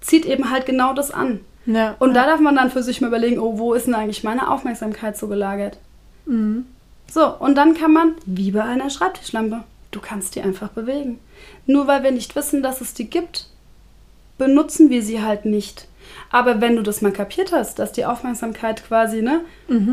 zieht 0.02 0.26
eben 0.26 0.52
halt 0.52 0.66
genau 0.66 0.94
das 0.94 1.12
an. 1.12 1.40
Ja. 1.66 1.96
Und 2.00 2.14
da 2.14 2.26
darf 2.26 2.42
man 2.42 2.56
dann 2.56 2.70
für 2.72 2.84
sich 2.84 3.02
mal 3.02 3.08
überlegen, 3.08 3.40
oh, 3.40 3.58
wo 3.58 3.74
ist 3.74 3.88
denn 3.88 3.96
eigentlich 3.96 4.24
meine 4.24 4.52
Aufmerksamkeit 4.52 5.18
so 5.18 5.28
gelagert? 5.28 5.78
Mhm. 6.26 6.66
So, 7.12 7.28
und 7.38 7.56
dann 7.56 7.74
kann 7.74 7.94
man, 7.94 8.14
wie 8.26 8.52
bei 8.52 8.64
einer 8.64 8.90
Schreibtischlampe, 8.90 9.64
du 9.96 10.02
kannst 10.02 10.36
die 10.36 10.42
einfach 10.42 10.70
bewegen. 10.70 11.20
Nur 11.66 11.88
weil 11.88 12.04
wir 12.04 12.12
nicht 12.12 12.36
wissen, 12.36 12.64
dass 12.64 12.82
es 12.82 12.94
die 12.94 13.10
gibt, 13.10 13.48
benutzen 14.38 14.90
wir 14.90 15.02
sie 15.02 15.22
halt 15.22 15.46
nicht. 15.46 15.88
Aber 16.30 16.62
wenn 16.62 16.76
du 16.76 16.82
das 16.82 17.02
mal 17.02 17.14
kapiert 17.14 17.52
hast, 17.52 17.80
dass 17.80 17.92
die 17.92 18.06
Aufmerksamkeit 18.06 18.86
quasi 18.86 19.22
ne, 19.22 19.42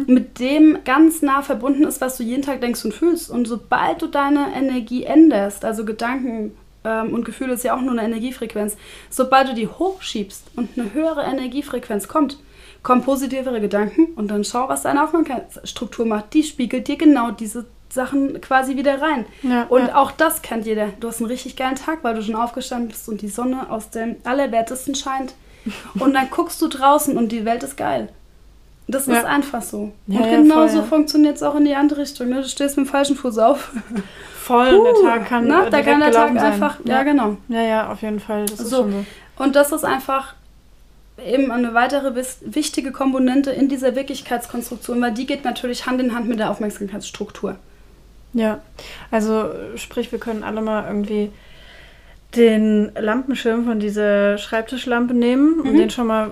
mit 0.06 0.40
dem 0.40 0.78
ganz 0.84 1.22
nah 1.22 1.42
verbunden 1.42 1.84
ist, 1.84 2.00
was 2.00 2.16
du 2.16 2.22
jeden 2.22 2.42
Tag 2.42 2.60
denkst 2.60 2.84
und 2.84 2.94
fühlst, 2.94 3.30
und 3.30 3.46
sobald 3.46 4.02
du 4.02 4.06
deine 4.06 4.52
Energie 4.54 5.04
änderst, 5.04 5.64
also 5.64 5.84
Gedanken 5.84 6.52
ähm, 6.84 7.14
und 7.14 7.24
Gefühle 7.24 7.54
ist 7.54 7.64
ja 7.64 7.76
auch 7.76 7.80
nur 7.80 7.92
eine 7.92 8.02
Energiefrequenz, 8.02 8.76
sobald 9.08 9.48
du 9.48 9.54
die 9.54 9.68
hochschiebst 9.68 10.46
und 10.56 10.70
eine 10.76 10.92
höhere 10.92 11.22
Energiefrequenz 11.22 12.08
kommt, 12.08 12.38
kommen 12.82 13.02
positivere 13.02 13.60
Gedanken 13.60 14.14
und 14.16 14.30
dann 14.30 14.42
schau, 14.42 14.68
was 14.68 14.82
deine 14.82 15.04
Aufmerksamkeitsstruktur 15.04 16.06
macht. 16.06 16.32
Die 16.34 16.42
spiegelt 16.42 16.88
dir 16.88 16.96
genau 16.96 17.30
diese 17.30 17.66
Sachen 17.92 18.40
quasi 18.40 18.76
wieder 18.76 19.00
rein. 19.02 19.26
Ja, 19.42 19.64
und 19.64 19.86
ja. 19.88 19.96
auch 19.96 20.10
das 20.12 20.42
kennt 20.42 20.66
jeder. 20.66 20.88
Du 21.00 21.08
hast 21.08 21.18
einen 21.20 21.30
richtig 21.30 21.56
geilen 21.56 21.74
Tag, 21.76 21.98
weil 22.02 22.14
du 22.14 22.22
schon 22.22 22.36
aufgestanden 22.36 22.88
bist 22.88 23.08
und 23.08 23.20
die 23.22 23.28
Sonne 23.28 23.70
aus 23.70 23.90
dem 23.90 24.16
Allerwertesten 24.24 24.94
scheint. 24.94 25.34
Und 25.98 26.14
dann 26.14 26.30
guckst 26.30 26.62
du 26.62 26.68
draußen 26.68 27.18
und 27.18 27.30
die 27.32 27.44
Welt 27.44 27.62
ist 27.62 27.76
geil. 27.76 28.08
Das 28.88 29.06
ist 29.06 29.14
Ja. 29.14 29.24
einfach 29.24 29.60
so. 29.60 29.92
Und 30.08 30.50
voll, 30.50 30.68
ja. 30.74 30.82
funktioniert 30.84 31.36
es 31.36 31.42
auch 31.42 31.54
in 31.54 31.66
die 31.66 31.74
andere 31.74 32.00
Richtung. 32.00 32.30
Ne? 32.30 32.36
Du 32.40 32.48
stehst 32.48 32.78
mit 32.78 32.86
dem 32.86 32.90
falschen 32.90 33.14
Fuß 33.14 33.36
auf. 33.38 33.70
Voll, 34.42 34.82
der 34.82 34.94
Tag 35.02 35.28
kann 35.28 35.46
Na, 35.46 35.66
äh, 35.66 35.70
da 35.70 35.82
kann 35.82 36.00
der 36.00 36.12
Tag 36.12 36.28
sein. 36.34 36.38
einfach, 36.38 36.78
ja, 36.84 37.02
genau. 37.02 37.36
Ja, 37.48 37.60
ja, 37.62 37.92
auf 37.92 38.00
jeden 38.00 38.20
Fall. 38.20 38.46
Das 38.46 38.58
ist 38.58 38.70
So. 38.70 38.84
so. 38.88 39.04
Und 39.36 39.54
das 39.54 39.70
ist 39.70 39.84
einfach 39.84 40.34
eben 41.24 41.50
eine 41.50 41.74
weitere 41.74 42.14
wichtige 42.40 42.90
Komponente 42.90 43.50
in 43.50 43.68
dieser 43.68 43.94
Wirklichkeitskonstruktion, 43.94 45.00
weil 45.02 45.12
die 45.12 45.26
geht 45.26 45.44
natürlich 45.44 45.84
Hand 45.86 46.00
in 46.00 46.14
Hand 46.14 46.26
mit 46.26 46.38
der 46.38 46.50
Aufmerksamkeitsstruktur. 46.50 47.56
Ja, 48.32 48.60
also 49.10 49.50
sprich, 49.76 50.12
wir 50.12 50.18
können 50.20 50.42
alle 50.44 50.60
mal 50.62 50.86
irgendwie 50.86 51.30
den 52.36 52.92
Lampenschirm 52.98 53.64
von 53.64 53.80
dieser 53.80 54.38
Schreibtischlampe 54.38 55.14
nehmen 55.14 55.60
und 55.60 55.76
den 55.76 55.90
schon 55.90 56.06
mal 56.06 56.30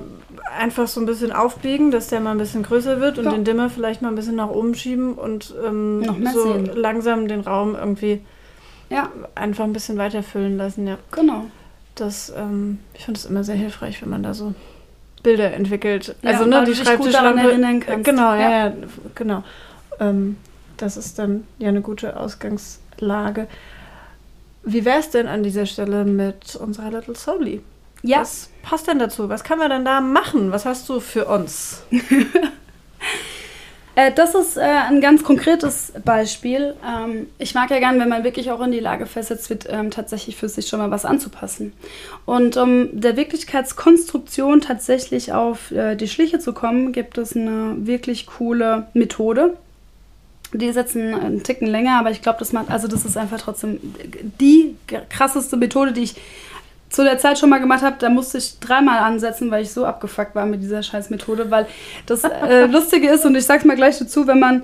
einfach 0.57 0.87
so 0.87 1.01
ein 1.01 1.07
bisschen 1.07 1.33
aufbiegen, 1.33 1.91
dass 1.91 2.07
der 2.07 2.21
mal 2.21 2.31
ein 2.33 2.39
bisschen 2.39 2.63
größer 2.63 3.01
wird 3.01 3.19
und 3.19 3.25
Ja. 3.25 3.33
den 3.33 3.43
Dimmer 3.45 3.69
vielleicht 3.69 4.01
mal 4.01 4.09
ein 4.09 4.15
bisschen 4.15 4.37
nach 4.37 4.49
oben 4.49 4.75
schieben 4.77 5.15
und 5.15 5.53
ähm, 5.67 6.05
so 6.33 6.53
sehen. 6.53 6.71
langsam 6.77 7.27
den 7.27 7.41
Raum 7.41 7.75
irgendwie 7.75 8.21
Ja, 8.91 9.11
einfach 9.35 9.65
ein 9.65 9.73
bisschen 9.73 9.99
weiter 9.99 10.23
füllen 10.23 10.57
lassen, 10.57 10.87
ja. 10.87 10.97
genau. 11.11 11.47
Das, 11.97 12.33
ähm, 12.39 12.79
ich 12.95 13.05
finde 13.05 13.19
es 13.19 13.27
immer 13.27 13.43
sehr 13.43 13.57
hilfreich, 13.57 14.01
wenn 14.01 14.09
man 14.11 14.23
da 14.23 14.33
so 14.35 14.55
Bilder 15.25 15.53
entwickelt. 15.53 16.15
Ja, 16.23 16.31
also 16.31 16.47
ne, 16.47 16.63
die 16.65 16.75
Schreibtischlampe. 16.77 17.43
Genau, 18.05 18.33
ja, 18.35 18.41
Ja. 18.41 18.67
ja, 18.69 18.73
genau. 19.17 19.43
Ähm, 19.99 20.37
das 20.79 20.97
ist 20.97 21.19
dann 21.19 21.47
ja 21.59 21.69
eine 21.69 21.83
gute 21.83 22.19
Ausgangslage. 22.19 23.47
Wie 24.63 24.85
wäre 24.85 25.01
es 25.01 25.11
denn 25.11 25.27
an 25.27 25.43
dieser 25.43 25.67
Stelle 25.67 26.05
mit 26.05 26.57
unserer 26.57 26.91
Little 26.91 27.15
Soli? 27.15 27.63
Ja, 28.03 28.21
Was 28.21 28.51
passt 28.63 28.87
denn 28.87 28.99
dazu? 28.99 29.29
Was 29.29 29.45
können 29.45 29.61
wir 29.61 29.69
denn 29.69 29.85
da 29.85 30.01
machen? 30.01 30.53
Was 30.53 30.65
hast 30.65 30.89
du 30.89 31.01
für 31.01 31.27
uns? 31.27 31.83
Äh, 33.99 34.13
das 34.13 34.37
ist 34.37 34.57
äh, 34.57 34.61
ein 34.61 35.01
ganz 35.01 35.25
konkretes 35.25 35.93
Beispiel. 36.05 36.77
Ähm, 36.87 37.27
ich 37.39 37.57
mag 37.57 37.69
ja 37.71 37.81
gern, 37.81 37.99
wenn 37.99 38.09
man 38.09 38.23
wirklich 38.23 38.53
auch 38.53 38.61
in 38.61 38.71
die 38.71 38.79
Lage 38.79 39.07
versetzt 39.07 39.51
wird, 39.51 39.67
ähm, 39.69 39.91
tatsächlich 39.91 40.37
für 40.37 40.49
sich 40.49 40.69
schon 40.69 40.79
mal 40.79 40.93
was 40.93 41.05
anzupassen. 41.05 41.73
Und 42.25 42.57
um 42.57 42.89
der 42.93 43.17
Wirklichkeitskonstruktion 43.17 44.61
tatsächlich 44.61 45.33
auf 45.33 45.73
äh, 45.73 45.97
die 45.97 46.07
Schliche 46.07 46.39
zu 46.39 46.53
kommen, 46.53 46.93
gibt 46.93 47.19
es 47.19 47.35
eine 47.35 47.75
wirklich 47.79 48.29
coole 48.29 48.87
Methode. 48.95 49.57
Die 50.53 50.67
jetzt 50.67 50.97
einen, 50.97 51.43
Ticken 51.43 51.69
länger, 51.69 51.99
aber 51.99 52.11
ich 52.11 52.23
glaube, 52.23 52.39
das 52.39 52.53
macht, 52.53 52.71
also 52.71 52.89
das 52.89 53.05
ist 53.05 53.17
einfach 53.17 53.41
trotzdem 53.41 53.81
die 54.41 54.77
krasseste 55.11 55.57
Methode, 55.57 55.93
die 55.93 56.05
ich 56.05 56.17
zu 56.89 57.05
der 57.05 57.19
Zeit 57.19 57.39
schon 57.39 57.51
mal 57.51 57.59
gemacht 57.59 57.83
habe, 57.83 57.97
da 57.99 58.09
musste 58.09 58.39
ich 58.39 58.59
dreimal 58.61 58.99
ansetzen, 59.01 59.51
weil 59.51 59.63
ich 59.63 59.71
so 59.71 59.85
abgefuckt 59.85 60.35
war 60.35 60.47
mit 60.47 60.63
dieser 60.63 60.83
scheiß 60.83 61.11
Methode, 61.11 61.51
weil 61.51 61.67
das 62.07 62.25
äh, 62.25 62.67
Lustige 62.71 63.11
ist, 63.11 63.27
und 63.27 63.35
ich 63.35 63.45
sag's 63.45 63.65
mal 63.65 63.77
gleich 63.77 63.99
dazu, 63.99 64.27
wenn 64.27 64.39
man 64.39 64.63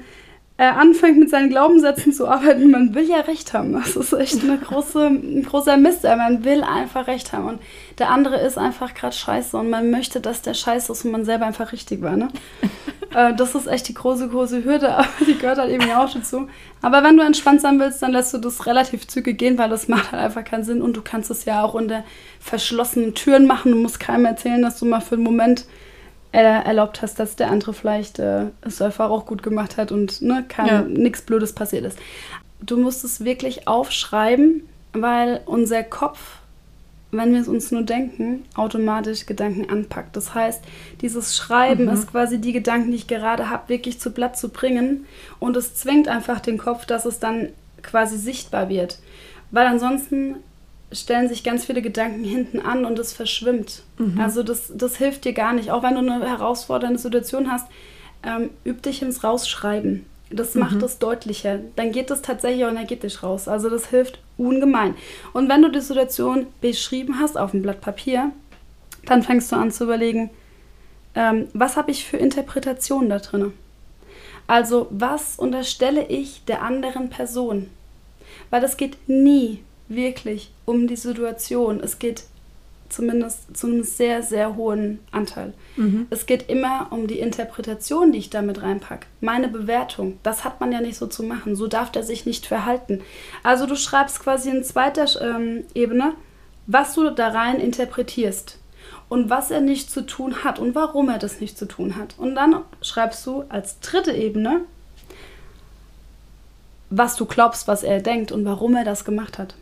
äh, 0.56 0.64
anfängt 0.66 1.18
mit 1.18 1.30
seinen 1.30 1.50
Glaubenssätzen 1.50 2.12
zu 2.12 2.28
arbeiten, 2.28 2.70
man 2.70 2.94
will 2.94 3.08
ja 3.08 3.20
recht 3.20 3.52
haben. 3.52 3.72
Das 3.72 3.96
ist 3.96 4.12
echt 4.12 4.44
eine 4.44 4.56
große, 4.56 5.06
ein 5.06 5.42
großer 5.42 5.76
Mist. 5.76 6.04
Man 6.04 6.44
will 6.44 6.62
einfach 6.62 7.08
recht 7.08 7.32
haben. 7.32 7.48
Und 7.48 7.60
der 7.98 8.10
andere 8.10 8.40
ist 8.40 8.56
einfach 8.56 8.94
gerade 8.94 9.16
scheiße 9.16 9.56
und 9.56 9.68
man 9.68 9.90
möchte, 9.90 10.20
dass 10.20 10.42
der 10.42 10.54
scheiße 10.54 10.92
ist 10.92 11.04
und 11.04 11.10
man 11.10 11.24
selber 11.24 11.46
einfach 11.46 11.72
richtig 11.72 12.02
war. 12.02 12.16
Ne? 12.16 12.28
äh, 13.16 13.34
das 13.34 13.56
ist 13.56 13.66
echt 13.66 13.88
die 13.88 13.94
große, 13.94 14.28
große 14.28 14.64
Hürde, 14.64 14.94
aber 14.96 15.08
die 15.26 15.36
gehört 15.36 15.58
halt 15.58 15.72
eben 15.72 15.90
auch 15.90 16.12
dazu. 16.12 16.46
Aber 16.82 17.02
wenn 17.02 17.16
du 17.16 17.24
entspannt 17.24 17.60
sein 17.60 17.80
willst, 17.80 18.00
dann 18.02 18.12
lässt 18.12 18.32
du 18.32 18.38
das 18.38 18.64
relativ 18.66 19.08
zügig 19.08 19.38
gehen, 19.38 19.58
weil 19.58 19.70
das 19.70 19.88
macht 19.88 20.12
halt 20.12 20.22
einfach 20.22 20.44
keinen 20.44 20.62
Sinn 20.62 20.82
und 20.82 20.96
du 20.96 21.02
kannst 21.02 21.32
es 21.32 21.46
ja 21.46 21.64
auch 21.64 21.74
unter 21.74 22.04
verschlossenen 22.38 23.14
Türen 23.14 23.46
machen. 23.46 23.72
Du 23.72 23.78
musst 23.78 23.98
keinem 23.98 24.26
erzählen, 24.26 24.62
dass 24.62 24.78
du 24.78 24.86
mal 24.86 25.00
für 25.00 25.16
einen 25.16 25.24
Moment 25.24 25.66
erlaubt 26.42 27.02
hast, 27.02 27.18
dass 27.18 27.36
der 27.36 27.50
andere 27.50 27.72
vielleicht 27.74 28.18
äh, 28.18 28.46
es 28.62 28.82
einfach 28.82 29.10
auch 29.10 29.26
gut 29.26 29.42
gemacht 29.42 29.76
hat 29.76 29.92
und 29.92 30.20
ne, 30.22 30.44
Ja. 30.66 30.82
nichts 30.82 31.22
Blödes 31.22 31.52
passiert 31.52 31.84
ist. 31.84 31.98
Du 32.60 32.76
musst 32.76 33.04
es 33.04 33.24
wirklich 33.24 33.68
aufschreiben, 33.68 34.62
weil 34.92 35.40
unser 35.46 35.82
Kopf, 35.82 36.18
wenn 37.10 37.32
wir 37.32 37.40
es 37.40 37.48
uns 37.48 37.70
nur 37.70 37.82
denken, 37.82 38.44
automatisch 38.54 39.26
Gedanken 39.26 39.70
anpackt. 39.70 40.16
Das 40.16 40.34
heißt, 40.34 40.62
dieses 41.00 41.36
Schreiben 41.36 41.88
ist 41.88 42.10
quasi 42.10 42.40
die 42.40 42.52
Gedanken, 42.52 42.90
die 42.90 42.96
ich 42.96 43.06
gerade 43.06 43.50
habe, 43.50 43.68
wirklich 43.68 44.00
zu 44.00 44.10
Blatt 44.10 44.36
zu 44.36 44.48
bringen 44.48 45.06
und 45.38 45.56
es 45.56 45.74
zwingt 45.76 46.08
einfach 46.08 46.40
den 46.40 46.58
Kopf, 46.58 46.86
dass 46.86 47.04
es 47.04 47.20
dann 47.20 47.50
quasi 47.82 48.16
sichtbar 48.18 48.68
wird. 48.68 48.98
Weil 49.50 49.66
ansonsten 49.66 50.36
stellen 50.92 51.28
sich 51.28 51.42
ganz 51.42 51.64
viele 51.64 51.82
Gedanken 51.82 52.24
hinten 52.24 52.60
an 52.60 52.84
und 52.84 52.98
es 52.98 53.12
verschwimmt. 53.12 53.82
Also 54.18 54.42
das, 54.42 54.72
das 54.74 54.96
hilft 54.96 55.24
dir 55.24 55.32
gar 55.32 55.52
nicht. 55.52 55.70
Auch 55.70 55.82
wenn 55.82 55.94
du 55.94 56.00
eine 56.00 56.28
herausfordernde 56.28 56.98
Situation 56.98 57.50
hast, 57.50 57.66
ähm, 58.22 58.50
üb 58.64 58.82
dich 58.82 59.02
ins 59.02 59.24
Rausschreiben. 59.24 60.06
Das 60.30 60.54
macht 60.54 60.82
es 60.82 60.98
deutlicher. 60.98 61.60
Dann 61.76 61.92
geht 61.92 62.10
es 62.10 62.22
tatsächlich 62.22 62.64
auch 62.64 62.70
energetisch 62.70 63.22
raus. 63.22 63.46
Also 63.46 63.70
das 63.70 63.88
hilft 63.90 64.18
ungemein. 64.36 64.94
Und 65.32 65.48
wenn 65.48 65.62
du 65.62 65.70
die 65.70 65.80
Situation 65.80 66.46
beschrieben 66.60 67.20
hast 67.20 67.36
auf 67.36 67.52
dem 67.52 67.62
Blatt 67.62 67.80
Papier, 67.80 68.32
dann 69.06 69.22
fängst 69.22 69.52
du 69.52 69.56
an 69.56 69.70
zu 69.70 69.84
überlegen, 69.84 70.30
ähm, 71.14 71.48
was 71.52 71.76
habe 71.76 71.90
ich 71.90 72.04
für 72.04 72.16
Interpretationen 72.16 73.10
da 73.10 73.18
drin? 73.18 73.52
Also 74.46 74.88
was 74.90 75.38
unterstelle 75.38 76.06
ich 76.06 76.44
der 76.44 76.62
anderen 76.62 77.10
Person? 77.10 77.70
Weil 78.50 78.64
es 78.64 78.76
geht 78.76 79.08
nie 79.08 79.62
wirklich 79.88 80.50
um 80.64 80.86
die 80.86 80.96
Situation. 80.96 81.80
Es 81.80 81.98
geht 81.98 82.24
zumindest 82.88 83.56
zu 83.56 83.66
einem 83.66 83.82
sehr, 83.82 84.22
sehr 84.22 84.56
hohen 84.56 85.00
Anteil. 85.10 85.52
Es 86.10 86.26
geht 86.26 86.48
immer 86.48 86.88
um 86.90 87.06
die 87.06 87.18
Interpretation, 87.18 88.12
die 88.12 88.18
ich 88.18 88.30
damit 88.30 88.62
reinpacke. 88.62 89.06
Meine 89.20 89.48
Bewertung. 89.48 90.18
Das 90.22 90.44
hat 90.44 90.60
man 90.60 90.70
ja 90.70 90.80
nicht 90.80 90.96
so 90.96 91.06
zu 91.06 91.22
machen. 91.22 91.56
So 91.56 91.66
darf 91.66 91.90
der 91.90 92.04
sich 92.04 92.24
nicht 92.24 92.46
verhalten. 92.46 93.00
Also 93.42 93.66
du 93.66 93.76
schreibst 93.76 94.20
quasi 94.20 94.50
in 94.50 94.62
zweiter 94.62 95.06
ähm, 95.20 95.64
Ebene, 95.74 96.12
was 96.66 96.94
du 96.94 97.10
da 97.10 97.28
rein 97.28 97.58
interpretierst 97.58 98.58
und 99.08 99.28
was 99.28 99.50
er 99.50 99.60
nicht 99.60 99.90
zu 99.90 100.06
tun 100.06 100.44
hat 100.44 100.58
und 100.58 100.74
warum 100.74 101.08
er 101.08 101.18
das 101.18 101.40
nicht 101.40 101.58
zu 101.58 101.66
tun 101.66 101.96
hat. 101.96 102.14
Und 102.18 102.34
dann 102.34 102.56
schreibst 102.80 103.26
du 103.26 103.44
als 103.48 103.80
dritte 103.80 104.12
Ebene, 104.12 104.60
was 106.90 107.16
du 107.16 107.26
glaubst, 107.26 107.66
was 107.66 107.82
er 107.82 108.00
denkt 108.00 108.30
und 108.30 108.44
warum 108.44 108.76
er 108.76 108.84
das 108.84 109.04
gemacht 109.04 109.38
hat. 109.38 109.54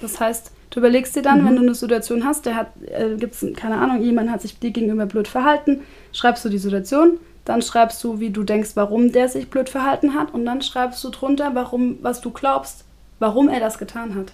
Das 0.00 0.20
heißt, 0.20 0.50
du 0.70 0.80
überlegst 0.80 1.14
dir 1.16 1.22
dann, 1.22 1.44
wenn 1.44 1.56
du 1.56 1.62
eine 1.62 1.74
Situation 1.74 2.24
hast, 2.24 2.46
der 2.46 2.56
hat, 2.56 2.68
äh, 2.86 3.16
gibt's, 3.16 3.44
keine 3.56 3.76
Ahnung, 3.78 4.02
jemand 4.02 4.30
hat 4.30 4.42
sich 4.42 4.58
dir 4.58 4.70
gegenüber 4.70 5.06
blöd 5.06 5.28
verhalten, 5.28 5.82
schreibst 6.12 6.44
du 6.44 6.48
die 6.48 6.58
Situation, 6.58 7.18
dann 7.44 7.62
schreibst 7.62 8.02
du, 8.04 8.20
wie 8.20 8.30
du 8.30 8.44
denkst, 8.44 8.70
warum 8.74 9.12
der 9.12 9.28
sich 9.28 9.50
blöd 9.50 9.68
verhalten 9.68 10.14
hat 10.14 10.32
und 10.32 10.44
dann 10.44 10.62
schreibst 10.62 11.02
du 11.04 11.10
drunter, 11.10 11.50
warum, 11.54 11.98
was 12.02 12.20
du 12.20 12.30
glaubst, 12.30 12.84
warum 13.18 13.48
er 13.48 13.60
das 13.60 13.78
getan 13.78 14.14
hat. 14.14 14.32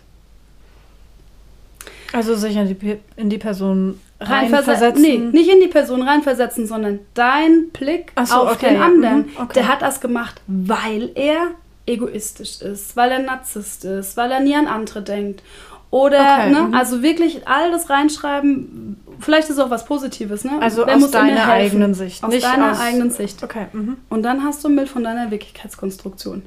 Also 2.12 2.34
sich 2.34 2.56
in 2.56 2.68
die, 2.68 2.98
in 3.16 3.30
die 3.30 3.38
Person 3.38 4.00
Reinversetzen. 4.18 5.02
Nee, 5.02 5.18
nicht 5.18 5.50
in 5.50 5.60
die 5.60 5.68
Person 5.68 6.02
reinversetzen, 6.02 6.66
sondern 6.66 7.00
dein 7.14 7.68
Blick 7.70 8.12
so, 8.24 8.34
auf 8.34 8.52
okay, 8.52 8.70
den 8.70 8.80
anderen. 8.80 9.18
mhm, 9.18 9.30
okay. 9.36 9.52
Der 9.56 9.68
hat 9.68 9.82
das 9.82 10.00
gemacht, 10.00 10.40
weil 10.46 11.10
er 11.14 11.48
egoistisch 11.86 12.60
ist, 12.60 12.96
weil 12.96 13.10
er 13.12 13.20
Narzisst 13.20 13.84
ist, 13.84 14.16
weil 14.16 14.30
er 14.30 14.40
nie 14.40 14.54
an 14.56 14.66
andere 14.66 15.02
denkt. 15.02 15.42
Oder, 15.90 16.18
Okay, 16.18 16.50
ne, 16.50 16.62
mhm. 16.62 16.74
also 16.74 17.00
wirklich 17.02 17.46
all 17.46 17.70
das 17.70 17.88
reinschreiben, 17.88 18.96
vielleicht 19.20 19.48
ist 19.50 19.58
auch 19.60 19.70
was 19.70 19.84
Positives, 19.84 20.42
ne? 20.44 20.52
Also 20.60 20.84
Wer 20.84 20.96
aus 20.96 21.10
deiner 21.12 21.46
eigenen 21.46 21.94
Sicht, 21.94 22.24
Aus 22.24 22.32
nicht 22.32 22.44
deiner 22.44 22.72
aus- 22.72 22.80
eigenen 22.80 23.10
Sicht. 23.10 23.42
Okay. 23.42 23.66
Mhm. 23.72 23.96
Und 24.08 24.22
dann 24.24 24.42
hast 24.42 24.64
du 24.64 24.68
ein 24.68 24.76
Bild 24.76 24.88
von 24.88 25.04
deiner 25.04 25.30
Wirklichkeitskonstruktion. 25.30 26.42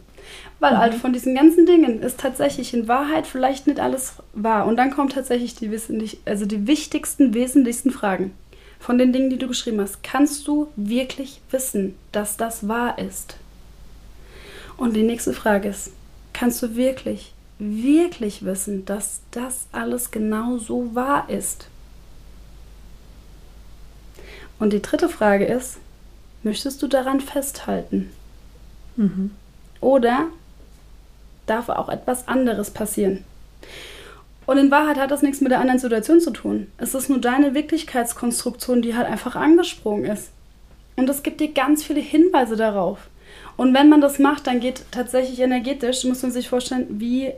Weil 0.60 0.78
halt 0.78 0.94
von 0.94 1.14
diesen 1.14 1.36
ganzen 1.36 1.66
Dingen 1.66 2.02
ist 2.04 2.20
tatsächlich 2.20 2.74
in 2.74 2.88
Wahrheit 2.90 3.26
vielleicht 3.26 3.66
nicht 3.66 3.80
alles 3.80 4.16
wahr. 4.34 4.68
Und 4.68 4.76
dann 4.76 4.92
kommen 4.92 5.10
tatsächlich 5.10 5.56
die, 5.56 5.72
wesentlich, 5.72 6.20
also 6.26 6.46
die 6.46 6.68
wichtigsten, 6.68 7.34
wesentlichsten 7.34 7.92
Fragen 7.92 8.34
von 8.78 8.98
den 8.98 9.14
Dingen, 9.14 9.30
die 9.30 9.38
du 9.38 9.48
geschrieben 9.48 9.80
hast. 9.80 10.04
Kannst 10.04 10.48
du 10.50 10.68
wirklich 10.76 11.40
wissen, 11.50 11.96
dass 12.12 12.36
das 12.36 12.68
wahr 12.68 13.00
ist? 13.00 13.38
Und 14.80 14.96
die 14.96 15.04
nächste 15.04 15.34
Frage 15.34 15.68
ist, 15.68 15.92
kannst 16.32 16.64
du 16.64 16.76
wirklich, 16.76 17.34
wirklich 17.60 18.46
wissen, 18.46 18.86
dass 18.86 19.20
das 19.32 19.68
alles 19.74 20.10
genau 20.10 20.58
so 20.58 20.96
wahr 20.96 21.30
ist? 21.30 21.68
Und 24.58 24.72
die 24.72 24.82
dritte 24.82 25.10
Frage 25.10 25.46
ist, 25.46 25.78
möchtest 26.44 26.82
du 26.82 26.88
daran 26.88 27.20
festhalten? 27.20 28.10
Mhm. 28.96 29.32
Oder 29.82 30.28
darf 31.46 31.68
auch 31.68 31.90
etwas 31.90 32.30
anderes 32.30 32.72
passieren? 32.72 33.26
Und 34.46 34.58
in 34.58 34.72
Wahrheit 34.72 34.98
hat 34.98 35.12
das 35.12 35.22
nichts 35.22 35.42
mit 35.42 35.52
der 35.52 35.60
anderen 35.60 35.80
Situation 35.80 36.22
zu 36.22 36.32
tun. 36.32 36.68
Es 36.78 36.96
ist 36.96 37.10
nur 37.10 37.20
deine 37.20 37.54
Wirklichkeitskonstruktion, 37.54 38.82
die 38.82 38.96
halt 38.96 39.08
einfach 39.08 39.36
angesprungen 39.36 40.06
ist. 40.06 40.32
Und 40.96 41.10
es 41.10 41.22
gibt 41.22 41.42
dir 41.42 41.52
ganz 41.52 41.84
viele 41.84 42.00
Hinweise 42.00 42.56
darauf. 42.56 43.10
Und 43.60 43.74
wenn 43.74 43.90
man 43.90 44.00
das 44.00 44.20
macht, 44.20 44.48
dann 44.48 44.62
geht 44.62 44.86
tatsächlich 44.90 45.42
energetisch, 45.42 46.06
muss 46.06 46.24
man 46.24 46.32
sich 46.32 46.48
vorstellen, 46.48 46.86
wie 46.92 47.34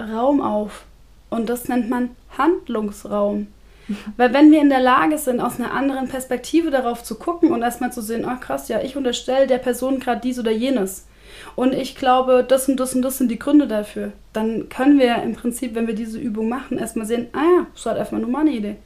Raum 0.00 0.40
auf. 0.40 0.86
Und 1.28 1.50
das 1.50 1.68
nennt 1.68 1.90
man 1.90 2.16
Handlungsraum. 2.38 3.48
Weil 4.16 4.32
wenn 4.32 4.50
wir 4.50 4.62
in 4.62 4.70
der 4.70 4.80
Lage 4.80 5.18
sind, 5.18 5.38
aus 5.38 5.60
einer 5.60 5.74
anderen 5.74 6.08
Perspektive 6.08 6.70
darauf 6.70 7.04
zu 7.04 7.16
gucken 7.16 7.52
und 7.52 7.60
erstmal 7.60 7.92
zu 7.92 8.00
sehen, 8.00 8.24
ach 8.26 8.40
krass, 8.40 8.68
ja, 8.68 8.80
ich 8.80 8.96
unterstelle 8.96 9.46
der 9.46 9.58
Person 9.58 10.00
gerade 10.00 10.22
dies 10.22 10.38
oder 10.38 10.50
jenes. 10.50 11.08
Und 11.56 11.74
ich 11.74 11.94
glaube, 11.94 12.42
das 12.42 12.70
und 12.70 12.80
das 12.80 12.94
und 12.94 13.02
das 13.02 13.18
sind 13.18 13.30
die 13.30 13.38
Gründe 13.38 13.68
dafür. 13.68 14.12
Dann 14.32 14.70
können 14.70 14.98
wir 14.98 15.22
im 15.22 15.34
Prinzip, 15.34 15.74
wenn 15.74 15.86
wir 15.86 15.94
diese 15.94 16.18
Übung 16.18 16.48
machen, 16.48 16.78
erstmal 16.78 17.04
sehen, 17.04 17.26
ah 17.34 17.44
ja, 17.58 17.66
das 17.74 17.84
halt 17.84 17.98
erstmal 17.98 18.22
nur 18.22 18.30
meine 18.30 18.52
Idee. 18.52 18.76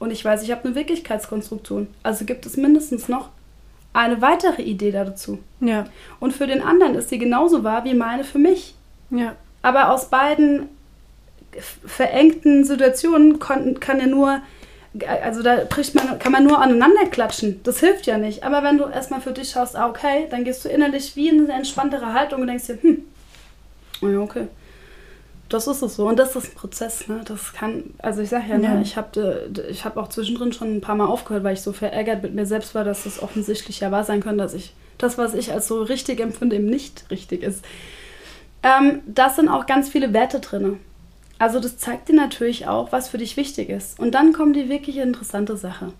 Und 0.00 0.10
ich 0.10 0.24
weiß, 0.24 0.42
ich 0.42 0.50
habe 0.50 0.64
eine 0.64 0.74
Wirklichkeitskonstruktion. 0.74 1.86
Also 2.02 2.24
gibt 2.24 2.44
es 2.44 2.56
mindestens 2.56 3.08
noch 3.08 3.28
eine 3.92 4.20
weitere 4.20 4.62
Idee 4.62 4.92
dazu. 4.92 5.38
Ja. 5.60 5.86
Und 6.20 6.32
für 6.32 6.46
den 6.46 6.62
anderen 6.62 6.94
ist 6.94 7.08
sie 7.08 7.18
genauso 7.18 7.64
wahr 7.64 7.84
wie 7.84 7.94
meine 7.94 8.24
für 8.24 8.38
mich. 8.38 8.74
Ja. 9.10 9.34
Aber 9.62 9.92
aus 9.92 10.08
beiden 10.08 10.68
verengten 11.84 12.64
Situationen 12.64 13.38
kann, 13.40 13.80
kann 13.80 13.98
ja 13.98 14.06
nur, 14.06 14.40
also 15.22 15.42
da 15.42 15.64
bricht 15.68 15.94
man, 15.94 16.18
kann 16.18 16.32
man 16.32 16.44
nur 16.44 16.60
aneinander 16.60 17.06
klatschen. 17.06 17.60
Das 17.64 17.80
hilft 17.80 18.06
ja 18.06 18.18
nicht. 18.18 18.44
Aber 18.44 18.62
wenn 18.62 18.78
du 18.78 18.84
erstmal 18.84 19.20
für 19.20 19.32
dich 19.32 19.50
schaust, 19.50 19.76
ah, 19.76 19.88
okay, 19.88 20.26
dann 20.30 20.44
gehst 20.44 20.64
du 20.64 20.68
innerlich 20.68 21.16
wie 21.16 21.28
in 21.28 21.44
eine 21.44 21.52
entspanntere 21.52 22.14
Haltung 22.14 22.42
und 22.42 22.46
denkst 22.46 22.66
dir, 22.66 22.78
hm, 22.80 23.04
ja, 24.02 24.18
okay. 24.20 24.46
Das 25.50 25.66
ist 25.66 25.82
es 25.82 25.96
so. 25.96 26.06
Und 26.06 26.16
das 26.16 26.36
ist 26.36 26.52
ein 26.52 26.54
Prozess. 26.54 27.08
Ne? 27.08 27.22
Das 27.24 27.52
kann, 27.52 27.82
also 27.98 28.22
ich 28.22 28.28
sage 28.30 28.44
ja, 28.48 28.56
ja. 28.56 28.74
Ne, 28.74 28.82
ich 28.82 28.96
habe 28.96 29.50
ich 29.68 29.84
hab 29.84 29.96
auch 29.96 30.08
zwischendrin 30.08 30.52
schon 30.52 30.76
ein 30.76 30.80
paar 30.80 30.94
Mal 30.94 31.06
aufgehört, 31.06 31.42
weil 31.44 31.54
ich 31.54 31.60
so 31.60 31.72
verärgert 31.72 32.22
mit 32.22 32.34
mir 32.34 32.46
selbst 32.46 32.74
war, 32.74 32.84
dass 32.84 33.04
es 33.04 33.20
offensichtlich 33.20 33.80
ja 33.80 33.90
wahr 33.90 34.04
sein 34.04 34.22
könnte, 34.22 34.38
dass 34.38 34.54
ich 34.54 34.72
das, 34.96 35.18
was 35.18 35.34
ich 35.34 35.52
als 35.52 35.66
so 35.66 35.82
richtig 35.82 36.20
empfinde, 36.20 36.56
eben 36.56 36.66
nicht 36.66 37.10
richtig 37.10 37.42
ist. 37.42 37.64
Ähm, 38.62 39.00
das 39.06 39.36
sind 39.36 39.48
auch 39.48 39.66
ganz 39.66 39.88
viele 39.88 40.12
Werte 40.12 40.38
drin. 40.38 40.78
Also 41.38 41.58
das 41.58 41.78
zeigt 41.78 42.08
dir 42.08 42.14
natürlich 42.14 42.68
auch, 42.68 42.92
was 42.92 43.08
für 43.08 43.18
dich 43.18 43.36
wichtig 43.36 43.70
ist. 43.70 43.98
Und 43.98 44.12
dann 44.12 44.32
kommt 44.32 44.54
die 44.54 44.68
wirklich 44.68 44.98
interessante 44.98 45.56
Sache. 45.56 45.92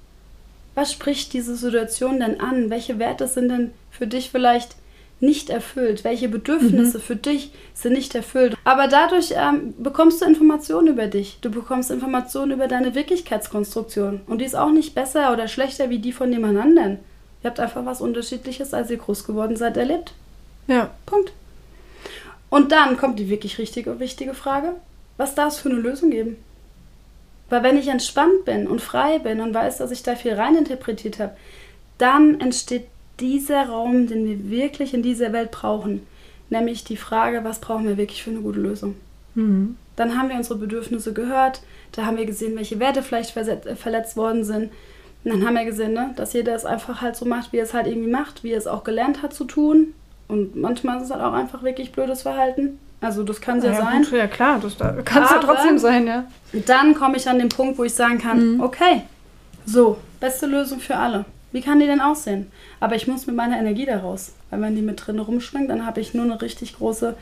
Was 0.76 0.92
spricht 0.92 1.32
diese 1.32 1.56
Situation 1.56 2.20
denn 2.20 2.40
an? 2.40 2.70
Welche 2.70 3.00
Werte 3.00 3.26
sind 3.26 3.48
denn 3.48 3.72
für 3.90 4.06
dich 4.06 4.30
vielleicht 4.30 4.76
nicht 5.20 5.50
erfüllt? 5.50 6.02
Welche 6.04 6.28
Bedürfnisse 6.28 6.98
mhm. 6.98 7.02
für 7.02 7.16
dich 7.16 7.52
sind 7.74 7.92
nicht 7.92 8.14
erfüllt? 8.14 8.56
Aber 8.64 8.88
dadurch 8.88 9.34
ähm, 9.36 9.74
bekommst 9.78 10.20
du 10.20 10.26
Informationen 10.26 10.88
über 10.88 11.06
dich. 11.06 11.38
Du 11.40 11.50
bekommst 11.50 11.90
Informationen 11.90 12.52
über 12.52 12.68
deine 12.68 12.94
Wirklichkeitskonstruktion. 12.94 14.22
Und 14.26 14.40
die 14.40 14.46
ist 14.46 14.56
auch 14.56 14.70
nicht 14.70 14.94
besser 14.94 15.32
oder 15.32 15.48
schlechter 15.48 15.90
wie 15.90 15.98
die 15.98 16.12
von 16.12 16.32
jemand 16.32 16.58
anderen. 16.58 16.98
Ihr 17.42 17.50
habt 17.50 17.60
einfach 17.60 17.86
was 17.86 18.00
Unterschiedliches, 18.00 18.74
als 18.74 18.90
ihr 18.90 18.98
groß 18.98 19.26
geworden 19.26 19.56
seid, 19.56 19.76
erlebt. 19.76 20.12
Ja. 20.66 20.90
Punkt. 21.06 21.32
Und 22.48 22.72
dann 22.72 22.96
kommt 22.96 23.18
die 23.18 23.30
wirklich 23.30 23.58
richtige, 23.58 24.00
wichtige 24.00 24.34
Frage. 24.34 24.72
Was 25.16 25.34
darf 25.34 25.54
es 25.54 25.60
für 25.60 25.70
eine 25.70 25.78
Lösung 25.78 26.10
geben? 26.10 26.36
Weil 27.48 27.62
wenn 27.62 27.76
ich 27.76 27.88
entspannt 27.88 28.44
bin 28.44 28.66
und 28.66 28.80
frei 28.80 29.18
bin 29.18 29.40
und 29.40 29.54
weiß, 29.54 29.78
dass 29.78 29.90
ich 29.90 30.02
da 30.02 30.14
viel 30.14 30.34
reininterpretiert 30.34 31.18
habe, 31.18 31.36
dann 31.98 32.40
entsteht 32.40 32.86
dieser 33.20 33.68
Raum, 33.68 34.06
den 34.06 34.24
wir 34.24 34.50
wirklich 34.50 34.94
in 34.94 35.02
dieser 35.02 35.32
Welt 35.32 35.50
brauchen. 35.50 36.06
Nämlich 36.48 36.84
die 36.84 36.96
Frage, 36.96 37.44
was 37.44 37.60
brauchen 37.60 37.86
wir 37.86 37.96
wirklich 37.96 38.22
für 38.22 38.30
eine 38.30 38.40
gute 38.40 38.60
Lösung? 38.60 38.96
Mhm. 39.34 39.76
Dann 39.96 40.18
haben 40.18 40.28
wir 40.28 40.36
unsere 40.36 40.58
Bedürfnisse 40.58 41.12
gehört, 41.12 41.62
da 41.92 42.06
haben 42.06 42.16
wir 42.16 42.26
gesehen, 42.26 42.56
welche 42.56 42.80
Werte 42.80 43.02
vielleicht 43.02 43.30
verletzt 43.30 44.16
worden 44.16 44.44
sind. 44.44 44.70
Und 45.22 45.32
dann 45.32 45.46
haben 45.46 45.54
wir 45.54 45.64
gesehen, 45.64 45.92
ne, 45.92 46.12
dass 46.16 46.32
jeder 46.32 46.54
es 46.54 46.64
einfach 46.64 47.02
halt 47.02 47.14
so 47.14 47.26
macht, 47.26 47.52
wie 47.52 47.58
er 47.58 47.64
es 47.64 47.74
halt 47.74 47.86
irgendwie 47.86 48.10
macht, 48.10 48.42
wie 48.42 48.52
er 48.52 48.58
es 48.58 48.66
auch 48.66 48.84
gelernt 48.84 49.22
hat 49.22 49.34
zu 49.34 49.44
tun. 49.44 49.92
Und 50.28 50.56
manchmal 50.56 50.96
ist 50.98 51.04
es 51.04 51.10
halt 51.10 51.22
auch 51.22 51.34
einfach 51.34 51.62
wirklich 51.62 51.92
blödes 51.92 52.22
Verhalten. 52.22 52.78
Also 53.00 53.22
das 53.22 53.40
kann 53.40 53.60
ja, 53.62 53.72
ja 53.72 53.76
sein. 53.76 54.02
Gut, 54.02 54.12
ja 54.12 54.26
klar, 54.26 54.60
das 54.60 54.78
kann 54.78 55.24
es 55.24 55.30
ja 55.30 55.38
trotzdem 55.38 55.78
sein, 55.78 56.06
ja. 56.06 56.24
Dann 56.66 56.94
komme 56.94 57.16
ich 57.16 57.28
an 57.28 57.38
den 57.38 57.48
Punkt, 57.48 57.78
wo 57.78 57.84
ich 57.84 57.94
sagen 57.94 58.18
kann, 58.18 58.54
mhm. 58.54 58.60
okay, 58.60 59.02
so, 59.66 59.98
beste 60.20 60.46
Lösung 60.46 60.80
für 60.80 60.96
alle. 60.96 61.24
Wie 61.52 61.60
kann 61.60 61.80
die 61.80 61.86
denn 61.86 62.00
aussehen? 62.00 62.50
Aber 62.78 62.94
ich 62.94 63.06
muss 63.06 63.26
mit 63.26 63.36
meiner 63.36 63.58
Energie 63.58 63.86
da 63.86 63.98
raus. 63.98 64.32
Weil 64.50 64.60
wenn 64.62 64.76
die 64.76 64.82
mit 64.82 65.04
drin 65.04 65.18
rumschwingt, 65.18 65.68
dann 65.68 65.86
habe 65.86 66.00
ich 66.00 66.14
nur 66.14 66.24
eine 66.24 66.40
richtig 66.40 66.76
große, 66.76 67.16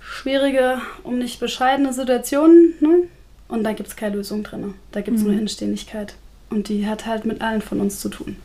schwierige, 0.00 0.80
um 1.02 1.18
nicht 1.18 1.40
bescheidene 1.40 1.92
Situation. 1.92 2.74
Ne? 2.80 3.08
Und 3.48 3.64
da 3.64 3.72
gibt 3.72 3.88
es 3.88 3.96
keine 3.96 4.16
Lösung 4.16 4.42
drin. 4.42 4.74
Da 4.92 5.02
gibt 5.02 5.18
es 5.18 5.22
mhm. 5.22 5.30
nur 5.30 5.38
Hinständigkeit. 5.38 6.14
Und 6.50 6.68
die 6.68 6.86
hat 6.86 7.06
halt 7.06 7.24
mit 7.24 7.42
allen 7.42 7.60
von 7.60 7.80
uns 7.80 8.00
zu 8.00 8.08
tun. 8.08 8.36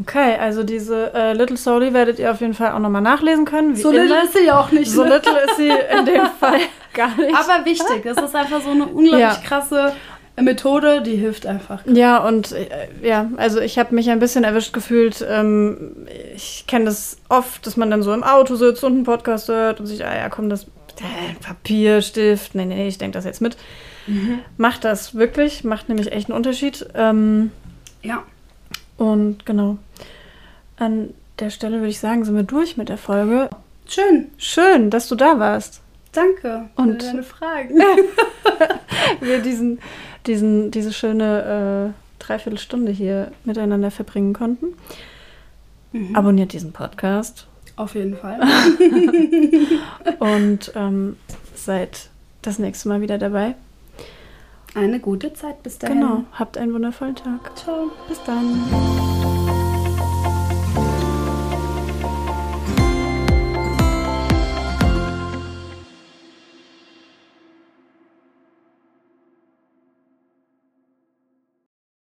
Okay, 0.00 0.36
also 0.38 0.62
diese 0.62 1.12
äh, 1.12 1.32
Little 1.32 1.56
Soul 1.56 1.92
werdet 1.92 2.20
ihr 2.20 2.30
auf 2.30 2.40
jeden 2.40 2.54
Fall 2.54 2.70
auch 2.70 2.78
nochmal 2.78 3.02
nachlesen 3.02 3.44
können. 3.44 3.74
so 3.74 3.90
immer. 3.90 4.02
little 4.02 4.22
ist 4.22 4.32
sie 4.34 4.50
auch 4.50 4.70
nicht. 4.70 4.90
So 4.90 5.02
ne? 5.02 5.14
little 5.14 5.40
ist 5.40 5.56
sie 5.56 5.70
in 5.70 6.06
dem 6.06 6.26
Fall 6.40 6.60
gar 6.94 7.16
nicht. 7.16 7.34
Aber 7.34 7.64
wichtig, 7.64 8.04
das 8.04 8.16
ist 8.16 8.34
einfach 8.34 8.62
so 8.62 8.70
eine 8.70 8.86
unglaublich 8.86 9.20
ja. 9.20 9.34
krasse 9.44 9.92
Methode, 10.42 11.02
die 11.02 11.16
hilft 11.16 11.46
einfach. 11.46 11.82
Ja, 11.86 12.18
und 12.18 12.52
äh, 12.52 12.68
ja, 13.02 13.30
also 13.36 13.60
ich 13.60 13.78
habe 13.78 13.94
mich 13.94 14.10
ein 14.10 14.18
bisschen 14.18 14.44
erwischt 14.44 14.72
gefühlt. 14.72 15.24
Ähm, 15.28 16.06
ich 16.34 16.64
kenne 16.66 16.86
das 16.86 17.18
oft, 17.28 17.66
dass 17.66 17.76
man 17.76 17.90
dann 17.90 18.02
so 18.02 18.12
im 18.12 18.22
Auto 18.22 18.56
sitzt 18.56 18.84
und 18.84 18.92
einen 18.92 19.04
Podcast 19.04 19.48
hört 19.48 19.80
und 19.80 19.86
sich, 19.86 20.04
ah 20.04 20.14
ja, 20.14 20.28
komm, 20.28 20.50
das 20.50 20.64
äh, 20.64 21.34
Papier, 21.44 22.02
Stift, 22.02 22.54
nee, 22.54 22.64
nee, 22.64 22.88
ich 22.88 22.98
denke 22.98 23.16
das 23.16 23.24
jetzt 23.24 23.40
mit. 23.40 23.56
Mhm. 24.06 24.40
Macht 24.56 24.84
das 24.84 25.14
wirklich, 25.14 25.64
macht 25.64 25.88
nämlich 25.88 26.12
echt 26.12 26.28
einen 26.28 26.36
Unterschied. 26.36 26.86
Ähm, 26.94 27.52
ja. 28.02 28.22
Und 28.96 29.46
genau. 29.46 29.78
An 30.76 31.14
der 31.38 31.50
Stelle 31.50 31.78
würde 31.78 31.88
ich 31.88 32.00
sagen, 32.00 32.24
sind 32.24 32.34
wir 32.34 32.42
durch 32.42 32.76
mit 32.76 32.88
der 32.88 32.98
Folge. 32.98 33.48
Schön. 33.86 34.28
Schön, 34.38 34.90
dass 34.90 35.08
du 35.08 35.14
da 35.14 35.38
warst. 35.38 35.82
Danke 36.12 36.68
und 36.74 37.02
für 37.02 37.08
deine 37.08 37.22
Fragen. 37.22 37.78
wir 39.20 39.38
diesen, 39.40 39.78
diesen, 40.28 40.70
diese 40.70 40.92
schöne 40.92 41.94
äh, 41.94 42.24
Dreiviertelstunde 42.24 42.92
hier 42.92 43.32
miteinander 43.44 43.90
verbringen 43.90 44.32
konnten. 44.32 44.74
Mhm. 45.92 46.14
Abonniert 46.14 46.52
diesen 46.52 46.72
Podcast. 46.72 47.46
Auf 47.76 47.94
jeden 47.94 48.16
Fall. 48.16 48.40
und 50.18 50.72
ähm, 50.74 51.16
seid 51.54 52.10
das 52.42 52.58
nächste 52.58 52.88
Mal 52.88 53.00
wieder 53.00 53.18
dabei. 53.18 53.54
Eine 54.74 55.00
gute 55.00 55.32
Zeit 55.32 55.62
bis 55.62 55.78
dahin. 55.78 56.00
Genau. 56.00 56.24
Habt 56.32 56.58
einen 56.58 56.74
wundervollen 56.74 57.16
Tag. 57.16 57.56
Ciao. 57.56 57.90
Bis 58.08 58.22
dann. 58.24 59.17